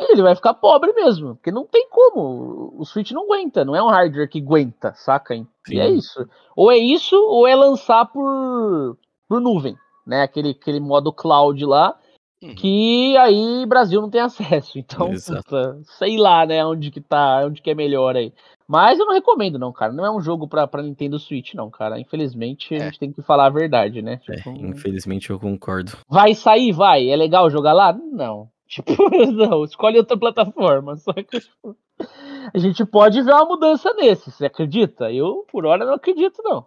e 0.00 0.12
ele 0.12 0.22
vai 0.22 0.34
ficar 0.34 0.54
pobre 0.54 0.92
mesmo, 0.92 1.36
porque 1.36 1.52
não 1.52 1.64
tem 1.64 1.88
como, 1.88 2.74
o 2.76 2.84
Switch 2.84 3.12
não 3.12 3.22
aguenta, 3.26 3.64
não 3.64 3.76
é 3.76 3.82
um 3.82 3.88
hardware 3.88 4.28
que 4.28 4.40
aguenta, 4.40 4.92
saca? 4.94 5.36
E 5.36 5.46
Sim. 5.68 5.78
é 5.78 5.88
isso. 5.88 6.28
Ou 6.56 6.72
é 6.72 6.76
isso, 6.76 7.16
ou 7.16 7.46
é 7.46 7.54
lançar 7.54 8.06
por, 8.06 8.98
por 9.28 9.40
nuvem, 9.40 9.76
né, 10.04 10.22
aquele, 10.22 10.50
aquele 10.50 10.80
modo 10.80 11.12
cloud 11.12 11.64
lá, 11.64 11.96
Uhum. 12.42 12.54
que 12.54 13.16
aí 13.16 13.64
Brasil 13.66 14.00
não 14.02 14.10
tem 14.10 14.20
acesso, 14.20 14.78
então, 14.78 15.10
puta, 15.10 15.78
sei 15.98 16.18
lá, 16.18 16.44
né, 16.44 16.64
onde 16.66 16.90
que 16.90 17.00
tá, 17.00 17.42
onde 17.46 17.62
que 17.62 17.70
é 17.70 17.74
melhor 17.74 18.14
aí. 18.16 18.32
Mas 18.68 18.98
eu 18.98 19.06
não 19.06 19.14
recomendo, 19.14 19.58
não, 19.60 19.72
cara. 19.72 19.92
Não 19.92 20.04
é 20.04 20.10
um 20.10 20.20
jogo 20.20 20.48
pra, 20.48 20.66
pra 20.66 20.82
Nintendo 20.82 21.18
Switch, 21.20 21.54
não, 21.54 21.70
cara. 21.70 22.00
Infelizmente, 22.00 22.74
a 22.74 22.78
É. 22.78 22.80
gente 22.86 22.98
tem 22.98 23.12
que 23.12 23.22
falar 23.22 23.46
a 23.46 23.50
verdade, 23.50 24.02
né? 24.02 24.20
É, 24.28 24.34
Tipo, 24.36 24.50
infelizmente 24.50 25.30
eu 25.30 25.38
concordo. 25.38 25.92
vai 26.08 26.34
sair, 26.34 26.72
vai. 26.72 27.08
É 27.08 27.14
legal 27.14 27.48
jogar 27.48 27.72
lá? 27.72 27.92
Não. 27.92 28.48
Tipo, 28.68 28.92
não. 29.32 29.62
Escolhe 29.64 29.96
outra 29.98 30.16
plataforma. 30.18 30.96
Só 30.96 31.12
que, 31.12 31.38
tipo, 31.38 31.76
a 32.52 32.58
gente 32.58 32.84
pode 32.84 33.20
ver 33.22 33.32
uma 33.32 33.44
mudança 33.44 33.92
nesse. 33.94 34.30
Você 34.30 34.46
acredita? 34.46 35.10
Eu, 35.12 35.44
por 35.50 35.64
hora, 35.66 35.84
não 35.84 35.94
acredito, 35.94 36.42
não. 36.42 36.66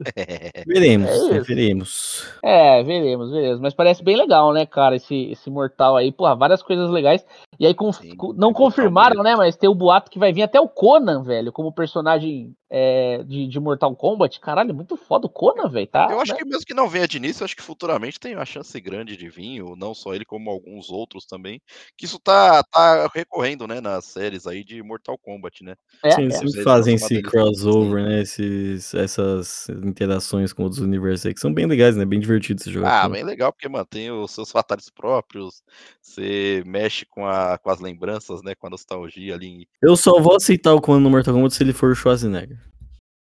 Veremos, 0.66 1.08
É 1.10 1.28
né, 1.30 1.36
isso. 1.38 1.44
veremos. 1.46 2.26
É, 2.42 2.82
veremos, 2.82 3.30
veremos. 3.30 3.60
Mas 3.60 3.74
parece 3.74 4.02
bem 4.02 4.16
legal, 4.16 4.52
né, 4.52 4.66
cara? 4.66 4.96
Esse, 4.96 5.30
esse 5.30 5.50
Mortal 5.50 5.96
aí. 5.96 6.12
Porra, 6.12 6.34
várias 6.34 6.62
coisas 6.62 6.90
legais. 6.90 7.24
E 7.58 7.66
aí, 7.66 7.74
conf- 7.74 8.00
Sim, 8.00 8.12
é 8.12 8.16
não 8.36 8.52
confirmaram, 8.52 9.22
né? 9.22 9.36
Mas 9.36 9.56
tem 9.56 9.68
o 9.68 9.74
boato 9.74 10.10
que 10.10 10.18
vai 10.18 10.32
vir 10.32 10.42
até 10.42 10.60
o 10.60 10.68
Conan, 10.68 11.22
velho, 11.22 11.52
como 11.52 11.72
personagem 11.72 12.54
é, 12.70 13.22
de, 13.22 13.46
de 13.46 13.60
Mortal 13.60 13.94
Kombat. 13.94 14.40
Caralho, 14.40 14.74
muito 14.74 14.96
foda 14.96 15.26
o 15.26 15.30
Conan, 15.30 15.68
velho. 15.68 15.86
Tá, 15.86 16.08
Eu 16.10 16.20
acho 16.20 16.32
né? 16.32 16.38
que 16.38 16.44
mesmo 16.44 16.64
que 16.64 16.74
não 16.74 16.88
venha 16.88 17.06
de 17.06 17.16
início, 17.18 17.42
eu 17.42 17.44
acho 17.44 17.54
que 17.56 17.62
futuramente 17.62 18.18
tem 18.18 18.34
uma 18.34 18.44
chance 18.44 18.80
grande 18.80 19.16
de 19.16 19.28
vir, 19.28 19.62
ou 19.62 19.76
não 19.76 19.94
só 19.94 20.14
ele, 20.14 20.24
como 20.24 20.50
alguns 20.50 20.90
outros 20.90 21.24
também. 21.26 21.60
Que 21.96 22.04
isso 22.04 22.18
tá, 22.18 22.62
tá 22.64 23.08
recorrendo, 23.14 23.66
né, 23.68 23.80
nas 23.80 24.06
séries 24.06 24.46
aí 24.46 24.64
de 24.64 24.82
Mortal 24.82 25.16
Kombat, 25.16 25.62
né? 25.62 25.74
É, 26.02 26.10
Sim, 26.10 26.22
é. 26.22 26.24
eles 26.24 26.34
sempre 26.34 26.50
Eles 26.54 26.64
fazem 26.64 26.94
esse 26.96 27.22
crossover, 27.22 28.04
né? 28.04 28.22
Esses, 28.22 28.94
essas 28.94 29.68
interações 29.84 30.52
com 30.52 30.64
outros 30.64 30.80
universos 30.80 31.26
aí, 31.26 31.34
que 31.34 31.40
são 31.40 31.52
bem 31.52 31.66
legais, 31.66 31.96
né? 31.96 32.04
Bem 32.04 32.18
divertido 32.18 32.62
se 32.62 32.70
jogar. 32.72 33.04
Ah, 33.04 33.08
bem 33.08 33.22
legal, 33.22 33.52
porque 33.52 33.68
mantém 33.68 34.10
os 34.10 34.30
seus 34.30 34.50
fatales 34.50 34.90
próprios, 34.90 35.62
você 36.02 36.62
mexe 36.66 37.06
com, 37.06 37.26
a, 37.26 37.43
com 37.62 37.70
as 37.70 37.80
lembranças, 37.80 38.42
né, 38.42 38.54
com 38.54 38.66
a 38.66 38.70
nostalgia 38.70 39.34
ali. 39.34 39.66
Eu 39.82 39.96
só 39.96 40.20
vou 40.20 40.36
aceitar 40.36 40.74
o 40.74 40.80
Conan 40.80 41.00
no 41.00 41.10
Mortal 41.10 41.34
Kombat 41.34 41.54
se 41.54 41.62
ele 41.62 41.72
for 41.72 41.90
o 41.90 41.94
Schwarzenegger. 41.94 42.58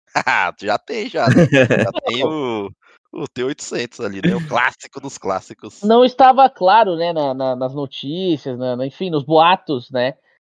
Já 0.59 0.77
tem, 0.77 1.09
já. 1.09 1.27
né? 1.27 1.45
Já 1.83 1.91
tem 2.05 2.23
o, 2.25 2.69
o 3.13 3.27
T-800 3.27 4.03
ali, 4.05 4.21
né? 4.27 4.35
O 4.35 4.47
clássico 4.47 4.99
dos 4.99 5.17
clássicos. 5.17 5.81
Não 5.83 6.03
estava 6.03 6.49
claro, 6.49 6.95
né, 6.95 7.13
na- 7.13 7.33
na- 7.33 7.55
nas 7.55 7.73
notícias, 7.73 8.57
na- 8.57 8.75
na- 8.75 8.85
enfim, 8.87 9.09
nos 9.09 9.23
boatos, 9.23 9.89
né? 9.91 10.15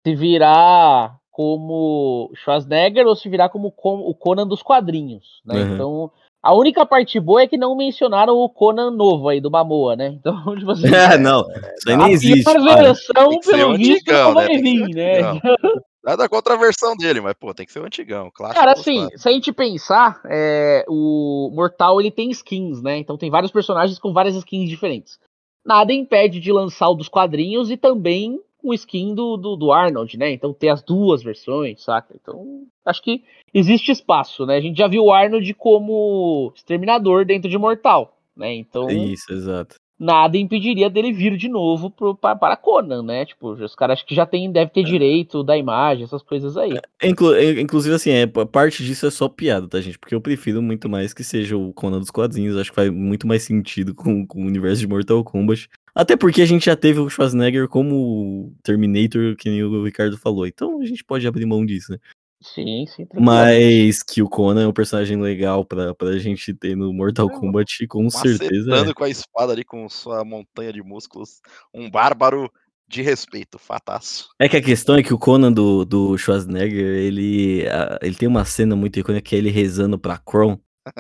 Se 0.06 0.16
virá 0.16 1.16
como 1.32 2.32
Schwarzenegger 2.36 3.08
ou 3.08 3.16
se 3.16 3.30
virar 3.30 3.50
como 3.50 3.74
o 3.76 4.14
Conan 4.16 4.48
dos 4.48 4.62
quadrinhos, 4.62 5.42
né? 5.46 5.56
Uhum. 5.56 5.74
Então, 5.74 6.12
a 6.42 6.56
única 6.56 6.86
parte 6.86 7.20
boa 7.20 7.42
é 7.42 7.48
que 7.48 7.58
não 7.58 7.76
mencionaram 7.76 8.36
o 8.38 8.50
Conan 8.50 8.92
novo 8.92 9.28
aí 9.28 9.42
do 9.42 9.52
Mamoa, 9.52 9.96
né? 9.96 10.08
Então, 10.08 10.34
tipo 10.58 10.72
assim, 10.72 10.88
É, 10.88 11.18
não, 11.18 11.42
isso 11.42 11.90
aí 11.90 11.98
nem 11.98 12.12
existe. 12.12 12.50
a 12.50 12.54
pior 12.54 12.64
para. 12.66 12.84
versão, 12.84 13.30
Tem 13.30 13.40
que 13.40 13.46
ser 13.46 13.52
pelo 13.58 13.74
o 13.74 13.78
visto, 13.78 13.92
antigão, 13.94 14.28
não 14.28 14.34
vai 14.34 14.48
né? 14.48 14.58
Vir, 14.58 14.88
né? 14.96 15.20
antigão. 15.22 15.56
Nada 16.02 16.30
contra 16.30 16.54
a 16.54 16.58
versão 16.58 16.96
dele, 16.96 17.20
mas, 17.20 17.34
pô, 17.34 17.54
tem 17.54 17.66
que 17.66 17.74
ser 17.74 17.82
o 17.82 17.86
antigão. 17.86 18.32
Clássico 18.34 18.60
Cara, 18.60 18.72
assim, 18.72 19.10
se 19.18 19.28
a 19.28 19.32
gente 19.34 19.52
pensar, 19.52 20.22
é, 20.26 20.86
o 20.88 21.52
Mortal 21.54 22.00
ele 22.00 22.10
tem 22.10 22.32
skins, 22.32 22.82
né? 22.82 22.98
Então 22.98 23.18
tem 23.18 23.30
vários 23.30 23.52
personagens 23.52 24.00
com 24.00 24.14
várias 24.14 24.34
skins 24.36 24.70
diferentes. 24.70 25.20
Nada 25.66 25.92
impede 25.92 26.40
de 26.40 26.52
lançar 26.54 26.88
o 26.88 26.96
dos 26.96 27.10
quadrinhos 27.10 27.70
e 27.70 27.76
também 27.76 28.40
o 28.62 28.74
skin 28.74 29.16
do, 29.16 29.38
do, 29.38 29.56
do 29.56 29.72
Arnold, 29.72 30.18
né? 30.18 30.32
Então 30.32 30.54
ter 30.54 30.70
as 30.70 30.82
duas 30.84 31.24
versões, 31.24 31.84
saca? 31.84 32.14
Então 32.20 32.64
acho 32.86 33.02
que 33.02 33.24
existe 33.54 33.92
espaço, 33.92 34.46
né? 34.46 34.58
A 34.58 34.62
gente 34.62 34.78
já 34.78 34.88
viu 34.88 35.06
o 35.06 35.12
Arnold 35.14 35.54
como 35.54 36.52
exterminador 36.56 37.26
dentro 37.26 37.50
de 37.50 37.58
Mortal, 37.58 38.18
né? 38.36 38.54
Então 38.54 38.90
Isso, 38.90 39.32
exato. 39.32 39.76
nada 39.98 40.38
impediria 40.38 40.90
dele 40.90 41.12
vir 41.12 41.36
de 41.38 41.48
novo 41.48 41.90
pro, 41.90 42.16
pra, 42.16 42.36
para 42.36 42.58
Conan, 42.58 43.04
né? 43.04 43.26
Tipo, 43.26 43.52
os 43.52 43.76
caras 43.76 44.00
acho 44.00 44.06
que 44.06 44.16
já 44.16 44.26
tem, 44.26 44.52
deve 44.52 44.72
ter 44.72 44.84
direito 44.84 45.44
da 45.44 45.58
imagem, 45.58 46.04
essas 46.04 46.22
coisas 46.22 46.58
aí. 46.58 46.80
Inclu- 47.04 47.36
eh, 47.36 47.62
inclusive, 47.62 47.96
assim, 47.96 48.12
é, 48.12 48.28
parte 48.28 48.84
disso 48.84 49.06
é 49.08 49.12
só 49.12 49.28
piada, 49.30 49.68
tá, 49.68 49.80
gente? 49.80 49.98
Porque 49.98 50.16
eu 50.16 50.22
prefiro 50.22 50.62
muito 50.62 50.90
mais 50.90 51.14
que 51.14 51.24
seja 51.24 51.58
o 51.58 51.74
Conan 51.74 52.00
dos 52.00 52.12
quadrinhos. 52.12 52.58
Acho 52.58 52.72
que 52.72 52.76
faz 52.76 52.90
muito 52.90 53.26
mais 53.28 53.44
sentido 53.44 53.94
com, 53.96 54.26
com 54.26 54.44
o 54.44 54.48
universo 54.48 54.82
de 54.82 54.88
Mortal 54.88 55.24
Kombat. 55.24 55.70
Até 56.00 56.16
porque 56.16 56.42
a 56.42 56.46
gente 56.46 56.68
já 56.68 56.78
teve 56.78 57.00
o 57.02 57.10
Schwarzenegger 57.10 57.68
como 57.68 58.56
Terminator, 58.64 59.36
que 59.36 59.50
nem 59.50 59.62
o 59.64 59.84
Ricardo 59.84 60.18
falou. 60.18 60.48
Então 60.48 60.80
a 60.80 60.86
gente 60.86 61.04
pode 61.04 61.28
abrir 61.28 61.46
mão 61.46 61.66
disso, 61.66 61.92
né? 61.92 61.98
Sim, 62.42 62.86
sim. 62.88 63.06
Mas 63.16 64.02
que 64.02 64.22
o 64.22 64.30
Conan 64.30 64.64
é 64.64 64.68
um 64.68 64.72
personagem 64.72 65.22
legal 65.22 65.66
pra, 65.66 65.94
pra 65.94 66.18
gente 66.18 66.54
ter 66.54 66.74
no 66.74 66.94
Mortal 66.94 67.30
Kombat, 67.30 67.86
com 67.88 68.10
certeza. 68.10 68.70
Macetando 68.70 68.92
É. 68.92 68.94
com 68.94 69.04
a 69.04 69.10
espada 69.10 69.52
ali, 69.52 69.66
com 69.66 69.90
sua 69.90 70.24
montanha 70.24 70.72
de 70.72 70.82
músculos. 70.82 71.42
Um 71.74 71.92
bárbaro 71.92 72.50
de 72.88 73.02
respeito, 73.02 73.60
fataço. 73.60 74.30
É 74.40 74.48
que 74.48 74.56
a 74.56 74.62
questão 74.64 74.96
é 74.96 75.04
que 75.04 75.14
o 75.14 75.20
Conan 75.20 75.52
do, 75.52 75.84
do 75.84 76.18
Schwarzenegger, 76.18 76.96
ele, 76.96 77.68
ah, 77.68 78.00
ele 78.02 78.16
tem 78.16 78.28
uma 78.30 78.46
cena 78.46 78.74
muito 78.74 78.98
icônica 78.98 79.22
que 79.22 79.36
é 79.36 79.38
ele 79.38 79.50
rezando 79.50 80.00
pra 80.00 80.18
Kron. 80.18 80.58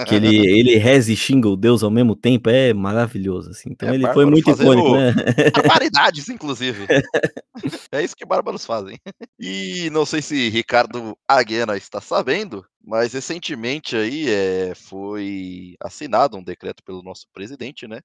Que 0.08 0.15
ele, 0.15 0.36
ele 0.60 0.78
reza 0.78 1.12
e 1.12 1.15
xinga 1.15 1.48
o 1.48 1.56
Deus 1.56 1.84
ao 1.84 1.89
mesmo 1.89 2.15
tempo, 2.15 2.50
é 2.50 2.74
maravilhoso, 2.74 3.52
assim. 3.52 3.70
Então 3.72 3.89
É, 3.89 3.96
ele 3.96 4.12
foi 4.13 4.26
muito 4.26 4.50
icônico, 4.50 4.96
né? 4.96 5.13
Barbaridades, 5.52 6.28
inclusive. 6.30 6.86
é 7.92 8.04
isso 8.04 8.15
que 8.15 8.26
bárbaros 8.26 8.65
fazem. 8.65 9.00
E 9.39 9.89
não 9.92 10.06
sei 10.06 10.22
se 10.22 10.50
Ricardo 10.50 11.18
Aguena 11.28 11.78
está 11.78 12.02
sabendo, 12.02 12.65
mas 12.84 13.13
recentemente 13.13 13.96
aí 13.96 14.30
é, 14.30 14.74
foi 14.76 15.76
assinado 15.82 16.38
um 16.38 16.44
decreto 16.44 16.84
pelo 16.84 17.04
nosso 17.04 17.26
presidente, 17.34 17.88
né? 17.88 18.02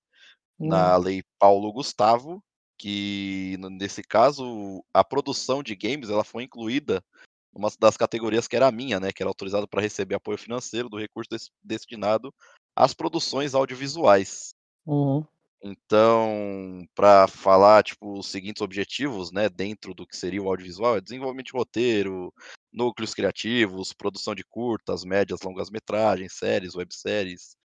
Na 0.59 0.97
lei 0.97 1.23
Paulo 1.39 1.73
Gustavo, 1.73 2.43
que 2.79 3.57
nesse 3.73 4.03
caso 4.03 4.85
a 4.93 5.03
produção 5.03 5.63
de 5.63 5.75
games 5.75 6.11
ela 6.11 6.23
foi 6.23 6.45
incluída 6.45 7.03
numa 7.55 7.71
das 7.79 7.97
categorias 7.97 8.49
que 8.49 8.57
era 8.57 8.67
a 8.67 8.73
minha, 8.73 8.99
né? 8.99 9.13
Que 9.13 9.23
era 9.23 9.31
autorizado 9.31 9.69
para 9.69 9.81
receber 9.81 10.17
apoio 10.17 10.37
financeiro 10.39 10.89
do 10.89 10.99
recurso 10.99 11.31
des- 11.31 11.51
destinado 11.63 12.35
às 12.75 12.93
produções 12.93 13.55
audiovisuais. 13.55 14.55
Uhum. 14.87 15.25
Então, 15.63 16.87
para 16.95 17.27
falar 17.27 17.83
tipo 17.83 18.19
os 18.19 18.27
seguintes 18.27 18.61
objetivos, 18.61 19.33
né, 19.33 19.49
dentro 19.49 19.95
do 19.95 20.07
que 20.07 20.15
seria 20.17 20.43
o 20.43 20.49
audiovisual, 20.49 20.97
é 20.99 21.01
desenvolvimento 21.01 21.47
de 21.47 21.53
roteiro, 21.53 22.33
núcleos 22.71 23.15
criativos, 23.15 23.93
produção 23.95 24.35
de 24.35 24.45
curtas, 24.45 25.05
médias, 25.05 25.41
longas 25.41 25.71
metragens, 25.71 26.35
séries, 26.35 26.75
webséries, 26.75 27.57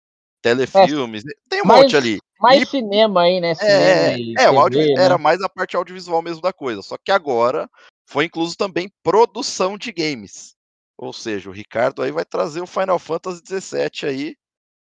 telefilmes, 0.41 1.25
tem 1.49 1.63
um 1.63 1.65
mas- 1.67 1.83
monte 1.83 1.97
ali. 1.97 2.19
Mais 2.41 2.63
E- 2.63 2.67
cinema 2.67 3.23
aí, 3.23 3.41
né? 3.41 3.55
Cinema 3.57 3.73
É, 3.81 4.19
e 4.19 4.35
é, 4.39 4.49
o 4.49 4.53
TV, 4.53 4.59
áudio 4.59 4.79
né? 4.95 5.05
era 5.05 5.19
mais 5.19 5.41
a 5.43 5.49
parte 5.49 5.75
audiovisual 5.77 6.23
mesmo 6.23 6.41
da 6.41 6.53
coisa, 6.53 6.83
só 6.83 6.97
que 6.97 7.11
agora 7.11 7.69
foi 8.09 8.25
incluso 8.25 8.57
também 8.57 8.91
produção 9.03 9.77
de 9.77 9.93
games. 9.93 10.57
Ou 10.97 11.13
seja, 11.13 11.51
o 11.51 11.53
Ricardo 11.53 12.03
aí 12.03 12.11
vai 12.11 12.25
trazer 12.25 12.63
o 12.63 12.67
Final 12.67 12.99
Fantasy 12.99 13.43
XVII 13.47 14.09
aí 14.09 14.37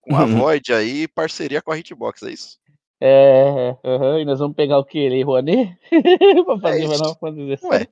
com 0.02 0.16
a 0.16 0.24
Uhum. 0.24 0.38
Void 0.38 0.72
aí, 0.72 1.08
parceria 1.08 1.62
com 1.62 1.72
a 1.72 1.78
Hitbox, 1.78 2.22
é 2.22 2.30
isso? 2.30 2.58
É, 3.00 3.74
é, 3.82 4.20
e 4.20 4.24
nós 4.24 4.38
vamos 4.38 4.54
pegar 4.54 4.78
o 4.78 4.84
que? 4.84 5.08
Lei 5.08 5.22
Rouanet? 5.22 5.76
pra 6.44 6.58
fazer 6.60 6.84
isso. 6.84 6.92
Final 6.92 7.18
Fantasy 7.18 7.46
VII? 7.46 7.58
Ué, 7.64 7.88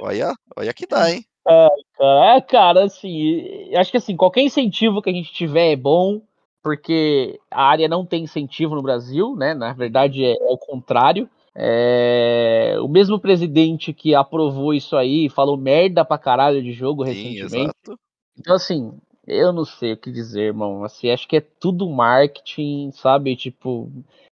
olha, 0.00 0.34
olha 0.56 0.74
que 0.74 0.86
dá, 0.86 1.10
hein? 1.10 1.24
Cara, 1.44 2.36
é, 2.36 2.40
cara, 2.42 2.84
assim, 2.84 3.74
acho 3.74 3.90
que 3.90 3.96
assim, 3.96 4.16
qualquer 4.16 4.42
incentivo 4.42 5.02
que 5.02 5.10
a 5.10 5.12
gente 5.12 5.32
tiver 5.32 5.72
é 5.72 5.76
bom, 5.76 6.20
porque 6.62 7.40
a 7.50 7.64
área 7.64 7.88
não 7.88 8.04
tem 8.04 8.24
incentivo 8.24 8.74
no 8.74 8.82
Brasil, 8.82 9.34
né? 9.34 9.54
Na 9.54 9.72
verdade 9.72 10.24
é, 10.24 10.32
é 10.32 10.52
o 10.52 10.58
contrário. 10.58 11.28
É, 11.54 12.76
o 12.80 12.88
mesmo 12.88 13.18
presidente 13.20 13.92
que 13.92 14.14
aprovou 14.14 14.72
isso 14.72 14.96
aí 14.96 15.28
falou 15.28 15.56
merda 15.56 16.04
pra 16.04 16.18
caralho 16.18 16.62
de 16.62 16.72
jogo 16.72 17.04
Sim, 17.04 17.12
recentemente. 17.12 17.74
exato. 17.76 18.00
Então, 18.38 18.54
assim, 18.56 18.92
eu 19.26 19.52
não 19.52 19.64
sei 19.64 19.92
o 19.92 19.96
que 19.96 20.10
dizer, 20.10 20.44
irmão. 20.46 20.82
Assim, 20.84 21.10
acho 21.10 21.28
que 21.28 21.36
é 21.36 21.40
tudo 21.40 21.88
marketing, 21.90 22.90
sabe? 22.92 23.36
Tipo, 23.36 23.90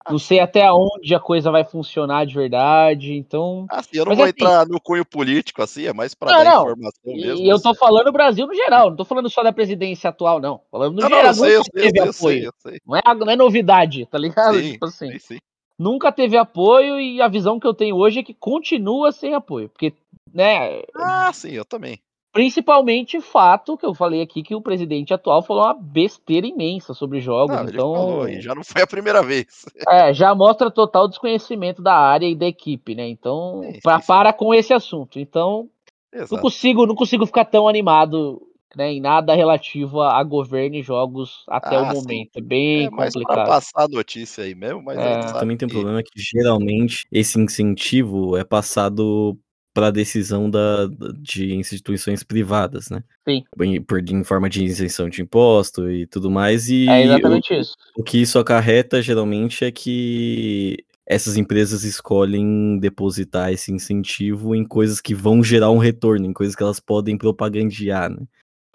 não 0.10 0.18
sei 0.18 0.40
até 0.40 0.72
onde 0.72 1.14
a 1.14 1.20
coisa 1.20 1.52
vai 1.52 1.64
funcionar 1.66 2.26
de 2.26 2.34
verdade. 2.34 3.14
Então, 3.14 3.66
Assim, 3.70 3.98
eu 3.98 4.06
não 4.06 4.12
Mas 4.12 4.18
vou 4.18 4.26
assim- 4.26 4.34
entrar 4.42 4.68
no 4.68 4.80
cunho 4.82 5.06
político, 5.06 5.62
assim, 5.62 5.86
é 5.86 5.94
mais 5.94 6.16
pra 6.16 6.32
Não, 6.32 6.38
dar 6.40 6.46
não. 6.46 6.62
informação 6.62 7.14
mesmo. 7.14 7.46
e 7.46 7.50
eu 7.50 7.56
assim. 7.56 7.64
tô 7.64 7.76
falando 7.76 8.12
Brasil 8.12 8.48
no 8.48 8.56
geral, 8.56 8.90
não 8.90 8.96
tô 8.96 9.06
falando 9.06 9.30
só 9.30 9.44
da 9.44 9.52
presidência 9.52 10.10
atual, 10.10 10.40
não. 10.40 10.62
Falando 10.72 10.96
no 10.96 11.02
Não, 11.02 11.10
não, 11.10 11.18
geral, 11.18 11.32
eu 11.32 11.36
sei, 11.36 11.56
eu 11.56 11.60
nunca 11.60 11.72
sei, 11.72 11.82
eu 11.82 11.92
teve 11.92 12.00
sei, 12.00 12.08
eu 12.08 12.14
apoio. 12.14 12.38
sei, 12.40 12.48
eu 12.48 12.54
sei. 12.58 12.82
Não, 12.88 12.98
é, 12.98 13.16
não 13.16 13.30
é 13.32 13.36
novidade, 13.36 14.06
tá 14.06 14.18
ligado? 14.18 14.58
Sim, 14.60 14.72
tipo 14.72 14.86
assim, 14.86 15.12
sim, 15.12 15.20
sim. 15.20 15.40
Nunca 15.80 16.12
teve 16.12 16.36
apoio 16.36 17.00
e 17.00 17.22
a 17.22 17.28
visão 17.30 17.58
que 17.58 17.66
eu 17.66 17.74
tenho 17.74 17.96
hoje 17.96 18.20
é 18.20 18.24
que 18.24 18.34
continua 18.34 19.14
sem 19.14 19.34
apoio. 19.34 19.70
Porque, 19.70 19.94
né, 20.34 20.82
Ah, 20.94 21.32
sim, 21.34 21.52
eu 21.52 21.64
também. 21.64 22.00
principalmente 22.34 23.18
o 23.18 23.22
fato 23.22 23.78
que 23.78 23.86
eu 23.86 23.96
falei 23.96 24.22
aqui 24.22 24.44
que 24.44 24.54
o 24.54 24.62
presidente 24.62 25.14
atual 25.14 25.42
falou 25.42 25.64
uma 25.64 25.74
besteira 25.74 26.46
imensa 26.46 26.94
sobre 26.94 27.22
jogos. 27.22 27.56
Não, 27.56 27.64
então, 27.64 27.94
falou, 27.94 28.30
já 28.42 28.54
não 28.54 28.64
foi 28.64 28.82
a 28.82 28.88
primeira 28.88 29.24
vez. 29.24 29.66
É, 29.88 30.14
já 30.14 30.36
mostra 30.36 30.70
total 30.70 31.08
desconhecimento 31.08 31.82
da 31.82 31.96
área 31.96 32.28
e 32.28 32.36
da 32.36 32.46
equipe, 32.46 32.94
né? 32.94 33.08
Então, 33.08 33.62
sim, 33.64 33.80
pra, 33.82 34.00
para 34.00 34.34
com 34.34 34.54
esse 34.54 34.74
assunto. 34.74 35.18
Então, 35.18 35.70
não 36.14 36.22
Exato. 36.22 36.42
consigo, 36.42 36.86
não 36.86 36.96
consigo 36.96 37.26
ficar 37.26 37.46
tão 37.46 37.68
animado 37.68 38.42
né, 38.76 38.92
em 38.92 39.02
nada 39.02 39.34
relativo 39.36 40.02
a, 40.02 40.20
a 40.20 40.24
governo 40.24 40.76
e 40.76 40.82
jogos 40.84 41.44
até 41.48 41.76
Ah, 41.76 41.82
o 41.82 41.96
sim. 41.96 42.02
momento. 42.02 42.32
É 42.38 42.42
bem 42.42 42.86
É 42.86 42.90
complicado. 42.90 43.48
passar 43.48 43.84
a 43.84 43.88
notícia 43.88 44.44
aí 44.44 44.56
mesmo, 44.56 44.82
mas 44.84 44.98
É. 45.00 45.34
Também 45.40 45.58
tem 45.58 45.68
um 45.68 45.72
problema 45.72 46.02
que 46.04 46.12
geralmente 46.22 47.08
esse 47.12 47.40
incentivo 47.40 48.38
é 48.38 48.44
passado 48.44 49.38
para 49.74 49.92
decisão 49.92 50.50
da, 50.50 50.88
de 51.22 51.54
instituições 51.54 52.24
privadas, 52.24 52.90
né? 52.90 53.04
Sim. 53.28 53.44
Em, 53.62 53.82
por, 53.82 54.00
em 54.00 54.24
forma 54.24 54.50
de 54.50 54.64
isenção 54.64 55.08
de 55.10 55.22
imposto 55.22 55.90
e 55.90 56.06
tudo 56.08 56.30
mais. 56.30 56.70
E 56.70 56.90
É 56.90 57.04
exatamente 57.04 57.54
isso. 57.58 57.76
o, 57.96 58.02
o 58.02 58.04
que 58.04 58.18
isso 58.22 58.40
acarreta 58.40 59.02
geralmente 59.02 59.64
é 59.64 59.72
que 59.72 60.78
essas 61.06 61.38
empresas 61.38 61.84
escolhem 61.84 62.78
depositar 62.80 63.52
esse 63.52 63.72
incentivo 63.72 64.54
em 64.56 64.64
coisas 64.64 65.02
que 65.02 65.16
vão 65.16 65.44
gerar 65.44 65.72
um 65.72 65.78
retorno, 65.78 66.26
em 66.26 66.34
coisas 66.34 66.56
que 66.56 66.62
elas 66.62 66.80
podem 66.80 67.18
propagandear, 67.18 68.10
né? 68.12 68.18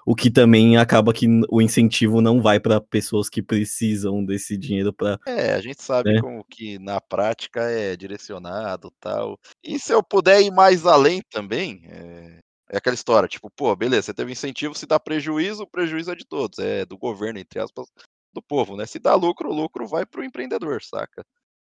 O 0.07 0.15
que 0.15 0.31
também 0.31 0.77
acaba 0.77 1.13
que 1.13 1.27
o 1.51 1.63
incentivo 1.63 2.21
não 2.21 2.41
vai 2.41 2.61
para 2.61 2.81
pessoas 2.81 3.29
que 3.29 3.43
precisam 3.43 4.25
desse 4.25 4.57
dinheiro 4.57 4.93
para 4.93 5.19
É, 5.27 5.55
a 5.55 5.61
gente 5.61 5.83
sabe 5.83 6.13
né? 6.13 6.21
como 6.21 6.45
que 6.45 6.79
na 6.79 7.01
prática 7.01 7.63
é 7.63 7.97
direcionado 7.97 8.93
tal. 9.01 9.39
E 9.63 9.79
se 9.79 9.93
eu 9.93 10.03
puder 10.03 10.43
ir 10.43 10.51
mais 10.51 10.85
além 10.87 11.23
também, 11.31 11.83
é, 11.87 12.41
é 12.71 12.77
aquela 12.77 12.95
história, 12.95 13.29
tipo, 13.29 13.51
pô, 13.51 13.75
beleza, 13.75 14.03
você 14.03 14.15
teve 14.15 14.33
incentivo, 14.33 14.75
se 14.75 14.87
dá 14.87 15.01
prejuízo, 15.01 15.63
o 15.63 15.71
prejuízo 15.71 16.11
é 16.11 16.15
de 16.15 16.27
todos, 16.27 16.59
é 16.59 16.85
do 16.85 16.99
governo, 16.99 17.39
entre 17.39 17.61
aspas, 17.61 17.87
do 18.33 18.43
povo, 18.43 18.77
né? 18.77 18.85
Se 18.85 18.99
dá 18.99 19.15
lucro, 19.15 19.51
o 19.51 19.55
lucro 19.55 19.87
vai 19.87 20.05
pro 20.05 20.25
empreendedor, 20.25 20.83
saca? 20.83 21.25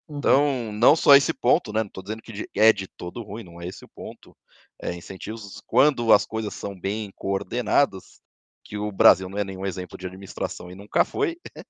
Uhum. 0.08 0.18
Então, 0.18 0.72
não 0.72 0.96
só 0.96 1.14
esse 1.14 1.32
ponto, 1.32 1.72
né? 1.72 1.82
Não 1.82 1.90
tô 1.90 2.02
dizendo 2.02 2.22
que 2.22 2.48
é 2.54 2.72
de 2.72 2.86
todo 2.86 3.22
ruim, 3.22 3.44
não 3.44 3.60
é 3.60 3.66
esse 3.66 3.84
o 3.84 3.88
ponto. 3.88 4.36
É, 4.80 4.94
incentivos, 4.94 5.60
quando 5.66 6.12
as 6.12 6.26
coisas 6.26 6.54
são 6.54 6.78
bem 6.78 7.10
coordenadas, 7.14 8.20
que 8.64 8.78
o 8.78 8.90
Brasil 8.90 9.28
não 9.28 9.38
é 9.38 9.44
nenhum 9.44 9.66
exemplo 9.66 9.98
de 9.98 10.06
administração 10.06 10.70
e 10.70 10.74
nunca 10.74 11.04
foi. 11.04 11.36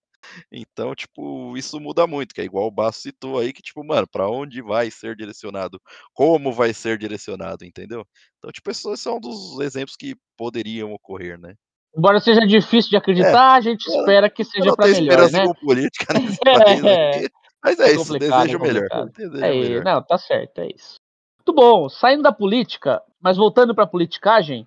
Então, 0.51 0.95
tipo, 0.95 1.55
isso 1.55 1.79
muda 1.79 2.07
muito, 2.07 2.35
que 2.35 2.41
é 2.41 2.45
igual 2.45 2.67
o 2.67 2.71
Basso 2.71 3.03
citou 3.03 3.39
aí, 3.39 3.53
que, 3.53 3.61
tipo, 3.61 3.85
mano, 3.85 4.09
pra 4.11 4.27
onde 4.27 4.63
vai 4.63 4.91
ser 4.91 5.15
direcionado? 5.15 5.79
Como 6.15 6.51
vai 6.51 6.73
ser 6.73 6.97
direcionado, 6.97 7.63
entendeu? 7.63 8.07
Então, 8.39 8.51
tipo, 8.51 8.71
esses 8.71 9.01
são 9.01 9.19
um 9.19 9.21
dos 9.21 9.61
exemplos 9.61 9.97
que 9.97 10.17
poderiam 10.35 10.95
ocorrer, 10.95 11.39
né? 11.39 11.55
Embora 11.97 12.19
seja 12.21 12.41
difícil 12.47 12.91
de 12.91 12.97
acreditar, 12.97 13.53
a 13.53 13.61
gente 13.61 13.87
espera 13.87 14.29
que 14.29 14.45
seja 14.45 14.75
tenho 14.75 15.05
melhor, 15.05 15.31
né? 15.31 15.45
política 15.61 16.15
nesse 16.19 16.39
país 16.39 16.85
É. 16.85 17.11
aqui. 17.11 17.31
Mas 17.63 17.79
é, 17.79 17.91
É 17.91 17.95
isso, 17.95 18.19
desejo 18.19 18.57
é 18.57 18.59
melhor. 18.59 18.89
Desejo 19.17 19.45
É, 19.45 19.55
melhor. 19.55 19.85
não, 19.85 20.03
tá 20.03 20.19
certo, 20.19 20.59
é 20.59 20.69
isso. 20.75 20.97
Muito 21.39 21.55
bom. 21.55 21.89
Saindo 21.89 22.23
da 22.23 22.33
política, 22.33 23.03
mas 23.21 23.37
voltando 23.37 23.75
pra 23.75 23.87
politicagem, 23.87 24.67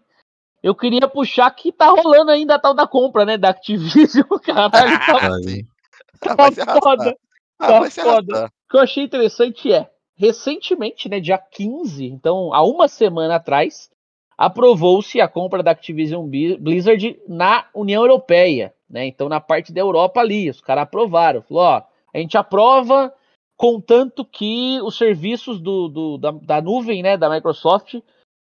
eu 0.64 0.74
queria 0.76 1.08
puxar 1.08 1.50
que 1.52 1.72
tá 1.72 1.88
rolando 1.90 2.32
ainda 2.32 2.56
a 2.56 2.60
tal 2.60 2.74
da 2.74 2.88
compra, 2.88 3.26
né? 3.26 3.38
Da 3.38 3.50
Activision, 3.50 4.26
caralho. 4.44 4.98
Tá, 6.20 6.34
Ah, 6.34 6.34
arrastar. 6.44 6.82
foda. 6.82 7.18
Ah, 7.60 7.68
tá 7.68 7.92
foda. 7.92 8.46
O 8.46 8.72
que 8.72 8.78
eu 8.78 8.82
achei 8.82 9.04
interessante 9.04 9.72
é, 9.72 9.90
recentemente, 10.16 11.08
né, 11.10 11.20
dia 11.20 11.38
15, 11.38 12.06
então 12.06 12.54
há 12.54 12.64
uma 12.64 12.88
semana 12.88 13.36
atrás, 13.36 13.90
aprovou-se 14.38 15.20
a 15.22 15.28
compra 15.28 15.64
da 15.64 15.72
Activision 15.72 16.28
Blizzard 16.28 17.20
na 17.28 17.66
União 17.74 18.04
Europeia, 18.04 18.74
né? 18.90 19.06
Então 19.08 19.28
na 19.30 19.40
parte 19.40 19.72
da 19.72 19.80
Europa 19.82 20.20
ali, 20.20 20.50
os 20.50 20.60
caras 20.62 20.84
aprovaram. 20.84 21.42
Falou, 21.42 21.64
ó, 21.64 21.82
a 22.14 22.18
gente 22.18 22.38
aprova 22.38 23.14
contanto 23.56 24.24
que 24.24 24.80
os 24.84 24.98
serviços 24.98 25.60
do, 25.60 25.88
do- 25.88 26.18
da, 26.20 26.32
da 26.32 26.62
nuvem, 26.62 27.02
né, 27.02 27.18
da 27.18 27.30
Microsoft, 27.30 27.96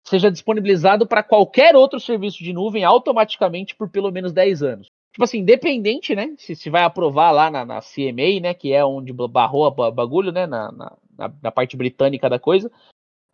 seja 0.09 0.31
disponibilizado 0.31 1.07
para 1.07 1.23
qualquer 1.23 1.77
outro 1.77 2.01
serviço 2.01 2.43
de 2.43 2.53
nuvem 2.53 2.85
automaticamente 2.85 3.75
por 3.75 3.89
pelo 3.89 4.11
menos 4.11 4.33
10 4.33 4.63
anos. 4.63 4.89
Tipo 5.13 5.25
assim, 5.25 5.39
independente, 5.39 6.15
né? 6.15 6.35
Se, 6.39 6.55
se 6.55 6.71
vai 6.71 6.83
aprovar 6.83 7.31
lá 7.33 7.51
na, 7.51 7.65
na 7.65 7.81
CMA, 7.81 8.41
né? 8.41 8.55
Que 8.55 8.73
é 8.73 8.85
onde 8.85 9.13
barrou 9.13 9.67
a 9.67 9.71
ba- 9.71 9.91
bagulho, 9.91 10.31
né? 10.31 10.47
Na, 10.47 10.71
na, 10.71 10.97
na- 11.43 11.51
parte 11.51 11.77
britânica 11.77 12.29
da 12.29 12.39
coisa. 12.39 12.71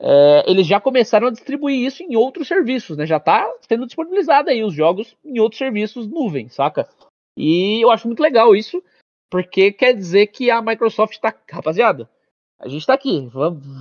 é, 0.01 0.45
eles 0.47 0.67
já 0.67 0.81
começaram 0.81 1.29
a 1.29 1.31
distribuir 1.31 1.79
isso 1.87 2.03
em 2.03 2.17
outros 2.17 2.49
serviços, 2.49 2.97
né? 2.97 3.07
Já 3.07 3.21
tá 3.21 3.47
sendo 3.69 3.87
disponibilizado 3.87 4.51
aí 4.51 4.63
os 4.65 4.75
jogos 4.75 5.17
em 5.25 5.39
outros 5.39 5.59
serviços 5.59 6.07
nuvem, 6.07 6.49
saca? 6.49 6.89
E 7.37 7.83
eu 7.85 7.91
acho 7.91 8.07
muito 8.07 8.21
legal 8.23 8.55
isso, 8.57 8.83
porque 9.31 9.73
quer 9.73 9.95
dizer 9.95 10.29
que 10.29 10.51
a 10.51 10.63
Microsoft 10.63 11.19
tá. 11.19 11.35
Rapaziada, 11.51 12.09
a 12.65 12.69
gente 12.69 12.87
tá 12.87 12.95
aqui, 12.95 13.29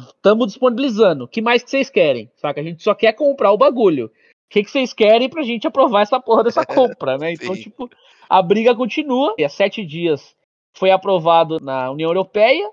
estamos 0.08 0.48
disponibilizando. 0.48 1.24
O 1.24 1.28
que 1.28 1.42
mais 1.42 1.64
que 1.64 1.70
vocês 1.70 1.90
querem? 1.90 2.30
Saca? 2.36 2.60
A 2.60 2.64
gente 2.64 2.84
só 2.84 2.94
quer 2.94 3.14
comprar 3.14 3.52
o 3.52 3.58
bagulho. 3.58 4.08
O 4.08 4.10
que, 4.50 4.64
que 4.64 4.70
vocês 4.70 4.94
querem 4.94 5.30
pra 5.30 5.42
gente 5.42 5.66
aprovar 5.66 6.02
essa 6.02 6.20
porra 6.20 6.44
dessa 6.44 6.66
compra, 6.68 7.18
né? 7.18 7.34
Então, 7.34 7.56
tipo, 7.56 7.90
a 8.30 8.42
briga 8.42 8.76
continua. 8.76 9.34
E 9.38 9.44
há 9.44 9.50
sete 9.50 9.86
dias 9.86 10.36
foi 10.76 10.92
aprovado 10.92 11.60
na 11.60 11.90
União 11.92 12.10
Europeia. 12.10 12.70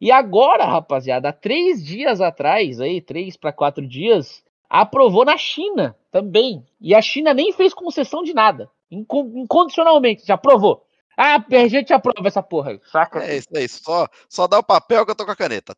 E 0.00 0.12
agora, 0.12 0.64
rapaziada, 0.64 1.30
há 1.30 1.32
três 1.32 1.82
dias 1.84 2.20
atrás, 2.20 2.80
aí, 2.80 3.00
três 3.00 3.36
para 3.36 3.50
quatro 3.52 3.86
dias, 3.86 4.44
aprovou 4.68 5.24
na 5.24 5.36
China 5.38 5.96
também. 6.12 6.62
E 6.80 6.94
a 6.94 7.00
China 7.00 7.32
nem 7.32 7.50
fez 7.52 7.72
concessão 7.72 8.22
de 8.22 8.34
nada. 8.34 8.70
Inco- 8.90 9.32
Incondicionalmente, 9.34 10.24
já 10.26 10.34
aprovou. 10.34 10.84
Ah, 11.16 11.42
a 11.50 11.68
gente 11.68 11.92
aprova 11.92 12.28
essa 12.28 12.42
porra 12.42 12.72
aí, 12.72 12.80
saca? 12.92 13.24
É 13.24 13.38
isso 13.38 13.48
aí, 13.54 13.66
só, 13.68 14.06
só 14.28 14.46
dá 14.46 14.58
o 14.58 14.62
papel 14.62 15.04
que 15.04 15.12
eu 15.12 15.14
tô 15.14 15.24
com 15.24 15.30
a 15.30 15.36
caneta. 15.36 15.74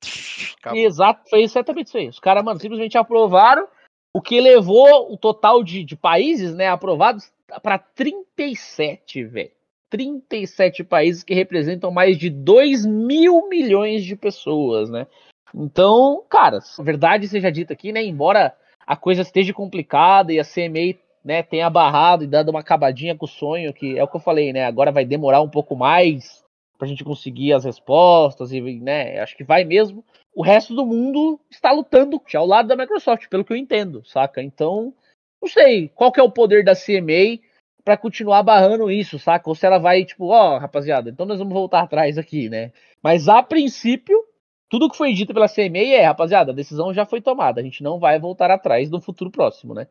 Acabou. 0.58 0.80
Exato, 0.80 1.30
foi 1.30 1.42
exatamente 1.42 1.86
isso 1.86 1.98
aí. 1.98 2.08
Os 2.08 2.18
caras, 2.18 2.44
mano, 2.44 2.58
simplesmente 2.58 2.98
aprovaram, 2.98 3.68
o 4.12 4.20
que 4.20 4.40
levou 4.40 5.12
o 5.12 5.16
total 5.16 5.62
de, 5.62 5.84
de 5.84 5.94
países, 5.94 6.54
né, 6.54 6.68
aprovados 6.68 7.30
para 7.62 7.78
37, 7.78 9.24
velho. 9.24 9.52
37 9.90 10.84
países 10.84 11.22
que 11.22 11.34
representam 11.34 11.90
mais 11.90 12.18
de 12.18 12.28
2 12.28 12.84
mil 12.84 13.48
milhões 13.48 14.04
de 14.04 14.16
pessoas, 14.16 14.90
né? 14.90 15.06
Então, 15.54 16.22
cara, 16.28 16.58
a 16.78 16.82
verdade 16.82 17.26
seja 17.26 17.50
dita 17.50 17.72
aqui, 17.72 17.90
né? 17.90 18.04
Embora 18.04 18.54
a 18.86 18.96
coisa 18.96 19.22
esteja 19.22 19.52
complicada 19.54 20.32
e 20.32 20.38
a 20.38 20.44
CMA 20.44 20.98
né, 21.24 21.42
tenha 21.42 21.68
barrado 21.68 22.24
e 22.24 22.26
dado 22.26 22.50
uma 22.50 22.60
acabadinha 22.60 23.14
com 23.14 23.24
o 23.24 23.28
sonho, 23.28 23.72
que 23.72 23.98
é 23.98 24.02
o 24.02 24.08
que 24.08 24.16
eu 24.16 24.20
falei, 24.20 24.52
né? 24.52 24.64
Agora 24.64 24.92
vai 24.92 25.04
demorar 25.04 25.42
um 25.42 25.48
pouco 25.48 25.76
mais 25.76 26.44
pra 26.78 26.86
gente 26.86 27.04
conseguir 27.04 27.52
as 27.52 27.64
respostas 27.64 28.52
e, 28.52 28.60
né, 28.60 29.18
acho 29.20 29.36
que 29.36 29.44
vai 29.44 29.64
mesmo. 29.64 30.04
O 30.34 30.42
resto 30.42 30.74
do 30.74 30.86
mundo 30.86 31.40
está 31.50 31.72
lutando 31.72 32.22
ao 32.34 32.46
lado 32.46 32.68
da 32.68 32.76
Microsoft, 32.76 33.28
pelo 33.28 33.44
que 33.44 33.52
eu 33.52 33.56
entendo, 33.56 34.04
saca? 34.04 34.40
Então, 34.40 34.94
não 35.42 35.48
sei 35.48 35.88
qual 35.88 36.12
que 36.12 36.20
é 36.20 36.22
o 36.22 36.30
poder 36.30 36.64
da 36.64 36.74
CMA 36.74 37.40
pra 37.84 37.96
continuar 37.96 38.42
barrando 38.42 38.90
isso, 38.90 39.18
saca? 39.18 39.48
Ou 39.48 39.54
se 39.54 39.66
ela 39.66 39.78
vai, 39.78 40.04
tipo, 40.04 40.26
ó, 40.26 40.58
rapaziada, 40.58 41.10
então 41.10 41.26
nós 41.26 41.38
vamos 41.38 41.52
voltar 41.52 41.80
atrás 41.80 42.16
aqui, 42.16 42.48
né? 42.48 42.70
Mas 43.02 43.28
a 43.28 43.42
princípio, 43.42 44.22
tudo 44.68 44.88
que 44.90 44.96
foi 44.96 45.12
dito 45.12 45.34
pela 45.34 45.48
CMA 45.48 45.94
é, 45.94 46.04
rapaziada, 46.04 46.52
a 46.52 46.54
decisão 46.54 46.94
já 46.94 47.04
foi 47.04 47.20
tomada, 47.20 47.60
a 47.60 47.64
gente 47.64 47.82
não 47.82 47.98
vai 47.98 48.18
voltar 48.18 48.50
atrás 48.50 48.90
no 48.90 49.00
futuro 49.00 49.30
próximo, 49.30 49.74
né? 49.74 49.88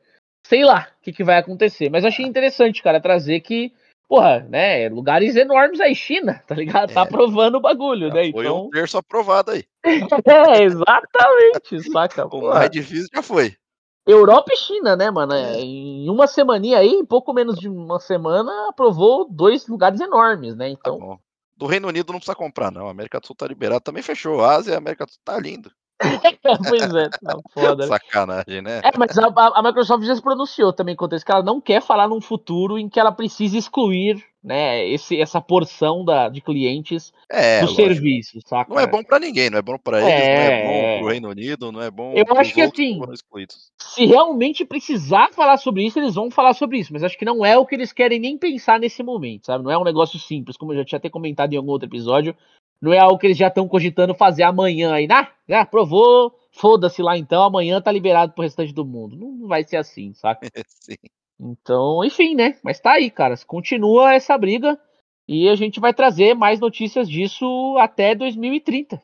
Sei 0.48 0.64
lá 0.64 0.88
o 1.00 1.04
que, 1.04 1.12
que 1.12 1.24
vai 1.24 1.38
acontecer, 1.38 1.90
mas 1.90 2.06
achei 2.06 2.26
interessante, 2.26 2.82
cara, 2.82 3.02
trazer 3.02 3.42
que, 3.42 3.74
porra, 4.08 4.40
né, 4.50 4.88
lugares 4.88 5.36
enormes 5.36 5.82
aí, 5.82 5.94
China, 5.94 6.42
tá 6.48 6.56
ligado? 6.56 6.94
Tá 6.94 7.02
É. 7.02 7.04
aprovando 7.04 7.56
o 7.56 7.60
bagulho, 7.62 8.08
Já 8.08 8.14
né? 8.14 8.32
foi 8.32 8.46
Então, 8.46 8.66
um 8.66 8.70
terço 8.70 8.98
aprovado 8.98 9.52
aí. 9.52 9.66
é, 10.26 10.64
exatamente, 10.64 11.92
saca? 11.92 12.28
O 12.34 12.50
mais 12.50 12.70
difícil 12.70 13.08
já 13.14 13.22
foi. 13.22 13.56
Europa 14.08 14.54
e 14.54 14.58
China, 14.58 14.96
né, 14.96 15.12
mano? 15.12 15.34
É. 15.34 15.60
Em 15.60 16.10
uma 16.10 16.28
semaninha 16.28 16.78
aí, 16.80 16.92
em 16.92 17.06
pouco 17.06 17.34
menos 17.34 17.60
de 17.60 17.68
uma 17.68 18.00
semana, 18.00 18.70
aprovou 18.70 19.28
dois 19.30 19.68
lugares 19.68 20.00
enormes, 20.00 20.56
né? 20.56 20.68
Tá 20.70 20.72
Então, 20.80 20.98
bom. 20.98 21.20
Do 21.58 21.66
Reino 21.66 21.90
Unido 21.90 22.14
não 22.14 22.20
precisa 22.20 22.36
comprar, 22.36 22.72
não. 22.72 22.88
A 22.88 22.92
América 22.92 23.20
do 23.20 23.28
Sul 23.28 23.36
tá 23.36 23.46
liberado. 23.48 23.82
Também 23.82 24.02
fechou. 24.04 24.42
A 24.46 24.56
Ásia 24.56 24.72
e 24.72 24.76
a 24.76 24.78
América 24.78 25.06
do 25.06 25.12
Sul 25.12 25.20
tá 25.26 25.38
lindo. 25.40 25.70
pois 26.70 26.96
é, 26.96 27.10
tá 27.10 27.38
foda. 27.54 27.86
né? 27.86 27.88
Sacanagem, 27.88 28.62
né? 28.62 28.82
É, 28.84 28.92
mas 28.98 29.18
a, 29.18 29.26
a- 29.28 29.64
Microsoft 29.64 30.06
já 30.06 30.16
se 30.16 30.22
pronunciou 30.22 30.72
também 30.72 30.96
quanto 30.96 31.14
a 31.14 31.16
isso, 31.16 31.26
que 31.26 31.32
ela 31.32 31.44
não 31.44 31.60
quer 31.60 31.82
falar 31.82 32.08
num 32.08 32.22
futuro 32.22 32.78
em 32.78 32.88
que 32.88 33.00
ela 33.00 33.12
precise 33.12 33.58
excluir, 33.58 34.24
né, 34.44 34.88
esse, 34.88 35.20
essa 35.20 35.42
porção 35.42 36.06
da, 36.06 36.30
de 36.30 36.40
clientes 36.40 37.12
É, 37.30 37.60
do 37.62 37.66
lógico. 37.66 37.82
serviço, 37.82 38.40
saca? 38.46 38.74
Não 38.74 38.80
é 38.80 38.86
bom 38.88 39.04
pra 39.04 39.20
ninguém, 39.20 39.50
não 39.50 39.58
é 39.58 39.62
bom 39.62 39.78
pra 39.78 40.00
eles, 40.02 40.28
não 40.30 40.38
É. 40.42 40.48
é 40.48 40.64
bom 40.64 41.00
pro 41.00 41.08
Reino 41.10 41.30
Unido, 41.30 41.72
não 41.72 41.82
é 41.82 41.90
bom 41.92 42.14
Eu 42.16 42.26
acho 42.38 42.54
que, 42.54 42.62
assim. 42.62 43.00
Se 43.82 44.06
realmente 44.06 44.64
precisar 44.64 45.30
falar 45.34 45.58
sobre 45.58 45.84
isso, 45.86 46.00
eles 46.00 46.16
vão 46.16 46.30
falar 46.30 46.54
sobre 46.54 46.78
isso, 46.78 46.94
mas 46.94 47.04
acho 47.04 47.18
que 47.18 47.26
não 47.26 47.46
é 47.46 47.58
o 47.58 47.66
que 47.66 47.76
eles 47.76 47.92
querem 47.92 48.20
nem 48.20 48.38
pensar 48.38 48.80
nesse 48.80 49.02
momento, 49.02 49.48
sabe? 49.48 49.64
Não 49.64 49.72
é 49.72 49.78
um 49.78 49.84
negócio 49.84 50.20
simples, 50.20 50.56
como 50.56 50.72
eu 50.74 50.78
já 50.78 50.86
tinha 50.86 50.98
até 50.98 51.10
comentado 51.10 51.54
em 51.54 51.58
algum 51.58 51.72
outro 51.72 51.88
episódio. 51.90 52.36
Não 52.82 52.94
é 52.94 53.00
algo 53.00 53.18
que 53.18 53.28
eles 53.28 53.38
já 53.38 53.48
estão 53.48 53.68
cogitando 53.68 54.14
fazer 54.14 54.44
amanhã 54.44 54.94
aí, 54.94 55.08
né? 55.08 55.28
Já 55.48 55.62
aprovou, 55.62 56.38
foda-se 56.52 57.02
lá 57.02 57.18
então, 57.18 57.44
amanhã 57.44 57.82
tá 57.82 57.92
liberado 57.92 58.34
pro 58.34 58.44
restante 58.44 58.74
do 58.74 58.86
mundo. 58.86 59.16
Não 59.16 59.48
vai 59.48 59.64
ser 59.64 59.78
assim, 59.78 60.14
saca? 60.14 60.48
Sim. 60.68 60.96
Então, 61.40 62.04
enfim, 62.04 62.36
né? 62.36 62.58
Mas 62.64 62.80
tá 62.80 62.94
aí, 62.94 63.10
cara. 63.12 63.36
Continua 63.46 64.14
essa 64.14 64.38
briga 64.38 64.80
e 65.28 65.50
a 65.50 65.56
gente 65.56 65.80
vai 65.80 65.94
trazer 65.94 66.34
mais 66.34 66.60
notícias 66.60 67.10
disso 67.10 67.78
até 67.80 68.16
2030. 68.16 69.02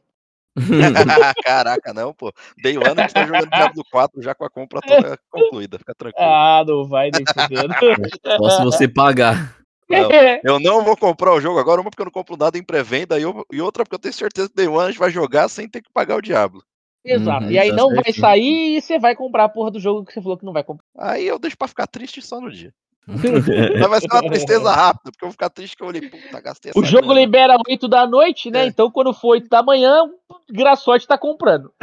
Caraca, 1.44 1.94
não, 1.94 2.14
pô. 2.14 2.32
Day 2.62 2.78
One 2.78 2.90
a 2.90 3.02
gente 3.02 3.14
tá 3.14 3.26
jogando 3.26 3.50
Diablo 3.50 3.84
4 3.92 4.22
já 4.22 4.36
com 4.36 4.46
a 4.46 4.50
compra 4.50 4.82
toda 4.82 5.18
concluída. 5.30 5.80
Fica 5.80 5.96
tranquilo. 5.96 6.30
Ah, 6.30 6.64
não 6.66 6.88
vai 6.88 7.10
nem 7.12 7.24
fudendo. 7.26 7.74
Só 8.38 8.50
se 8.50 8.64
você 8.64 8.88
pagar. 8.88 9.63
Não. 10.02 10.10
Eu 10.44 10.60
não 10.60 10.84
vou 10.84 10.96
comprar 10.98 11.34
o 11.34 11.42
jogo 11.42 11.60
agora, 11.60 11.82
uma 11.82 11.90
porque 11.90 12.02
eu 12.02 12.06
não 12.06 12.12
compro 12.12 12.36
nada 12.38 12.58
em 12.58 12.64
pré-venda 12.64 13.20
e 13.20 13.24
e 13.52 13.62
outra 13.62 13.84
porque 13.84 13.96
eu 13.96 14.00
tenho 14.00 14.14
certeza 14.14 14.50
que 14.50 14.56
Day 14.56 14.68
One 14.68 14.84
a 14.86 14.88
gente 14.90 15.00
vai 15.00 15.10
jogar 15.12 15.48
sem 15.50 15.68
ter 15.70 15.82
que 15.82 15.92
pagar 15.94 16.16
o 16.18 16.22
Diablo. 16.22 16.64
Exato. 17.06 17.46
Uhum, 17.46 17.52
e 17.52 17.60
aí 17.60 17.70
tá 17.70 17.76
não 17.76 17.90
vai 17.94 18.14
sair 18.14 18.78
e 18.78 18.82
você 18.82 18.98
vai 18.98 19.16
comprar 19.16 19.44
a 19.46 19.50
porra 19.50 19.72
do 19.72 19.80
jogo 19.80 20.06
que 20.06 20.14
você 20.14 20.22
falou 20.22 20.38
que 20.38 20.46
não 20.46 20.54
vai 20.54 20.64
comprar. 20.64 20.86
Aí 20.98 21.28
eu 21.28 21.38
deixo 21.38 21.58
pra 21.58 21.68
ficar 21.68 21.86
triste 21.88 22.22
só 22.22 22.40
no 22.40 22.50
dia. 22.52 22.74
Mas 23.08 23.90
vai 23.90 24.00
ser 24.00 24.08
uma 24.10 24.22
tristeza 24.30 24.72
rápida, 24.72 25.12
porque 25.12 25.26
eu 25.26 25.28
vou 25.28 25.34
ficar 25.34 25.50
triste 25.50 25.76
que 25.76 25.84
eu 25.84 25.88
olhei, 25.88 26.10
puta, 26.10 26.40
gastei 26.40 26.70
essa 26.70 26.80
O 26.80 26.86
jogo 26.86 27.08
grana. 27.08 27.20
libera 27.20 27.58
8 27.70 27.88
da 27.90 28.08
noite, 28.08 28.50
né? 28.50 28.64
É. 28.64 28.68
Então 28.68 28.90
quando 28.90 29.14
for 29.14 29.30
8 29.32 29.50
da 29.50 29.62
manhã, 29.62 30.10
Graçote 30.50 31.06
tá 31.06 31.18
comprando. 31.18 31.74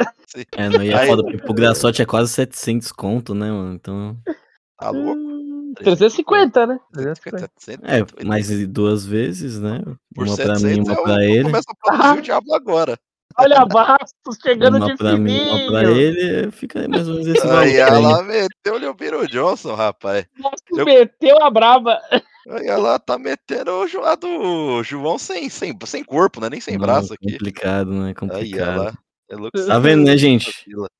É, 0.57 0.69
não 0.69 0.81
ia 0.83 0.97
Aí- 0.99 1.07
foda, 1.07 1.21
porque 1.23 1.37
pro 1.37 1.53
Graçote 1.53 2.01
é 2.01 2.05
quase 2.05 2.31
700 2.33 2.91
conto, 2.91 3.35
né, 3.35 3.51
mano? 3.51 3.75
Então. 3.75 4.17
Tá 4.79 4.89
louco? 4.89 5.21
350, 5.75 6.67
né? 6.67 6.79
350, 6.93 7.49
700, 7.59 7.89
É, 7.89 7.97
700, 7.99 8.25
mais 8.25 8.67
duas 8.67 9.05
vezes, 9.05 9.59
né? 9.59 9.81
por 10.15 10.27
Uma 10.27 10.35
pra 10.35 10.55
700 10.55 10.63
mim, 10.63 10.81
uma 10.83 10.93
eu- 10.93 11.03
pra 11.03 11.23
ele. 11.25 11.43
começo 11.43 11.65
a 11.69 11.75
produzir 11.75 12.19
o 12.19 12.21
Diablo 12.21 12.53
agora. 12.53 12.97
Olha, 13.37 13.65
Bastos 13.65 14.37
chegando 14.43 14.75
Uma 14.77 14.87
de 14.87 14.97
pra 14.97 15.15
mim, 15.17 15.39
uma 15.39 15.71
pra 15.71 15.79
fininho. 15.85 15.97
ele, 16.01 16.51
fica 16.51 16.85
mais 16.87 17.07
ou 17.07 17.13
menos 17.15 17.27
esse 17.29 17.47
valor. 17.47 17.59
Aí 17.63 17.69
aí. 17.69 17.77
ela 17.79 18.23
meteu-lhe 18.23 18.85
o 18.87 18.93
Biro 18.93 19.25
Johnson, 19.27 19.73
rapaz. 19.73 20.25
Bastos 20.37 20.77
eu- 20.77 20.83
meteu 20.85 21.41
a 21.41 21.49
braba. 21.49 21.97
Aí 22.49 22.67
ela 22.67 22.99
tá 22.99 23.17
metendo 23.17 23.71
o, 23.71 23.87
Jo- 23.87 24.03
a 24.03 24.15
do 24.15 24.83
João 24.83 25.17
sem, 25.17 25.47
sem, 25.49 25.73
sem 25.85 26.03
corpo, 26.03 26.41
né? 26.41 26.49
Nem 26.49 26.59
sem 26.59 26.73
Não, 26.73 26.81
braço 26.81 27.13
aqui. 27.13 27.31
Complicado, 27.31 27.91
né? 27.93 28.07
Aí 28.09 28.13
Complicado. 28.15 28.69
ela. 28.81 28.93
É 29.29 29.35
louco, 29.37 29.65
Tá 29.65 29.79
vendo, 29.79 30.03
né, 30.03 30.17
gente? 30.17 30.51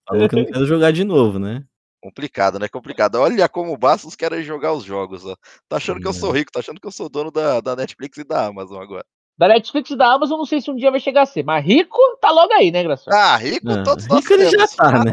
Falou 0.08 0.30
que 0.30 0.36
eu 0.36 0.40
não 0.40 0.46
quero 0.46 0.66
jogar 0.66 0.92
de 0.92 1.04
novo, 1.04 1.38
né? 1.38 1.66
Complicado, 2.02 2.58
né? 2.58 2.68
Complicado. 2.68 3.16
Olha 3.16 3.48
como 3.48 3.72
o 3.72 3.78
Bastos 3.78 4.16
querem 4.16 4.42
jogar 4.42 4.74
os 4.74 4.84
jogos, 4.84 5.24
ó. 5.26 5.36
Tá 5.70 5.78
achando 5.78 6.00
que 6.00 6.08
eu 6.08 6.12
É. 6.12 6.14
sou 6.14 6.32
rico, 6.32 6.52
tá 6.52 6.60
achando 6.60 6.82
que 6.82 6.88
eu 6.88 6.92
sou 6.92 7.08
dono 7.08 7.30
da, 7.32 7.62
da 7.62 7.76
Netflix 7.76 8.18
e 8.18 8.24
da 8.24 8.48
Amazon 8.48 8.82
agora. 8.82 9.06
Da 9.38 9.48
Netflix 9.48 9.90
e 9.92 9.96
da 9.96 10.12
Amazon, 10.12 10.38
não 10.40 10.46
sei 10.46 10.62
se 10.62 10.70
um 10.70 10.76
dia 10.76 10.92
vai 10.92 11.00
chegar 11.00 11.22
a 11.22 11.26
ser. 11.26 11.44
Mas 11.44 11.64
rico, 11.64 11.98
tá 12.20 12.32
logo 12.32 12.52
aí, 12.54 12.72
né, 12.72 12.84
Graçote? 12.84 13.16
Ah, 13.16 13.36
rico 13.38 13.72
Ah, 13.72 13.84
todos 13.84 14.08
nós 14.08 14.20
rico 14.20 14.34
ele 14.34 14.46
já 14.46 14.68
teremos. 14.68 14.76
tá, 14.76 15.04
né? 15.04 15.12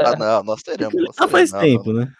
Ah, 0.00 0.16
não, 0.16 0.42
nós 0.42 0.62
teremos. 0.62 0.94
Nós 0.94 1.16
tá 1.16 1.28
faz 1.28 1.50
teremos. 1.50 1.74
Não, 1.74 1.84
tempo, 1.84 1.92
né? 1.98 2.12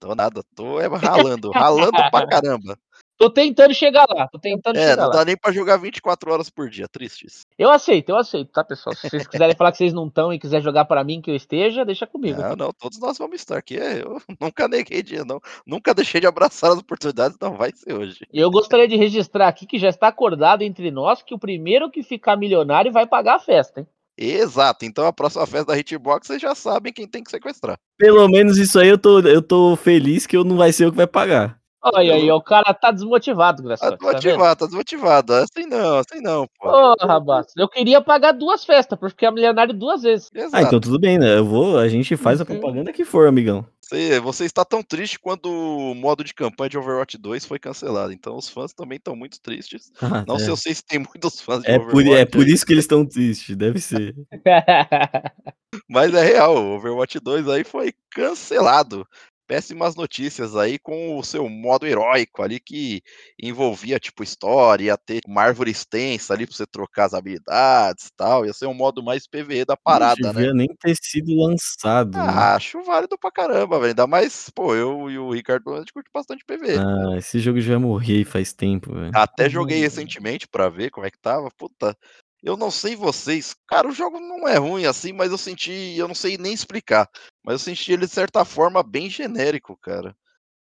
Tô 0.00 0.14
nada, 0.14 0.42
tô 0.54 0.80
é, 0.80 0.86
ralando, 0.86 1.50
ralando 1.50 1.92
pra 2.10 2.26
caramba. 2.26 2.78
Tô 3.16 3.28
tentando 3.28 3.74
chegar 3.74 4.06
lá, 4.08 4.28
tô 4.28 4.38
tentando 4.38 4.76
É, 4.76 4.90
chegar 4.90 4.96
não 5.02 5.08
lá. 5.08 5.16
dá 5.16 5.24
nem 5.24 5.36
pra 5.36 5.50
jogar 5.50 5.76
24 5.76 6.30
horas 6.32 6.48
por 6.48 6.70
dia, 6.70 6.86
tristes. 6.86 7.44
Eu 7.58 7.70
aceito, 7.70 8.10
eu 8.10 8.16
aceito, 8.16 8.52
tá, 8.52 8.62
pessoal? 8.62 8.94
Se 8.94 9.10
vocês 9.10 9.26
quiserem 9.26 9.56
falar 9.56 9.72
que 9.72 9.78
vocês 9.78 9.92
não 9.92 10.06
estão 10.06 10.32
e 10.32 10.38
quiser 10.38 10.62
jogar 10.62 10.84
para 10.84 11.02
mim 11.02 11.20
que 11.20 11.28
eu 11.28 11.34
esteja, 11.34 11.84
deixa 11.84 12.06
comigo. 12.06 12.40
Não, 12.40 12.54
não, 12.54 12.72
todos 12.72 13.00
nós 13.00 13.18
vamos 13.18 13.34
estar 13.40 13.58
aqui. 13.58 13.74
Eu 13.74 14.22
nunca 14.40 14.68
neguei 14.68 15.02
dia, 15.02 15.24
não. 15.24 15.40
Nunca 15.66 15.92
deixei 15.92 16.20
de 16.20 16.28
abraçar 16.28 16.70
as 16.70 16.78
oportunidades, 16.78 17.36
não 17.40 17.56
vai 17.56 17.72
ser 17.74 17.94
hoje. 17.94 18.24
Eu 18.32 18.48
gostaria 18.48 18.86
de 18.86 18.94
registrar 18.94 19.48
aqui 19.48 19.66
que 19.66 19.76
já 19.76 19.88
está 19.88 20.06
acordado 20.06 20.62
entre 20.62 20.92
nós 20.92 21.20
que 21.20 21.34
o 21.34 21.38
primeiro 21.38 21.90
que 21.90 22.04
ficar 22.04 22.36
milionário 22.36 22.92
vai 22.92 23.08
pagar 23.08 23.34
a 23.34 23.40
festa, 23.40 23.80
hein? 23.80 23.86
Exato, 24.20 24.84
então 24.84 25.06
a 25.06 25.12
próxima 25.12 25.46
festa 25.46 25.66
da 25.66 25.78
Hitbox 25.78 26.26
vocês 26.26 26.42
já 26.42 26.52
sabem 26.52 26.92
quem 26.92 27.06
tem 27.06 27.22
que 27.22 27.30
sequestrar. 27.30 27.76
Pelo 27.96 28.26
menos 28.28 28.58
isso 28.58 28.78
aí 28.78 28.88
eu 28.88 28.98
tô, 28.98 29.20
eu 29.20 29.40
tô 29.40 29.76
feliz 29.76 30.26
que 30.26 30.36
eu 30.36 30.42
não 30.42 30.56
vai 30.56 30.72
ser 30.72 30.86
eu 30.86 30.90
que 30.90 30.96
vai 30.96 31.06
pagar. 31.06 31.57
Olha 31.82 32.14
aí, 32.14 32.30
o 32.30 32.40
cara 32.42 32.74
tá 32.74 32.90
desmotivado, 32.90 33.62
Tá 33.62 33.68
Graçote. 33.68 33.90
Tá 33.98 34.06
vendo? 34.06 34.14
desmotivado, 34.20 34.58
tá 34.58 34.66
desmotivado. 34.66 35.32
Assim 35.34 35.66
não, 35.66 35.96
assim 35.98 36.20
não, 36.20 36.46
pô. 36.58 36.70
Porra, 36.96 37.20
Bastos. 37.20 37.54
Eu 37.56 37.68
queria 37.68 38.00
pagar 38.00 38.32
duas 38.32 38.64
festas, 38.64 38.98
porque 38.98 39.24
é 39.24 39.30
milionário 39.30 39.72
duas 39.72 40.02
vezes. 40.02 40.28
Ah, 40.34 40.38
Exato. 40.40 40.66
então 40.66 40.80
tudo 40.80 40.98
bem, 40.98 41.18
né? 41.18 41.38
Eu 41.38 41.44
vou, 41.44 41.78
a 41.78 41.86
gente 41.88 42.16
faz 42.16 42.40
a 42.40 42.44
Uhum. 42.44 42.58
propaganda 42.58 42.92
que 42.92 43.04
for, 43.04 43.28
amigão. 43.28 43.64
Você, 43.80 44.20
você 44.20 44.44
está 44.44 44.64
tão 44.66 44.82
triste 44.82 45.18
quando 45.18 45.46
o 45.46 45.94
modo 45.94 46.22
de 46.22 46.34
campanha 46.34 46.68
de 46.68 46.76
Overwatch 46.76 47.16
2 47.16 47.46
foi 47.46 47.58
cancelado. 47.58 48.12
Então 48.12 48.36
os 48.36 48.48
fãs 48.48 48.72
também 48.74 48.96
estão 48.96 49.14
muito 49.16 49.40
tristes. 49.40 49.90
Ah, 50.02 50.24
Não 50.26 50.34
é. 50.36 50.38
sei, 50.40 50.50
eu 50.50 50.56
sei 50.56 50.74
se 50.74 50.84
tem 50.84 50.98
muitos 50.98 51.40
fãs 51.40 51.62
de 51.62 51.70
É 51.70 51.78
por, 51.78 51.94
Overwatch. 51.94 52.20
é 52.20 52.24
por 52.26 52.46
isso 52.46 52.66
que 52.66 52.72
eles 52.72 52.84
estão 52.84 53.06
tristes, 53.06 53.56
deve 53.56 53.80
ser. 53.80 54.14
Mas 55.88 56.12
é 56.14 56.22
real, 56.24 56.56
o 56.56 56.74
Overwatch 56.76 57.18
2 57.20 57.48
aí 57.48 57.62
foi 57.64 57.92
cancelado. 58.10 59.06
Péssimas 59.48 59.96
notícias 59.96 60.54
aí 60.54 60.78
com 60.78 61.16
o 61.18 61.24
seu 61.24 61.48
modo 61.48 61.86
heróico 61.86 62.42
ali 62.42 62.60
que 62.60 63.02
envolvia 63.42 63.98
tipo 63.98 64.22
história, 64.22 64.84
ia 64.84 64.96
ter 64.98 65.20
uma 65.26 65.40
árvore 65.40 65.70
extensa 65.70 66.34
ali 66.34 66.46
pra 66.46 66.54
você 66.54 66.66
trocar 66.66 67.06
as 67.06 67.14
habilidades 67.14 68.08
e 68.08 68.12
tal. 68.14 68.44
Ia 68.44 68.52
ser 68.52 68.66
um 68.66 68.74
modo 68.74 69.02
mais 69.02 69.26
PVE 69.26 69.64
da 69.64 69.74
parada, 69.74 70.16
não 70.20 70.34
né? 70.34 70.40
devia 70.40 70.52
nem 70.52 70.68
ter 70.78 70.94
sido 71.00 71.34
lançado. 71.34 72.18
né? 72.18 72.24
Ah, 72.26 72.56
acho 72.56 72.82
válido 72.82 73.16
pra 73.18 73.30
caramba, 73.30 73.78
velho. 73.78 73.88
Ainda 73.88 74.06
mais, 74.06 74.50
pô, 74.50 74.74
eu 74.74 75.10
e 75.10 75.18
o 75.18 75.32
Ricardo 75.32 75.72
a 75.72 75.78
gente 75.78 75.94
curte 75.94 76.10
bastante 76.12 76.44
PVE. 76.44 76.76
Ah, 76.78 77.16
esse 77.16 77.40
jogo 77.40 77.58
já 77.58 77.78
morri 77.78 78.26
faz 78.26 78.52
tempo, 78.52 78.92
velho. 78.92 79.12
Até 79.14 79.48
joguei 79.48 79.80
recentemente 79.80 80.46
pra 80.46 80.68
ver 80.68 80.90
como 80.90 81.06
é 81.06 81.10
que 81.10 81.18
tava. 81.18 81.48
Puta, 81.56 81.96
eu 82.42 82.56
não 82.56 82.70
sei 82.70 82.94
vocês. 82.94 83.54
Cara, 83.66 83.88
o 83.88 83.92
jogo 83.92 84.20
não 84.20 84.46
é 84.46 84.56
ruim 84.56 84.84
assim, 84.84 85.12
mas 85.12 85.30
eu 85.30 85.38
senti. 85.38 85.94
Eu 85.96 86.08
não 86.08 86.14
sei 86.14 86.38
nem 86.38 86.52
explicar. 86.52 87.08
Mas 87.44 87.54
eu 87.54 87.58
senti 87.58 87.92
ele 87.92 88.06
de 88.06 88.12
certa 88.12 88.44
forma 88.44 88.82
bem 88.82 89.10
genérico, 89.10 89.76
cara. 89.76 90.16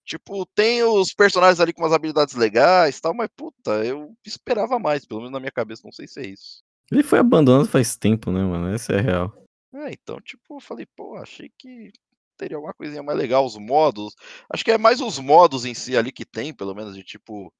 Tipo, 0.05 0.45
tem 0.45 0.83
os 0.83 1.13
personagens 1.13 1.59
ali 1.59 1.73
com 1.73 1.81
umas 1.81 1.93
habilidades 1.93 2.35
legais 2.35 2.97
e 2.97 3.01
tal, 3.01 3.13
mas 3.13 3.27
puta, 3.35 3.83
eu 3.83 4.15
esperava 4.23 4.77
mais, 4.77 5.03
pelo 5.03 5.21
menos 5.21 5.33
na 5.33 5.39
minha 5.39 5.51
cabeça, 5.51 5.81
não 5.83 5.91
sei 5.91 6.07
se 6.07 6.19
é 6.19 6.27
isso. 6.27 6.63
Ele 6.91 7.01
foi 7.01 7.17
abandonado 7.17 7.67
faz 7.67 7.97
tempo, 7.97 8.31
né, 8.31 8.43
mano? 8.43 8.71
Essa 8.73 8.93
é 8.93 9.01
real. 9.01 9.35
É, 9.73 9.91
então, 9.91 10.21
tipo, 10.21 10.57
eu 10.57 10.59
falei, 10.59 10.85
pô, 10.95 11.17
achei 11.17 11.51
que 11.57 11.91
teria 12.37 12.57
alguma 12.57 12.73
coisinha 12.73 13.01
mais 13.01 13.17
legal, 13.17 13.43
os 13.45 13.57
modos. 13.57 14.15
Acho 14.49 14.63
que 14.63 14.71
é 14.71 14.77
mais 14.77 15.01
os 15.01 15.17
modos 15.17 15.65
em 15.65 15.73
si 15.73 15.97
ali 15.97 16.11
que 16.11 16.25
tem, 16.25 16.53
pelo 16.53 16.75
menos, 16.75 16.95
de 16.95 17.03
tipo, 17.03 17.51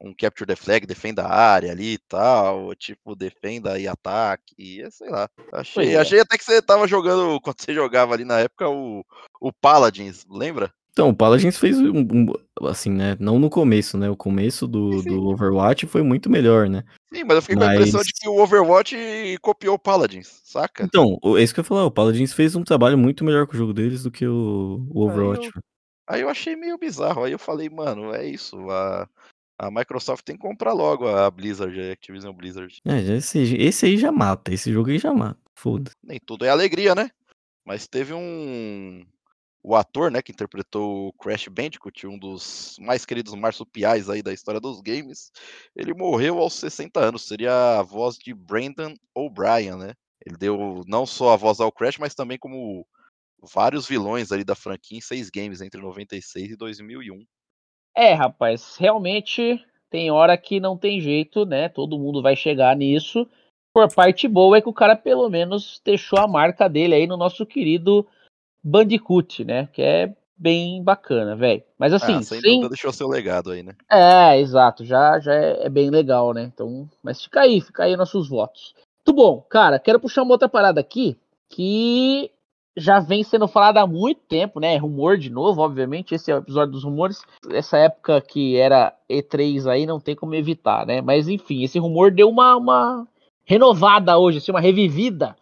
um 0.00 0.14
Capture 0.14 0.46
the 0.46 0.54
Flag, 0.56 0.86
defenda 0.86 1.22
a 1.22 1.34
área 1.34 1.72
ali 1.72 1.94
e 1.94 1.98
tal, 1.98 2.74
tipo, 2.74 3.16
defenda 3.16 3.78
e 3.78 3.88
ataque, 3.88 4.54
e 4.58 4.80
é, 4.82 4.90
sei 4.90 5.08
lá. 5.10 5.28
Achei, 5.52 5.94
é. 5.94 5.98
achei 5.98 6.20
até 6.20 6.38
que 6.38 6.44
você 6.44 6.62
tava 6.62 6.86
jogando, 6.86 7.40
quando 7.42 7.60
você 7.60 7.74
jogava 7.74 8.14
ali 8.14 8.24
na 8.24 8.38
época, 8.40 8.68
o, 8.68 9.04
o 9.40 9.52
Paladins, 9.52 10.24
lembra? 10.30 10.72
Então, 10.90 11.10
o 11.10 11.14
Paladins 11.14 11.56
fez 11.56 11.78
um, 11.78 12.00
um- 12.00 12.32
assim, 12.68 12.90
né? 12.90 13.16
Não 13.20 13.38
no 13.38 13.48
começo, 13.48 13.96
né? 13.96 14.10
O 14.10 14.16
começo 14.16 14.66
do, 14.66 15.00
Sim. 15.00 15.10
do 15.10 15.28
Overwatch 15.28 15.86
foi 15.86 16.02
muito 16.02 16.28
melhor, 16.28 16.68
né? 16.68 16.82
Sim, 17.14 17.22
mas 17.22 17.36
eu 17.36 17.42
fiquei 17.42 17.56
com 17.56 17.62
a 17.62 17.72
impressão 17.74 18.00
de 18.02 18.10
Mas- 18.12 18.18
que 18.18 18.28
o 18.28 18.42
Overwatch 18.42 19.38
copiou 19.40 19.76
o 19.76 19.78
Paladins, 19.78 20.40
saca? 20.44 20.82
Então, 20.82 21.16
é 21.36 21.42
isso 21.42 21.54
que 21.54 21.60
eu 21.60 21.62
ia 21.62 21.68
falar. 21.68 21.84
O 21.84 21.90
Paladins 21.90 22.32
fez 22.32 22.56
um 22.56 22.64
trabalho 22.64 22.98
muito 22.98 23.22
melhor 23.24 23.46
com 23.46 23.54
o 23.54 23.56
jogo 23.56 23.72
deles 23.72 24.02
do 24.02 24.10
que 24.10 24.26
o, 24.26 24.84
o 24.90 25.02
Overwatch. 25.06 25.46
eu- 25.54 25.62
Aí 26.08 26.22
eu 26.22 26.28
achei 26.28 26.56
meio 26.56 26.76
bizarro. 26.78 27.22
Aí 27.22 27.30
eu 27.32 27.38
falei, 27.38 27.68
mano, 27.70 28.12
é 28.12 28.26
isso. 28.26 28.56
A, 28.68 29.06
a 29.58 29.70
Microsoft 29.70 30.24
tem 30.24 30.36
que 30.36 30.42
comprar 30.42 30.72
logo 30.72 31.08
a 31.08 31.28
Blizzard, 31.30 31.78
a 31.80 31.92
Activision 31.92 32.32
Blizzard. 32.32 32.80
É, 32.86 33.00
esse, 33.16 33.56
esse 33.56 33.86
aí 33.86 33.98
já 33.98 34.12
mata. 34.12 34.52
Esse 34.52 34.72
jogo 34.72 34.90
aí 34.90 34.98
já 34.98 35.12
mata. 35.12 35.40
Foda-se. 35.56 35.96
Nem 36.02 36.20
tudo 36.20 36.44
é 36.44 36.48
alegria, 36.48 36.94
né? 36.94 37.10
Mas 37.64 37.88
teve 37.88 38.14
um. 38.14 39.04
O 39.60 39.74
ator, 39.74 40.10
né, 40.10 40.22
que 40.22 40.30
interpretou 40.30 41.08
o 41.08 41.12
Crash 41.14 41.48
Bandicoot, 41.48 42.06
um 42.06 42.16
dos 42.16 42.76
mais 42.78 43.04
queridos 43.04 43.34
marsupiais 43.34 44.08
aí 44.08 44.22
da 44.22 44.32
história 44.32 44.60
dos 44.60 44.80
games, 44.80 45.32
ele 45.74 45.92
morreu 45.92 46.38
aos 46.38 46.54
60 46.54 47.00
anos. 47.00 47.26
Seria 47.26 47.80
a 47.80 47.82
voz 47.82 48.16
de 48.16 48.32
Brandon 48.32 48.94
O'Brien, 49.14 49.76
né? 49.76 49.94
Ele 50.24 50.36
deu 50.36 50.84
não 50.86 51.04
só 51.04 51.32
a 51.32 51.36
voz 51.36 51.58
ao 51.58 51.72
Crash, 51.72 51.98
mas 51.98 52.14
também 52.14 52.38
como 52.38 52.86
vários 53.52 53.86
vilões 53.86 54.30
ali 54.30 54.44
da 54.44 54.54
franquia 54.54 54.98
em 54.98 55.00
seis 55.00 55.28
games 55.28 55.60
entre 55.60 55.80
96 55.80 56.52
e 56.52 56.56
2001. 56.56 57.24
É, 57.98 58.12
rapaz, 58.12 58.76
realmente 58.78 59.60
tem 59.90 60.08
hora 60.08 60.38
que 60.38 60.60
não 60.60 60.76
tem 60.76 61.00
jeito, 61.00 61.44
né? 61.44 61.68
Todo 61.68 61.98
mundo 61.98 62.22
vai 62.22 62.36
chegar 62.36 62.76
nisso. 62.76 63.26
Por 63.74 63.92
parte 63.92 64.28
boa 64.28 64.56
é 64.56 64.60
que 64.60 64.68
o 64.68 64.72
cara 64.72 64.94
pelo 64.94 65.28
menos 65.28 65.82
deixou 65.84 66.16
a 66.20 66.28
marca 66.28 66.68
dele 66.68 66.94
aí 66.94 67.08
no 67.08 67.16
nosso 67.16 67.44
querido 67.44 68.06
Bandicoot, 68.62 69.44
né? 69.44 69.68
Que 69.72 69.82
é 69.82 70.14
bem 70.36 70.80
bacana, 70.80 71.34
velho. 71.34 71.64
Mas 71.76 71.92
assim, 71.92 72.14
ah, 72.14 72.22
sem 72.22 72.40
sem, 72.40 72.68
deixou 72.68 72.92
seu 72.92 73.08
legado 73.08 73.50
aí, 73.50 73.64
né? 73.64 73.74
É, 73.90 74.38
exato, 74.38 74.84
já, 74.84 75.18
já 75.18 75.34
é, 75.34 75.66
é 75.66 75.68
bem 75.68 75.90
legal, 75.90 76.32
né? 76.32 76.44
Então, 76.44 76.88
mas 77.02 77.20
fica 77.24 77.40
aí, 77.40 77.60
fica 77.60 77.82
aí 77.82 77.96
nossos 77.96 78.28
votos. 78.28 78.76
Muito 79.04 79.16
bom, 79.16 79.40
cara, 79.48 79.80
quero 79.80 79.98
puxar 79.98 80.22
uma 80.22 80.34
outra 80.34 80.48
parada 80.48 80.80
aqui 80.80 81.18
que 81.48 82.30
já 82.78 83.00
vem 83.00 83.22
sendo 83.22 83.46
falada 83.48 83.80
há 83.82 83.86
muito 83.86 84.20
tempo, 84.22 84.60
né? 84.60 84.76
Rumor 84.76 85.18
de 85.18 85.28
novo, 85.30 85.60
obviamente, 85.60 86.14
esse 86.14 86.30
é 86.30 86.34
o 86.34 86.38
episódio 86.38 86.72
dos 86.72 86.84
rumores. 86.84 87.20
Essa 87.50 87.76
época 87.78 88.20
que 88.20 88.56
era 88.56 88.96
E3 89.10 89.66
aí 89.66 89.84
não 89.86 90.00
tem 90.00 90.14
como 90.16 90.34
evitar, 90.34 90.86
né? 90.86 91.00
Mas 91.00 91.28
enfim, 91.28 91.62
esse 91.64 91.78
rumor 91.78 92.10
deu 92.10 92.28
uma, 92.28 92.56
uma 92.56 93.06
renovada 93.44 94.16
hoje, 94.18 94.38
assim, 94.38 94.50
uma 94.52 94.60
revivida, 94.60 95.36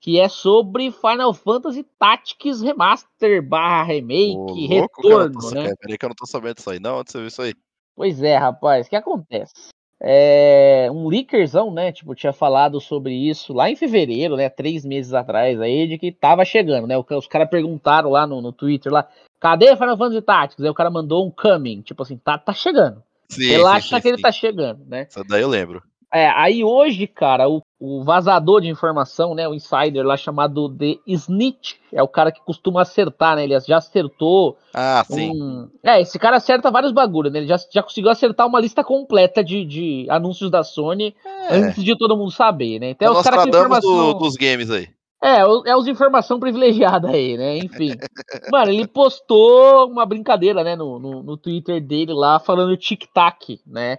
que 0.00 0.18
é 0.18 0.28
sobre 0.28 0.90
Final 0.90 1.32
Fantasy 1.32 1.84
Tactics 1.98 2.60
Remaster 2.60 3.42
barra 3.42 3.84
remake, 3.84 4.34
Ô, 4.36 4.66
cara, 4.66 4.82
retorno, 5.24 5.40
sa- 5.42 5.54
né? 5.54 5.74
Peraí 5.80 5.96
que 5.96 6.04
eu 6.04 6.08
não 6.08 6.16
tô 6.16 6.26
sabendo 6.26 6.56
disso 6.56 6.70
aí, 6.70 6.80
não. 6.80 6.98
Onde 6.98 7.10
você 7.12 7.18
viu 7.18 7.28
isso 7.28 7.42
aí? 7.42 7.54
Pois 7.94 8.22
é, 8.22 8.36
rapaz, 8.36 8.86
o 8.86 8.90
que 8.90 8.96
acontece? 8.96 9.70
É, 10.04 10.88
um 10.90 11.06
leakerzão, 11.06 11.72
né? 11.72 11.92
Tipo, 11.92 12.12
tinha 12.14 12.32
falado 12.32 12.80
sobre 12.80 13.14
isso 13.14 13.52
lá 13.52 13.70
em 13.70 13.76
fevereiro, 13.76 14.36
né? 14.36 14.48
Três 14.48 14.84
meses 14.84 15.14
atrás 15.14 15.60
aí, 15.60 15.86
de 15.86 15.96
que 15.96 16.10
tava 16.10 16.44
chegando, 16.44 16.88
né? 16.88 16.96
Os 16.98 17.28
caras 17.28 17.48
perguntaram 17.48 18.10
lá 18.10 18.26
no, 18.26 18.42
no 18.42 18.52
Twitter 18.52 18.92
lá, 18.92 19.08
cadê 19.38 19.76
Final 19.76 19.96
Fantasy 19.96 20.22
Tactics? 20.22 20.64
Aí 20.64 20.70
o 20.70 20.74
cara 20.74 20.90
mandou 20.90 21.24
um 21.24 21.30
coming, 21.30 21.82
tipo 21.82 22.02
assim, 22.02 22.16
tá, 22.16 22.36
tá 22.36 22.52
chegando. 22.52 23.00
Sim, 23.28 23.48
Relaxa 23.48 23.88
sim, 23.88 23.94
sim, 23.94 24.02
que 24.02 24.08
ele 24.08 24.20
tá 24.20 24.32
chegando, 24.32 24.84
né? 24.86 25.06
Isso 25.08 25.22
daí 25.24 25.42
eu 25.42 25.48
lembro. 25.48 25.80
É, 26.12 26.28
aí 26.28 26.64
hoje, 26.64 27.06
cara, 27.06 27.48
o, 27.48 27.62
o 27.84 28.04
vazador 28.04 28.60
de 28.60 28.68
informação, 28.68 29.34
né? 29.34 29.48
O 29.48 29.54
insider 29.54 30.06
lá 30.06 30.16
chamado 30.16 30.68
The 30.68 30.98
Snitch, 31.04 31.74
é 31.92 32.00
o 32.00 32.06
cara 32.06 32.30
que 32.30 32.40
costuma 32.40 32.82
acertar, 32.82 33.34
né? 33.34 33.42
Ele 33.42 33.58
já 33.58 33.78
acertou 33.78 34.56
Ah, 34.72 35.02
sim. 35.04 35.30
um- 35.32 35.68
É, 35.82 36.00
esse 36.00 36.16
cara 36.16 36.36
acerta 36.36 36.70
vários 36.70 36.92
bagulhos, 36.92 37.32
né? 37.32 37.40
Ele 37.40 37.48
já, 37.48 37.56
já 37.72 37.82
conseguiu 37.82 38.10
acertar 38.10 38.46
uma 38.46 38.60
lista 38.60 38.84
completa 38.84 39.42
de, 39.42 39.64
de 39.64 40.06
anúncios 40.08 40.48
da 40.48 40.62
Sony 40.62 41.12
É, 41.26 41.56
antes 41.56 41.82
de 41.82 41.98
todo 41.98 42.16
mundo 42.16 42.30
saber, 42.30 42.78
né? 42.78 42.86
é 42.86 42.90
Então 42.90 43.08
o 43.12 43.16
é 43.16 43.18
os 43.18 43.22
caras 43.24 43.44
Nostradamus 43.46 43.78
informação. 43.78 44.12
do- 44.12 44.18
dos 44.20 44.36
games 44.36 44.70
aí. 44.70 44.88
É, 45.20 45.44
o- 45.44 45.62
é 45.66 45.76
os 45.76 45.86
informação 45.88 46.38
privilegiada 46.38 47.08
aí, 47.10 47.36
né? 47.36 47.58
Enfim. 47.58 47.96
Mano, 48.52 48.70
ele 48.70 48.86
postou 48.86 49.88
uma 49.88 50.06
brincadeira, 50.06 50.62
né, 50.62 50.76
no, 50.76 50.98
no, 51.00 51.22
no 51.22 51.36
Twitter 51.36 51.80
dele 51.84 52.12
lá, 52.12 52.38
falando 52.38 52.76
tic-tac, 52.76 53.60
né? 53.66 53.98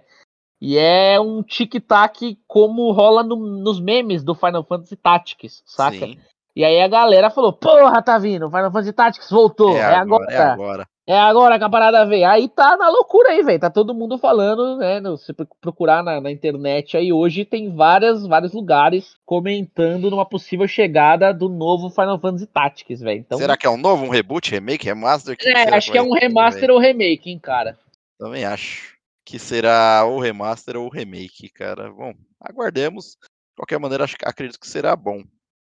E 0.66 0.78
é 0.78 1.20
um 1.20 1.42
tic-tac 1.42 2.38
como 2.46 2.90
rola 2.90 3.22
no- 3.22 3.36
nos 3.36 3.78
memes 3.78 4.24
do 4.24 4.34
Final 4.34 4.64
Fantasy 4.64 4.96
Tactics, 4.96 5.62
saca? 5.66 5.98
Sim. 5.98 6.16
E 6.56 6.64
aí 6.64 6.80
a 6.80 6.88
galera 6.88 7.28
falou, 7.28 7.52
porra, 7.52 8.00
tá 8.00 8.16
vindo, 8.16 8.48
Final 8.48 8.72
Fantasy 8.72 8.92
Tactics 8.94 9.28
voltou, 9.30 9.76
É, 9.76 9.80
é, 9.80 9.94
agora, 9.94 10.24
agora. 10.24 10.32
é 10.32 10.38
agora. 10.52 10.88
É 11.06 11.18
agora 11.20 11.58
que 11.58 11.64
a 11.64 11.68
parada 11.68 12.06
veio. 12.06 12.26
Aí 12.26 12.48
tá 12.48 12.78
na 12.78 12.88
loucura 12.88 13.28
aí, 13.32 13.42
velho. 13.42 13.60
Tá 13.60 13.68
todo 13.68 13.92
mundo 13.94 14.16
falando, 14.16 14.78
né? 14.78 15.00
no- 15.00 15.18
Se 15.18 15.34
pro- 15.34 15.46
procurar 15.60 16.02
na, 16.02 16.18
na 16.18 16.30
internet 16.30 16.96
aí 16.96 17.12
hoje, 17.12 17.44
tem 17.44 17.74
várias, 17.76 18.26
vários 18.26 18.54
lugares 18.54 19.14
comentando 19.26 20.10
numa 20.10 20.24
possível 20.24 20.66
chegada 20.66 21.34
do 21.34 21.50
novo 21.50 21.90
Final 21.90 22.18
Fantasy 22.18 22.46
Tactics, 22.46 23.00
velho. 23.02 23.20
Então, 23.20 23.36
Será 23.36 23.54
que 23.54 23.66
é 23.66 23.70
um 23.70 23.76
novo, 23.76 24.06
um 24.06 24.08
reboot, 24.08 24.50
remake, 24.50 24.86
remaster? 24.86 25.36
Que 25.36 25.46
é, 25.50 25.64
será 25.64 25.76
acho 25.76 25.92
que 25.92 25.98
é 25.98 26.02
um 26.02 26.12
remaster 26.14 26.70
ou 26.70 26.78
remake, 26.78 27.28
hein, 27.30 27.38
cara. 27.38 27.76
Também 28.18 28.46
acho 28.46 28.93
que 29.24 29.38
será 29.38 30.04
ou 30.04 30.20
remaster 30.20 30.76
ou 30.76 30.88
remake, 30.88 31.48
cara. 31.48 31.90
Bom, 31.90 32.12
aguardemos. 32.40 33.16
De 33.20 33.56
qualquer 33.56 33.78
maneira, 33.78 34.04
acho, 34.04 34.16
acredito 34.24 34.60
que 34.60 34.68
será 34.68 34.94
bom. 34.94 35.22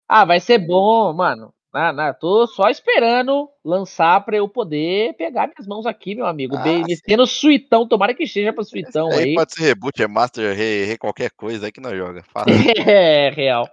Ah, 0.08 0.24
vai 0.24 0.40
ser 0.40 0.58
bom, 0.58 1.12
mano. 1.12 1.52
Na, 1.72 1.92
na, 1.92 2.14
tô 2.14 2.46
só 2.46 2.70
esperando 2.70 3.48
lançar 3.62 4.24
pra 4.24 4.36
eu 4.36 4.48
poder 4.48 5.14
pegar 5.18 5.48
minhas 5.48 5.66
mãos 5.66 5.84
aqui, 5.84 6.14
meu 6.14 6.26
amigo. 6.26 6.56
Ah, 6.56 6.62
Bem, 6.62 6.82
metendo 6.82 7.26
suitão, 7.26 7.86
tomara 7.86 8.14
que 8.14 8.26
seja 8.26 8.54
pra 8.54 8.64
suitão 8.64 9.10
Aí 9.10 9.18
aí. 9.18 9.34
pode 9.34 9.52
ser 9.52 9.62
reboot, 9.64 10.02
é 10.02 10.08
master, 10.08 10.56
re, 10.56 10.86
re 10.86 10.96
qualquer 10.96 11.30
coisa 11.32 11.66
aí 11.66 11.72
que 11.72 11.80
nós 11.80 11.96
joga. 11.96 12.22
Fácil. 12.22 12.54
É, 12.88 13.30
real. 13.30 13.68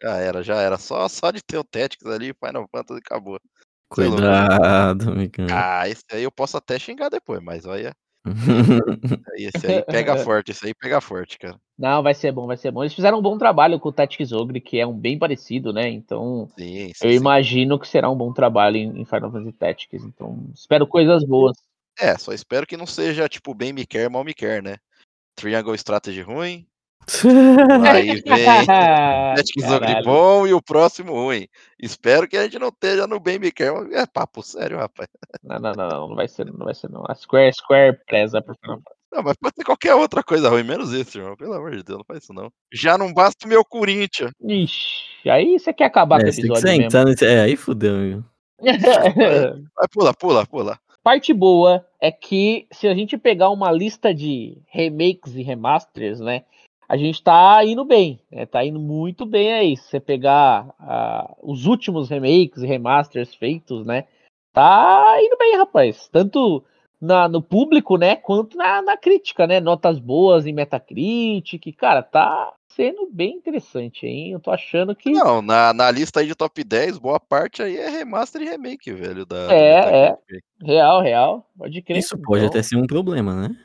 já 0.00 0.16
era, 0.16 0.42
já 0.44 0.60
era. 0.60 0.78
Só, 0.78 1.08
só 1.08 1.32
de 1.32 1.42
ter 1.42 1.58
o 1.58 1.64
Tactics 1.64 2.06
ali, 2.06 2.32
Final 2.32 2.68
Fantasy 2.70 3.00
acabou. 3.04 3.40
Cuidado, 3.88 5.10
amigão. 5.10 5.48
Ah, 5.50 5.88
esse 5.88 6.04
aí 6.12 6.22
eu 6.22 6.30
posso 6.30 6.56
até 6.56 6.78
xingar 6.78 7.08
depois, 7.08 7.42
mas 7.42 7.66
olha. 7.66 7.92
Esse 9.36 9.66
aí 9.66 9.82
pega 9.82 10.16
forte, 10.24 10.50
esse 10.50 10.66
aí 10.66 10.74
pega 10.74 11.00
forte, 11.00 11.38
cara. 11.38 11.58
Não, 11.78 12.02
vai 12.02 12.12
ser 12.12 12.30
bom, 12.32 12.46
vai 12.46 12.56
ser 12.56 12.70
bom. 12.70 12.82
Eles 12.82 12.94
fizeram 12.94 13.18
um 13.18 13.22
bom 13.22 13.38
trabalho 13.38 13.80
com 13.80 13.88
o 13.88 13.92
Tactics 13.92 14.32
Ogre, 14.32 14.60
que 14.60 14.78
é 14.78 14.86
um 14.86 14.92
bem 14.92 15.18
parecido, 15.18 15.72
né? 15.72 15.88
Então, 15.88 16.48
Sim, 16.58 16.92
sim. 16.94 17.06
eu 17.06 17.10
sim. 17.10 17.16
imagino 17.16 17.78
que 17.78 17.88
será 17.88 18.10
um 18.10 18.16
bom 18.16 18.32
trabalho 18.32 18.76
em, 18.76 19.00
em 19.00 19.04
Final 19.04 19.32
Fantasy 19.32 19.52
Tactics. 19.52 20.04
Então, 20.04 20.50
espero 20.54 20.86
coisas 20.86 21.24
boas. 21.24 21.56
É, 21.98 22.16
só 22.18 22.32
espero 22.32 22.66
que 22.66 22.76
não 22.76 22.86
seja 22.86 23.28
tipo 23.28 23.54
bem 23.54 23.72
me 23.72 23.86
quer, 23.86 24.10
mal 24.10 24.24
me 24.24 24.34
quer, 24.34 24.62
né? 24.62 24.76
Triangle 25.34 25.74
Strategy 25.74 26.20
ruim, 26.20 26.66
aí 27.88 28.20
vem 28.22 28.44
Caralho. 28.44 30.04
bom 30.04 30.46
e 30.46 30.52
o 30.54 30.62
próximo 30.62 31.12
ruim. 31.12 31.46
Espero 31.78 32.28
que 32.28 32.36
a 32.36 32.44
gente 32.44 32.58
não 32.58 32.68
esteja 32.68 33.06
no 33.06 33.18
bem 33.18 33.38
me 33.38 33.50
quer. 33.50 33.72
É 33.92 34.06
papo 34.06 34.42
sério, 34.42 34.78
rapaz. 34.78 35.08
Não, 35.42 35.58
não, 35.58 35.72
não, 35.72 35.88
não, 35.88 36.08
não 36.08 36.16
vai 36.16 36.28
ser, 36.28 36.46
não 36.46 36.64
vai 36.64 36.74
ser 36.74 36.90
não. 36.90 37.04
A 37.08 37.14
Square, 37.14 37.52
Square 37.52 37.98
preza 38.06 38.40
por 38.40 38.56
Fantasy. 38.64 38.96
Não, 39.12 39.24
mas 39.24 39.36
pode 39.36 39.56
ser 39.56 39.64
qualquer 39.64 39.94
outra 39.96 40.22
coisa 40.22 40.48
ruim, 40.48 40.62
menos 40.62 40.92
isso, 40.92 41.18
irmão. 41.18 41.36
Pelo 41.36 41.54
amor 41.54 41.72
de 41.72 41.82
Deus, 41.82 41.98
não 41.98 42.04
faz 42.04 42.22
isso 42.22 42.32
não. 42.32 42.48
Já 42.72 42.96
não 42.96 43.12
basta 43.12 43.44
o 43.44 43.48
meu 43.48 43.64
Corinthians. 43.64 44.30
Ixi, 44.40 45.28
aí 45.28 45.58
você 45.58 45.72
quer 45.72 45.86
acabar 45.86 46.20
com 46.20 46.26
o 46.26 46.28
É, 46.28 46.30
episódio 46.30 46.62
mesmo. 46.78 47.24
É, 47.26 47.40
aí 47.40 47.56
fudeu, 47.56 47.94
amigo. 47.96 48.24
Vai, 48.60 49.88
pula, 49.92 50.14
pula, 50.14 50.46
pula. 50.46 50.78
Parte 51.02 51.32
boa 51.32 51.84
é 52.00 52.12
que 52.12 52.66
se 52.70 52.86
a 52.86 52.94
gente 52.94 53.16
pegar 53.16 53.48
uma 53.48 53.72
lista 53.72 54.14
de 54.14 54.58
remakes 54.68 55.34
e 55.34 55.42
remasters, 55.42 56.20
né? 56.20 56.44
A 56.90 56.96
gente 56.96 57.22
tá 57.22 57.64
indo 57.64 57.84
bem, 57.84 58.18
né? 58.32 58.46
Tá 58.46 58.64
indo 58.64 58.80
muito 58.80 59.24
bem 59.24 59.52
aí. 59.52 59.76
Se 59.76 59.84
você 59.84 60.00
pegar 60.00 60.74
ah, 60.80 61.36
os 61.40 61.64
últimos 61.64 62.08
remakes 62.10 62.64
e 62.64 62.66
remasters 62.66 63.32
feitos, 63.32 63.86
né? 63.86 64.06
Tá 64.52 65.16
indo 65.20 65.36
bem, 65.38 65.56
rapaz. 65.56 66.08
Tanto 66.08 66.64
na, 67.00 67.28
no 67.28 67.40
público, 67.40 67.96
né? 67.96 68.16
Quanto 68.16 68.56
na, 68.56 68.82
na 68.82 68.96
crítica, 68.96 69.46
né? 69.46 69.60
Notas 69.60 70.00
boas 70.00 70.46
em 70.46 70.52
Metacritic. 70.52 71.72
Cara, 71.76 72.02
tá 72.02 72.52
sendo 72.74 73.08
bem 73.12 73.36
interessante, 73.36 74.04
hein? 74.04 74.32
Eu 74.32 74.40
tô 74.40 74.50
achando 74.50 74.92
que. 74.92 75.12
Não, 75.12 75.40
na, 75.40 75.72
na 75.72 75.92
lista 75.92 76.18
aí 76.18 76.26
de 76.26 76.34
top 76.34 76.64
10, 76.64 76.98
boa 76.98 77.20
parte 77.20 77.62
aí 77.62 77.76
é 77.76 77.88
remaster 77.88 78.42
e 78.42 78.46
remake, 78.50 78.92
velho. 78.92 79.24
Da, 79.24 79.46
É, 79.54 79.76
Metacritic. 80.10 80.44
Real, 80.60 81.00
real. 81.02 81.46
Pode 81.56 81.82
crer. 81.82 81.98
Isso 81.98 82.18
pode 82.20 82.40
Então- 82.44 82.50
até 82.50 82.64
ser 82.64 82.74
um 82.76 82.86
problema, 82.88 83.32
né? 83.32 83.56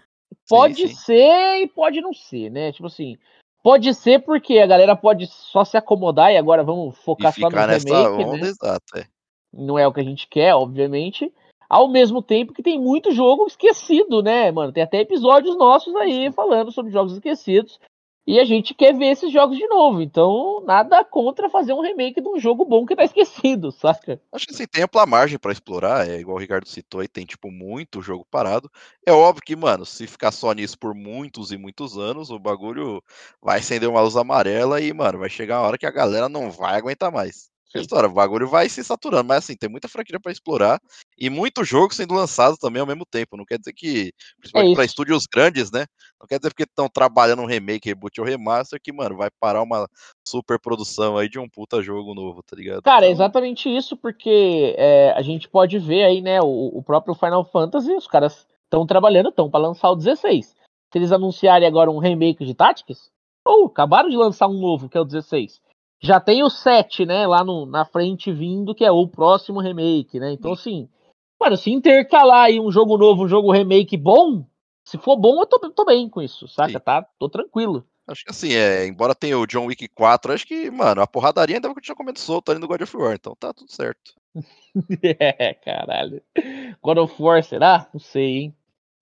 Pode 0.47 0.87
sim. 0.87 0.95
ser 0.95 1.57
e 1.61 1.67
pode 1.67 2.01
não 2.01 2.13
ser, 2.13 2.49
né? 2.51 2.71
Tipo 2.71 2.87
assim, 2.87 3.17
pode 3.63 3.93
ser 3.93 4.19
porque 4.19 4.59
a 4.59 4.67
galera 4.67 4.95
pode 4.95 5.27
só 5.27 5.65
se 5.65 5.75
acomodar 5.75 6.31
e 6.31 6.37
agora 6.37 6.63
vamos 6.63 6.97
focar 6.99 7.33
só 7.33 7.49
no 7.49 7.57
remake, 7.57 8.23
onda, 8.23 8.37
né? 8.37 8.47
exato. 8.47 8.97
É. 8.97 9.07
Não 9.51 9.79
é 9.79 9.87
o 9.87 9.93
que 9.93 10.01
a 10.01 10.03
gente 10.03 10.27
quer, 10.27 10.53
obviamente. 10.53 11.33
Ao 11.67 11.87
mesmo 11.87 12.21
tempo 12.21 12.53
que 12.53 12.61
tem 12.61 12.79
muito 12.79 13.11
jogo 13.11 13.47
esquecido, 13.47 14.21
né, 14.21 14.51
mano? 14.51 14.71
Tem 14.71 14.83
até 14.83 14.99
episódios 14.99 15.57
nossos 15.57 15.95
aí 15.95 16.31
falando 16.31 16.71
sobre 16.71 16.91
jogos 16.91 17.13
esquecidos. 17.13 17.79
E 18.27 18.39
a 18.39 18.45
gente 18.45 18.73
quer 18.73 18.93
ver 18.97 19.07
esses 19.11 19.31
jogos 19.31 19.57
de 19.57 19.67
novo. 19.67 20.01
Então, 20.01 20.63
nada 20.65 21.03
contra 21.05 21.49
fazer 21.49 21.73
um 21.73 21.81
remake 21.81 22.19
de 22.21 22.27
um 22.27 22.39
jogo 22.39 22.65
bom 22.65 22.85
que 22.85 22.95
tá 22.95 23.03
esquecido, 23.03 23.71
saca? 23.73 24.19
Acho 24.31 24.47
que 24.47 24.53
assim, 24.53 24.65
tem 24.65 24.83
ampla 24.83 25.05
margem 25.05 25.37
pra 25.37 25.51
explorar, 25.51 26.09
é 26.09 26.19
igual 26.19 26.37
o 26.37 26.39
Ricardo 26.39 26.67
citou, 26.67 27.03
e 27.03 27.07
tem, 27.07 27.25
tipo, 27.25 27.51
muito 27.51 28.01
jogo 28.01 28.25
parado. 28.29 28.69
É 29.05 29.11
óbvio 29.11 29.43
que, 29.43 29.55
mano, 29.55 29.85
se 29.85 30.07
ficar 30.07 30.31
só 30.31 30.51
nisso 30.53 30.77
por 30.77 30.93
muitos 30.95 31.51
e 31.51 31.57
muitos 31.57 31.97
anos, 31.97 32.31
o 32.31 32.39
bagulho 32.39 33.01
vai 33.41 33.59
acender 33.59 33.87
uma 33.87 34.01
luz 34.01 34.15
amarela 34.17 34.81
e, 34.81 34.91
mano, 34.91 35.19
vai 35.19 35.29
chegar 35.29 35.61
uma 35.61 35.67
hora 35.67 35.77
que 35.77 35.85
a 35.85 35.91
galera 35.91 36.27
não 36.27 36.49
vai 36.49 36.75
aguentar 36.75 37.11
mais. 37.11 37.54
História, 37.81 38.09
o 38.09 38.13
bagulho 38.13 38.47
vai 38.47 38.69
se 38.69 38.83
saturando, 38.83 39.27
mas 39.27 39.39
assim, 39.39 39.55
tem 39.55 39.69
muita 39.69 39.87
franquia 39.87 40.19
pra 40.19 40.31
explorar 40.31 40.79
e 41.17 41.29
muito 41.29 41.63
jogo 41.63 41.93
sendo 41.93 42.13
lançado 42.13 42.57
também 42.57 42.79
ao 42.79 42.87
mesmo 42.87 43.05
tempo. 43.05 43.37
Não 43.37 43.45
quer 43.45 43.57
dizer 43.57 43.73
que, 43.73 44.11
principalmente 44.39 44.73
pra 44.73 44.83
É 44.83 44.85
isso. 44.85 44.91
estúdios 44.91 45.23
grandes, 45.31 45.71
né? 45.71 45.85
Não 46.19 46.27
quer 46.27 46.37
dizer 46.37 46.49
porque 46.49 46.63
estão 46.63 46.87
trabalhando 46.87 47.41
um 47.41 47.47
remake, 47.47 47.89
reboot 47.89 48.19
ou 48.19 48.27
remaster 48.27 48.79
que, 48.81 48.91
mano, 48.91 49.17
vai 49.17 49.29
parar 49.39 49.61
uma 49.61 49.87
super 50.27 50.59
produção 50.59 51.17
aí 51.17 51.29
de 51.29 51.39
um 51.39 51.49
puta 51.49 51.81
jogo 51.81 52.13
novo, 52.13 52.41
tá 52.43 52.55
ligado? 52.55 52.81
Cara, 52.81 53.05
é 53.05 53.09
Então, 53.09 53.13
exatamente 53.13 53.69
isso, 53.69 53.95
porque 53.97 54.75
é, 54.77 55.11
a 55.11 55.21
gente 55.21 55.47
pode 55.49 55.77
ver 55.79 56.03
aí, 56.03 56.21
né, 56.21 56.41
o, 56.41 56.71
o 56.73 56.83
próprio 56.83 57.15
Final 57.15 57.43
Fantasy, 57.45 57.93
os 57.93 58.07
caras 58.07 58.47
estão 58.63 58.85
trabalhando, 58.85 59.29
estão 59.29 59.49
para 59.49 59.59
lançar 59.59 59.89
o 59.89 59.95
16. 59.95 60.45
Se 60.47 60.55
eles 60.97 61.11
anunciarem 61.11 61.67
agora 61.67 61.91
um 61.91 61.97
remake 61.97 62.45
de 62.45 62.53
Tactics, 62.53 63.11
ou 63.45 63.67
acabaram 63.67 64.09
de 64.09 64.17
lançar 64.17 64.47
um 64.47 64.59
novo, 64.59 64.89
que 64.89 64.97
é 64.97 65.01
o 65.01 65.05
16. 65.05 65.61
Já 66.01 66.19
tem 66.19 66.43
o 66.43 66.49
7, 66.49 67.05
né, 67.05 67.25
lá 67.25 67.43
no, 67.43 67.65
na 67.65 67.85
frente 67.85 68.31
vindo, 68.31 68.75
que 68.75 68.85
é 68.85 68.91
o 68.91 69.07
próximo 69.07 69.59
remake, 69.59 70.19
né? 70.19 70.31
Então, 70.31 70.53
assim, 70.53 70.89
mano, 71.39 71.57
se 71.57 71.71
intercalar 71.71 72.45
aí 72.45 72.59
um 72.59 72.71
jogo 72.71 72.97
novo, 72.97 73.23
um 73.23 73.27
jogo 73.27 73.51
remake 73.51 73.97
bom, 73.97 74.45
se 74.83 74.97
for 74.97 75.15
bom, 75.17 75.41
eu 75.41 75.47
tô, 75.47 75.59
tô 75.71 75.85
bem 75.85 76.07
com 76.07 76.21
isso, 76.21 76.47
saca? 76.47 76.73
Sim. 76.73 76.79
Tá? 76.79 77.05
Tô 77.17 77.27
tranquilo. 77.27 77.85
Acho 78.07 78.23
que 78.23 78.29
assim, 78.29 78.53
é, 78.53 78.85
embora 78.85 79.15
tenha 79.15 79.37
o 79.37 79.47
John 79.47 79.65
Wick 79.65 79.87
4, 79.87 80.33
acho 80.33 80.45
que, 80.45 80.69
mano, 80.69 81.01
a 81.01 81.07
porradaria 81.07 81.55
ainda 81.55 81.67
vai 81.67 81.75
continuar 81.75 81.97
comendo 81.97 82.19
solto 82.19 82.51
ali 82.51 82.59
no 82.59 82.67
God 82.67 82.81
of 82.81 82.95
War, 82.95 83.15
então 83.15 83.35
tá 83.35 83.51
tudo 83.51 83.71
certo. 83.71 84.13
é, 85.01 85.55
caralho. 85.55 86.21
God 86.83 86.97
of 86.99 87.15
War, 87.19 87.43
será? 87.43 87.89
Não 87.91 87.99
sei, 87.99 88.37
hein? 88.37 88.55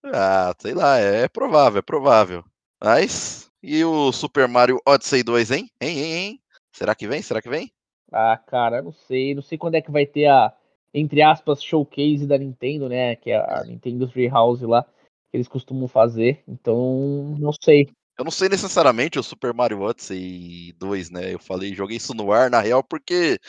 Ah, 0.06 0.54
sei 0.58 0.74
lá, 0.74 1.00
é, 1.00 1.24
é 1.24 1.28
provável, 1.28 1.80
é 1.80 1.82
provável. 1.82 2.46
Mas, 2.82 3.52
e 3.62 3.84
o 3.84 4.12
Super 4.14 4.48
Mario 4.48 4.80
Odyssey 4.86 5.22
2, 5.22 5.52
hein? 5.52 5.70
Hein, 5.82 5.98
hein, 5.98 6.14
hein? 6.14 6.43
Será 6.74 6.96
que 6.96 7.08
vem? 7.08 7.22
Será 7.22 7.42
que 7.42 7.50
vem? 7.50 7.72
Ah, 8.12 8.38
cara, 8.38 8.82
não 8.82 8.92
sei. 8.92 9.34
Não 9.36 9.42
sei 9.42 9.58
quando 9.58 9.76
é 9.76 9.82
que 9.82 9.92
vai 9.92 10.06
ter 10.06 10.26
a, 10.26 10.54
entre 10.94 11.22
aspas, 11.22 11.64
showcase 11.64 12.28
da 12.28 12.38
Nintendo, 12.38 12.90
né? 12.90 13.16
Que 13.16 13.32
é 13.32 13.38
a 13.38 13.64
Nintendo 13.64 14.08
Treehouse 14.08 14.66
lá, 14.66 14.84
que 14.84 15.38
eles 15.38 15.48
costumam 15.48 15.88
fazer. 15.88 16.44
Então, 16.48 17.36
não 17.40 17.52
sei. 17.54 17.90
Eu 18.18 18.26
não 18.26 18.32
sei 18.32 18.48
necessariamente 18.50 19.18
o 19.18 19.24
Super 19.24 19.54
Mario 19.54 19.82
Odyssey 19.82 20.74
2, 20.78 21.10
né? 21.10 21.34
Eu 21.34 21.40
falei, 21.40 21.74
joguei 21.74 21.98
isso 21.98 22.14
no 22.14 22.32
ar, 22.32 22.50
na 22.50 22.60
real, 22.60 22.84
porque 22.84 23.40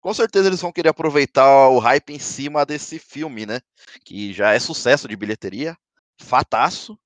com 0.00 0.12
certeza 0.12 0.48
eles 0.48 0.60
vão 0.60 0.72
querer 0.72 0.88
aproveitar 0.88 1.68
o 1.68 1.78
hype 1.78 2.10
em 2.10 2.18
cima 2.18 2.66
desse 2.66 2.98
filme, 2.98 3.46
né? 3.46 3.60
Que 4.04 4.32
já 4.32 4.52
é 4.52 4.58
sucesso 4.58 5.06
de 5.06 5.16
bilheteria, 5.16 5.76
fataço. 6.20 6.98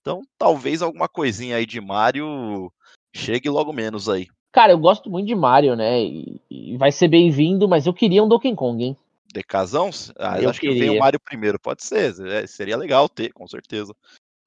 Então, 0.00 0.22
talvez 0.38 0.80
alguma 0.80 1.08
coisinha 1.08 1.56
aí 1.56 1.66
de 1.66 1.80
Mario 1.80 2.72
chegue 3.14 3.50
logo 3.50 3.72
menos 3.72 4.08
aí. 4.08 4.28
Cara, 4.52 4.72
eu 4.72 4.78
gosto 4.78 5.10
muito 5.10 5.26
de 5.26 5.34
Mario, 5.34 5.76
né? 5.76 6.02
E, 6.02 6.40
e 6.50 6.76
vai 6.76 6.90
ser 6.90 7.08
bem-vindo, 7.08 7.68
mas 7.68 7.86
eu 7.86 7.92
queria 7.92 8.22
um 8.22 8.28
Donkey 8.28 8.54
Kong, 8.54 8.82
hein? 8.82 8.96
Decazão? 9.32 9.90
Ah, 10.18 10.40
eu 10.40 10.48
acho 10.48 10.60
que 10.60 10.68
vem 10.68 10.76
o 10.76 10.92
queria. 10.92 10.98
Mario 10.98 11.20
primeiro, 11.20 11.60
pode 11.60 11.84
ser, 11.84 12.18
é, 12.26 12.46
seria 12.46 12.76
legal 12.76 13.08
ter, 13.08 13.32
com 13.32 13.46
certeza. 13.46 13.94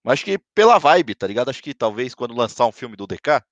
Mas 0.04 0.14
acho 0.14 0.26
que 0.26 0.40
pela 0.56 0.80
vibe, 0.80 1.14
tá 1.14 1.28
ligado? 1.28 1.50
Acho 1.50 1.62
que 1.62 1.74
talvez 1.74 2.16
quando 2.16 2.34
lançar 2.34 2.66
um 2.66 2.72
filme 2.72 2.96
do 2.96 3.06
DK, 3.06 3.44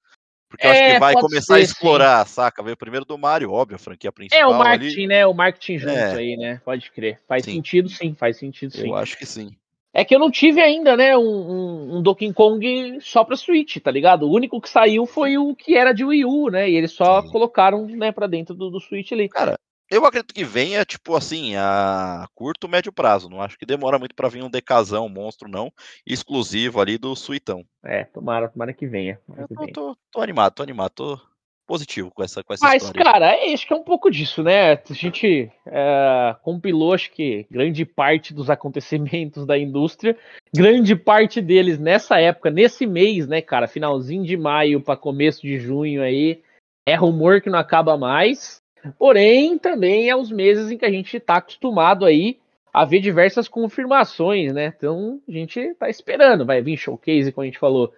porque 0.49 0.65
eu 0.65 0.71
acho 0.71 0.81
É, 0.81 0.93
que 0.93 0.99
vai 0.99 1.13
pode 1.13 1.27
começar 1.27 1.55
a 1.55 1.59
ser, 1.59 1.65
sim. 1.67 1.73
explorar, 1.73 2.25
saca? 2.25 2.63
Veio 2.63 2.77
primeiro 2.77 3.05
do 3.05 3.17
Mario, 3.17 3.51
óbvio, 3.51 3.75
a 3.75 3.79
franquia 3.79 4.11
principal 4.11 4.41
É, 4.41 4.47
o 4.47 4.53
ali. 4.53 4.57
marketing, 4.69 5.07
né? 5.07 5.27
O 5.27 5.33
marketing 5.33 5.77
junto 5.77 5.93
É. 5.93 6.15
aí, 6.17 6.37
né? 6.37 6.61
Pode 6.63 6.89
crer. 6.91 7.19
Faz 7.27 7.43
Sim. 7.43 7.51
sentido, 7.51 7.89
sim. 7.89 8.15
Faz 8.15 8.37
sentido, 8.37 8.71
sim. 8.71 8.87
Eu 8.87 8.95
acho 8.95 9.17
que 9.17 9.25
sim. 9.25 9.55
É 9.97 10.05
que 10.05 10.13
eu 10.13 10.19
não 10.19 10.29
tive 10.29 10.61
ainda, 10.61 10.95
né, 10.95 11.17
um, 11.17 11.21
um, 11.23 11.97
um 11.97 12.01
Donkey 12.03 12.31
Kong 12.31 12.99
só 13.01 13.23
pra 13.23 13.35
Switch, 13.35 13.77
tá 13.77 13.89
ligado? 13.89 14.27
O 14.27 14.31
único 14.31 14.61
que 14.61 14.69
saiu 14.69 15.07
foi 15.07 15.39
o 15.39 15.55
que 15.55 15.75
era 15.75 15.91
de 15.91 16.05
Wii 16.05 16.23
U, 16.23 16.49
né? 16.51 16.69
E 16.69 16.75
eles 16.75 16.91
só 16.91 17.23
Sim. 17.23 17.31
colocaram, 17.31 17.87
né, 17.87 18.11
pra 18.11 18.27
dentro 18.27 18.53
do, 18.53 18.69
do 18.69 18.79
Switch 18.79 19.11
ali. 19.11 19.27
Cara, 19.27 19.57
eu 19.89 20.05
acredito 20.05 20.35
que 20.35 20.43
venha, 20.43 20.85
tipo 20.85 21.15
assim, 21.15 21.55
a 21.55 22.27
curto, 22.35 22.67
médio 22.69 22.93
prazo. 22.93 23.27
Não 23.27 23.41
acho 23.41 23.57
que 23.57 23.65
demora 23.65 23.97
muito 23.97 24.13
pra 24.13 24.29
vir 24.29 24.43
um 24.43 24.49
decazão, 24.51 25.07
um 25.07 25.09
monstro, 25.09 25.49
não. 25.49 25.73
Exclusivo 26.05 26.79
ali 26.79 26.99
do 26.99 27.15
Suitão. 27.15 27.65
É, 27.83 28.03
tomara, 28.03 28.49
tomara 28.49 28.73
que 28.75 28.85
venha. 28.85 29.19
tomara 29.25 29.45
Eu 29.45 29.47
que 29.47 29.55
tô, 29.55 29.61
venha. 29.61 29.73
tô- 29.73 29.97
tô 30.11 30.21
animado, 30.21 30.53
tô 30.53 30.61
animado, 30.61 30.91
tô 30.91 31.19
positivo 31.67 32.09
com 32.09 32.23
essa, 32.23 32.41
com 32.41 32.53
essa 32.53 32.65
Mas, 32.65 32.83
história. 32.83 33.03
cara, 33.03 33.35
é, 33.35 33.53
acho 33.53 33.67
que 33.67 33.73
é 33.73 33.75
um 33.75 33.83
pouco 33.83 34.09
disso, 34.09 34.41
né? 34.41 34.71
A 34.71 34.93
gente 34.93 35.51
é, 35.65 36.35
compilou, 36.41 36.93
acho 36.93 37.11
que, 37.11 37.45
grande 37.51 37.85
parte 37.85 38.33
dos 38.33 38.49
acontecimentos 38.49 39.45
da 39.45 39.57
indústria, 39.57 40.17
grande 40.55 40.95
parte 40.95 41.41
deles 41.41 41.77
nessa 41.77 42.19
época, 42.19 42.49
nesse 42.49 42.87
mês, 42.87 43.27
né, 43.27 43.41
cara? 43.41 43.67
Finalzinho 43.67 44.23
de 44.23 44.37
maio 44.37 44.81
para 44.81 44.95
começo 44.95 45.41
de 45.41 45.59
junho 45.59 46.01
aí. 46.01 46.41
É 46.87 46.95
rumor 46.95 47.41
que 47.41 47.49
não 47.49 47.59
acaba 47.59 47.97
mais. 47.97 48.61
Porém, 48.97 49.57
também 49.57 50.09
é 50.09 50.15
os 50.15 50.31
meses 50.31 50.71
em 50.71 50.77
que 50.77 50.85
a 50.85 50.91
gente 50.91 51.19
tá 51.19 51.35
acostumado 51.35 52.05
aí 52.05 52.39
a 52.73 52.85
ver 52.85 53.01
diversas 53.01 53.47
confirmações, 53.47 54.53
né? 54.53 54.73
Então, 54.77 55.19
a 55.27 55.31
gente 55.31 55.73
tá 55.75 55.89
esperando. 55.89 56.45
Vai 56.45 56.61
vir 56.61 56.77
showcase, 56.77 57.31
como 57.31 57.43
a 57.43 57.45
gente 57.45 57.59
falou, 57.59 57.91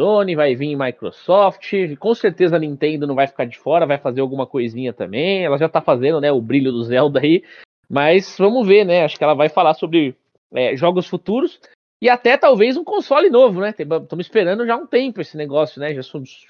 Sony, 0.00 0.34
vai 0.34 0.54
vir 0.54 0.74
Microsoft, 0.74 1.74
com 1.98 2.14
certeza 2.14 2.56
a 2.56 2.58
Nintendo 2.58 3.06
não 3.06 3.14
vai 3.14 3.26
ficar 3.26 3.44
de 3.44 3.58
fora, 3.58 3.86
vai 3.86 3.98
fazer 3.98 4.22
alguma 4.22 4.46
coisinha 4.46 4.94
também. 4.94 5.44
Ela 5.44 5.58
já 5.58 5.68
tá 5.68 5.82
fazendo, 5.82 6.22
né, 6.22 6.32
o 6.32 6.40
brilho 6.40 6.72
do 6.72 6.82
Zelda 6.82 7.20
aí. 7.20 7.44
Mas 7.86 8.34
vamos 8.38 8.66
ver, 8.66 8.86
né? 8.86 9.04
Acho 9.04 9.18
que 9.18 9.24
ela 9.24 9.34
vai 9.34 9.50
falar 9.50 9.74
sobre 9.74 10.16
é, 10.54 10.74
jogos 10.74 11.06
futuros 11.06 11.60
e 12.00 12.08
até 12.08 12.38
talvez 12.38 12.78
um 12.78 12.84
console 12.84 13.28
novo, 13.28 13.60
né? 13.60 13.74
Estamos 13.78 14.24
esperando 14.24 14.64
já 14.64 14.74
um 14.74 14.86
tempo 14.86 15.20
esse 15.20 15.36
negócio, 15.36 15.78
né? 15.78 15.92
Já 15.92 16.00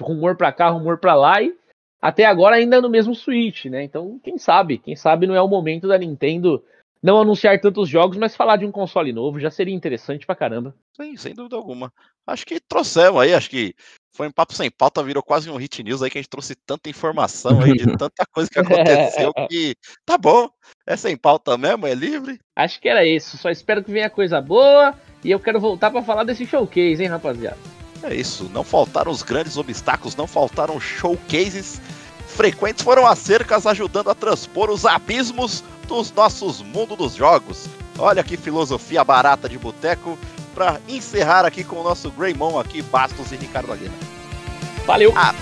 rumor 0.00 0.36
para 0.36 0.52
cá, 0.52 0.68
rumor 0.68 0.98
para 0.98 1.16
lá 1.16 1.42
e 1.42 1.52
até 2.00 2.26
agora 2.26 2.54
ainda 2.54 2.80
no 2.80 2.88
mesmo 2.88 3.16
Switch, 3.16 3.64
né? 3.64 3.82
Então, 3.82 4.20
quem 4.22 4.38
sabe? 4.38 4.78
Quem 4.78 4.94
sabe 4.94 5.26
não 5.26 5.34
é 5.34 5.42
o 5.42 5.48
momento 5.48 5.88
da 5.88 5.98
Nintendo 5.98 6.62
não 7.02 7.20
anunciar 7.20 7.60
tantos 7.60 7.88
jogos, 7.88 8.16
mas 8.16 8.36
falar 8.36 8.56
de 8.56 8.66
um 8.66 8.72
console 8.72 9.12
novo 9.12 9.40
já 9.40 9.50
seria 9.50 9.74
interessante 9.74 10.26
pra 10.26 10.34
caramba. 10.34 10.74
Sim, 10.96 11.16
sem 11.16 11.34
dúvida 11.34 11.56
alguma. 11.56 11.92
Acho 12.26 12.44
que 12.44 12.60
trouxemos 12.60 13.20
aí, 13.20 13.34
acho 13.34 13.48
que 13.48 13.74
foi 14.12 14.28
um 14.28 14.32
papo 14.32 14.54
sem 14.54 14.70
pauta, 14.70 15.02
virou 15.02 15.22
quase 15.22 15.50
um 15.50 15.56
hit 15.56 15.82
news 15.82 16.02
aí 16.02 16.10
que 16.10 16.18
a 16.18 16.20
gente 16.20 16.30
trouxe 16.30 16.54
tanta 16.54 16.90
informação 16.90 17.60
aí 17.62 17.72
de 17.72 17.84
tanta 17.96 18.26
coisa 18.30 18.50
que 18.50 18.58
aconteceu 18.58 19.32
que 19.48 19.74
tá 20.04 20.18
bom. 20.18 20.48
É 20.86 20.96
sem 20.96 21.16
pauta 21.16 21.56
mesmo, 21.56 21.86
é 21.86 21.94
livre. 21.94 22.38
Acho 22.54 22.80
que 22.80 22.88
era 22.88 23.06
isso. 23.06 23.38
Só 23.38 23.50
espero 23.50 23.82
que 23.82 23.90
venha 23.90 24.10
coisa 24.10 24.40
boa 24.40 24.94
e 25.24 25.30
eu 25.30 25.40
quero 25.40 25.60
voltar 25.60 25.90
para 25.90 26.02
falar 26.02 26.24
desse 26.24 26.44
showcase, 26.46 27.02
hein, 27.02 27.08
rapaziada. 27.08 27.58
É 28.02 28.14
isso, 28.14 28.50
não 28.52 28.64
faltaram 28.64 29.12
os 29.12 29.22
grandes 29.22 29.56
obstáculos, 29.56 30.16
não 30.16 30.26
faltaram 30.26 30.80
showcases. 30.80 31.80
Frequentes 32.34 32.82
foram 32.82 33.06
as 33.06 33.18
cercas 33.18 33.66
ajudando 33.66 34.10
a 34.10 34.14
transpor 34.14 34.70
os 34.70 34.86
abismos 34.86 35.62
dos 35.86 36.12
nossos 36.12 36.62
mundos 36.62 36.96
dos 36.96 37.14
jogos. 37.14 37.66
Olha 37.98 38.24
que 38.24 38.36
filosofia 38.36 39.04
barata 39.04 39.48
de 39.48 39.58
boteco 39.58 40.18
para 40.54 40.80
encerrar 40.88 41.44
aqui 41.44 41.62
com 41.62 41.76
o 41.76 41.84
nosso 41.84 42.10
Greymon 42.10 42.58
aqui, 42.58 42.82
Bastos 42.82 43.32
e 43.32 43.36
Ricardo 43.36 43.72
Aguena. 43.72 43.94
Valeu! 44.86 45.12
Ah, 45.14 45.34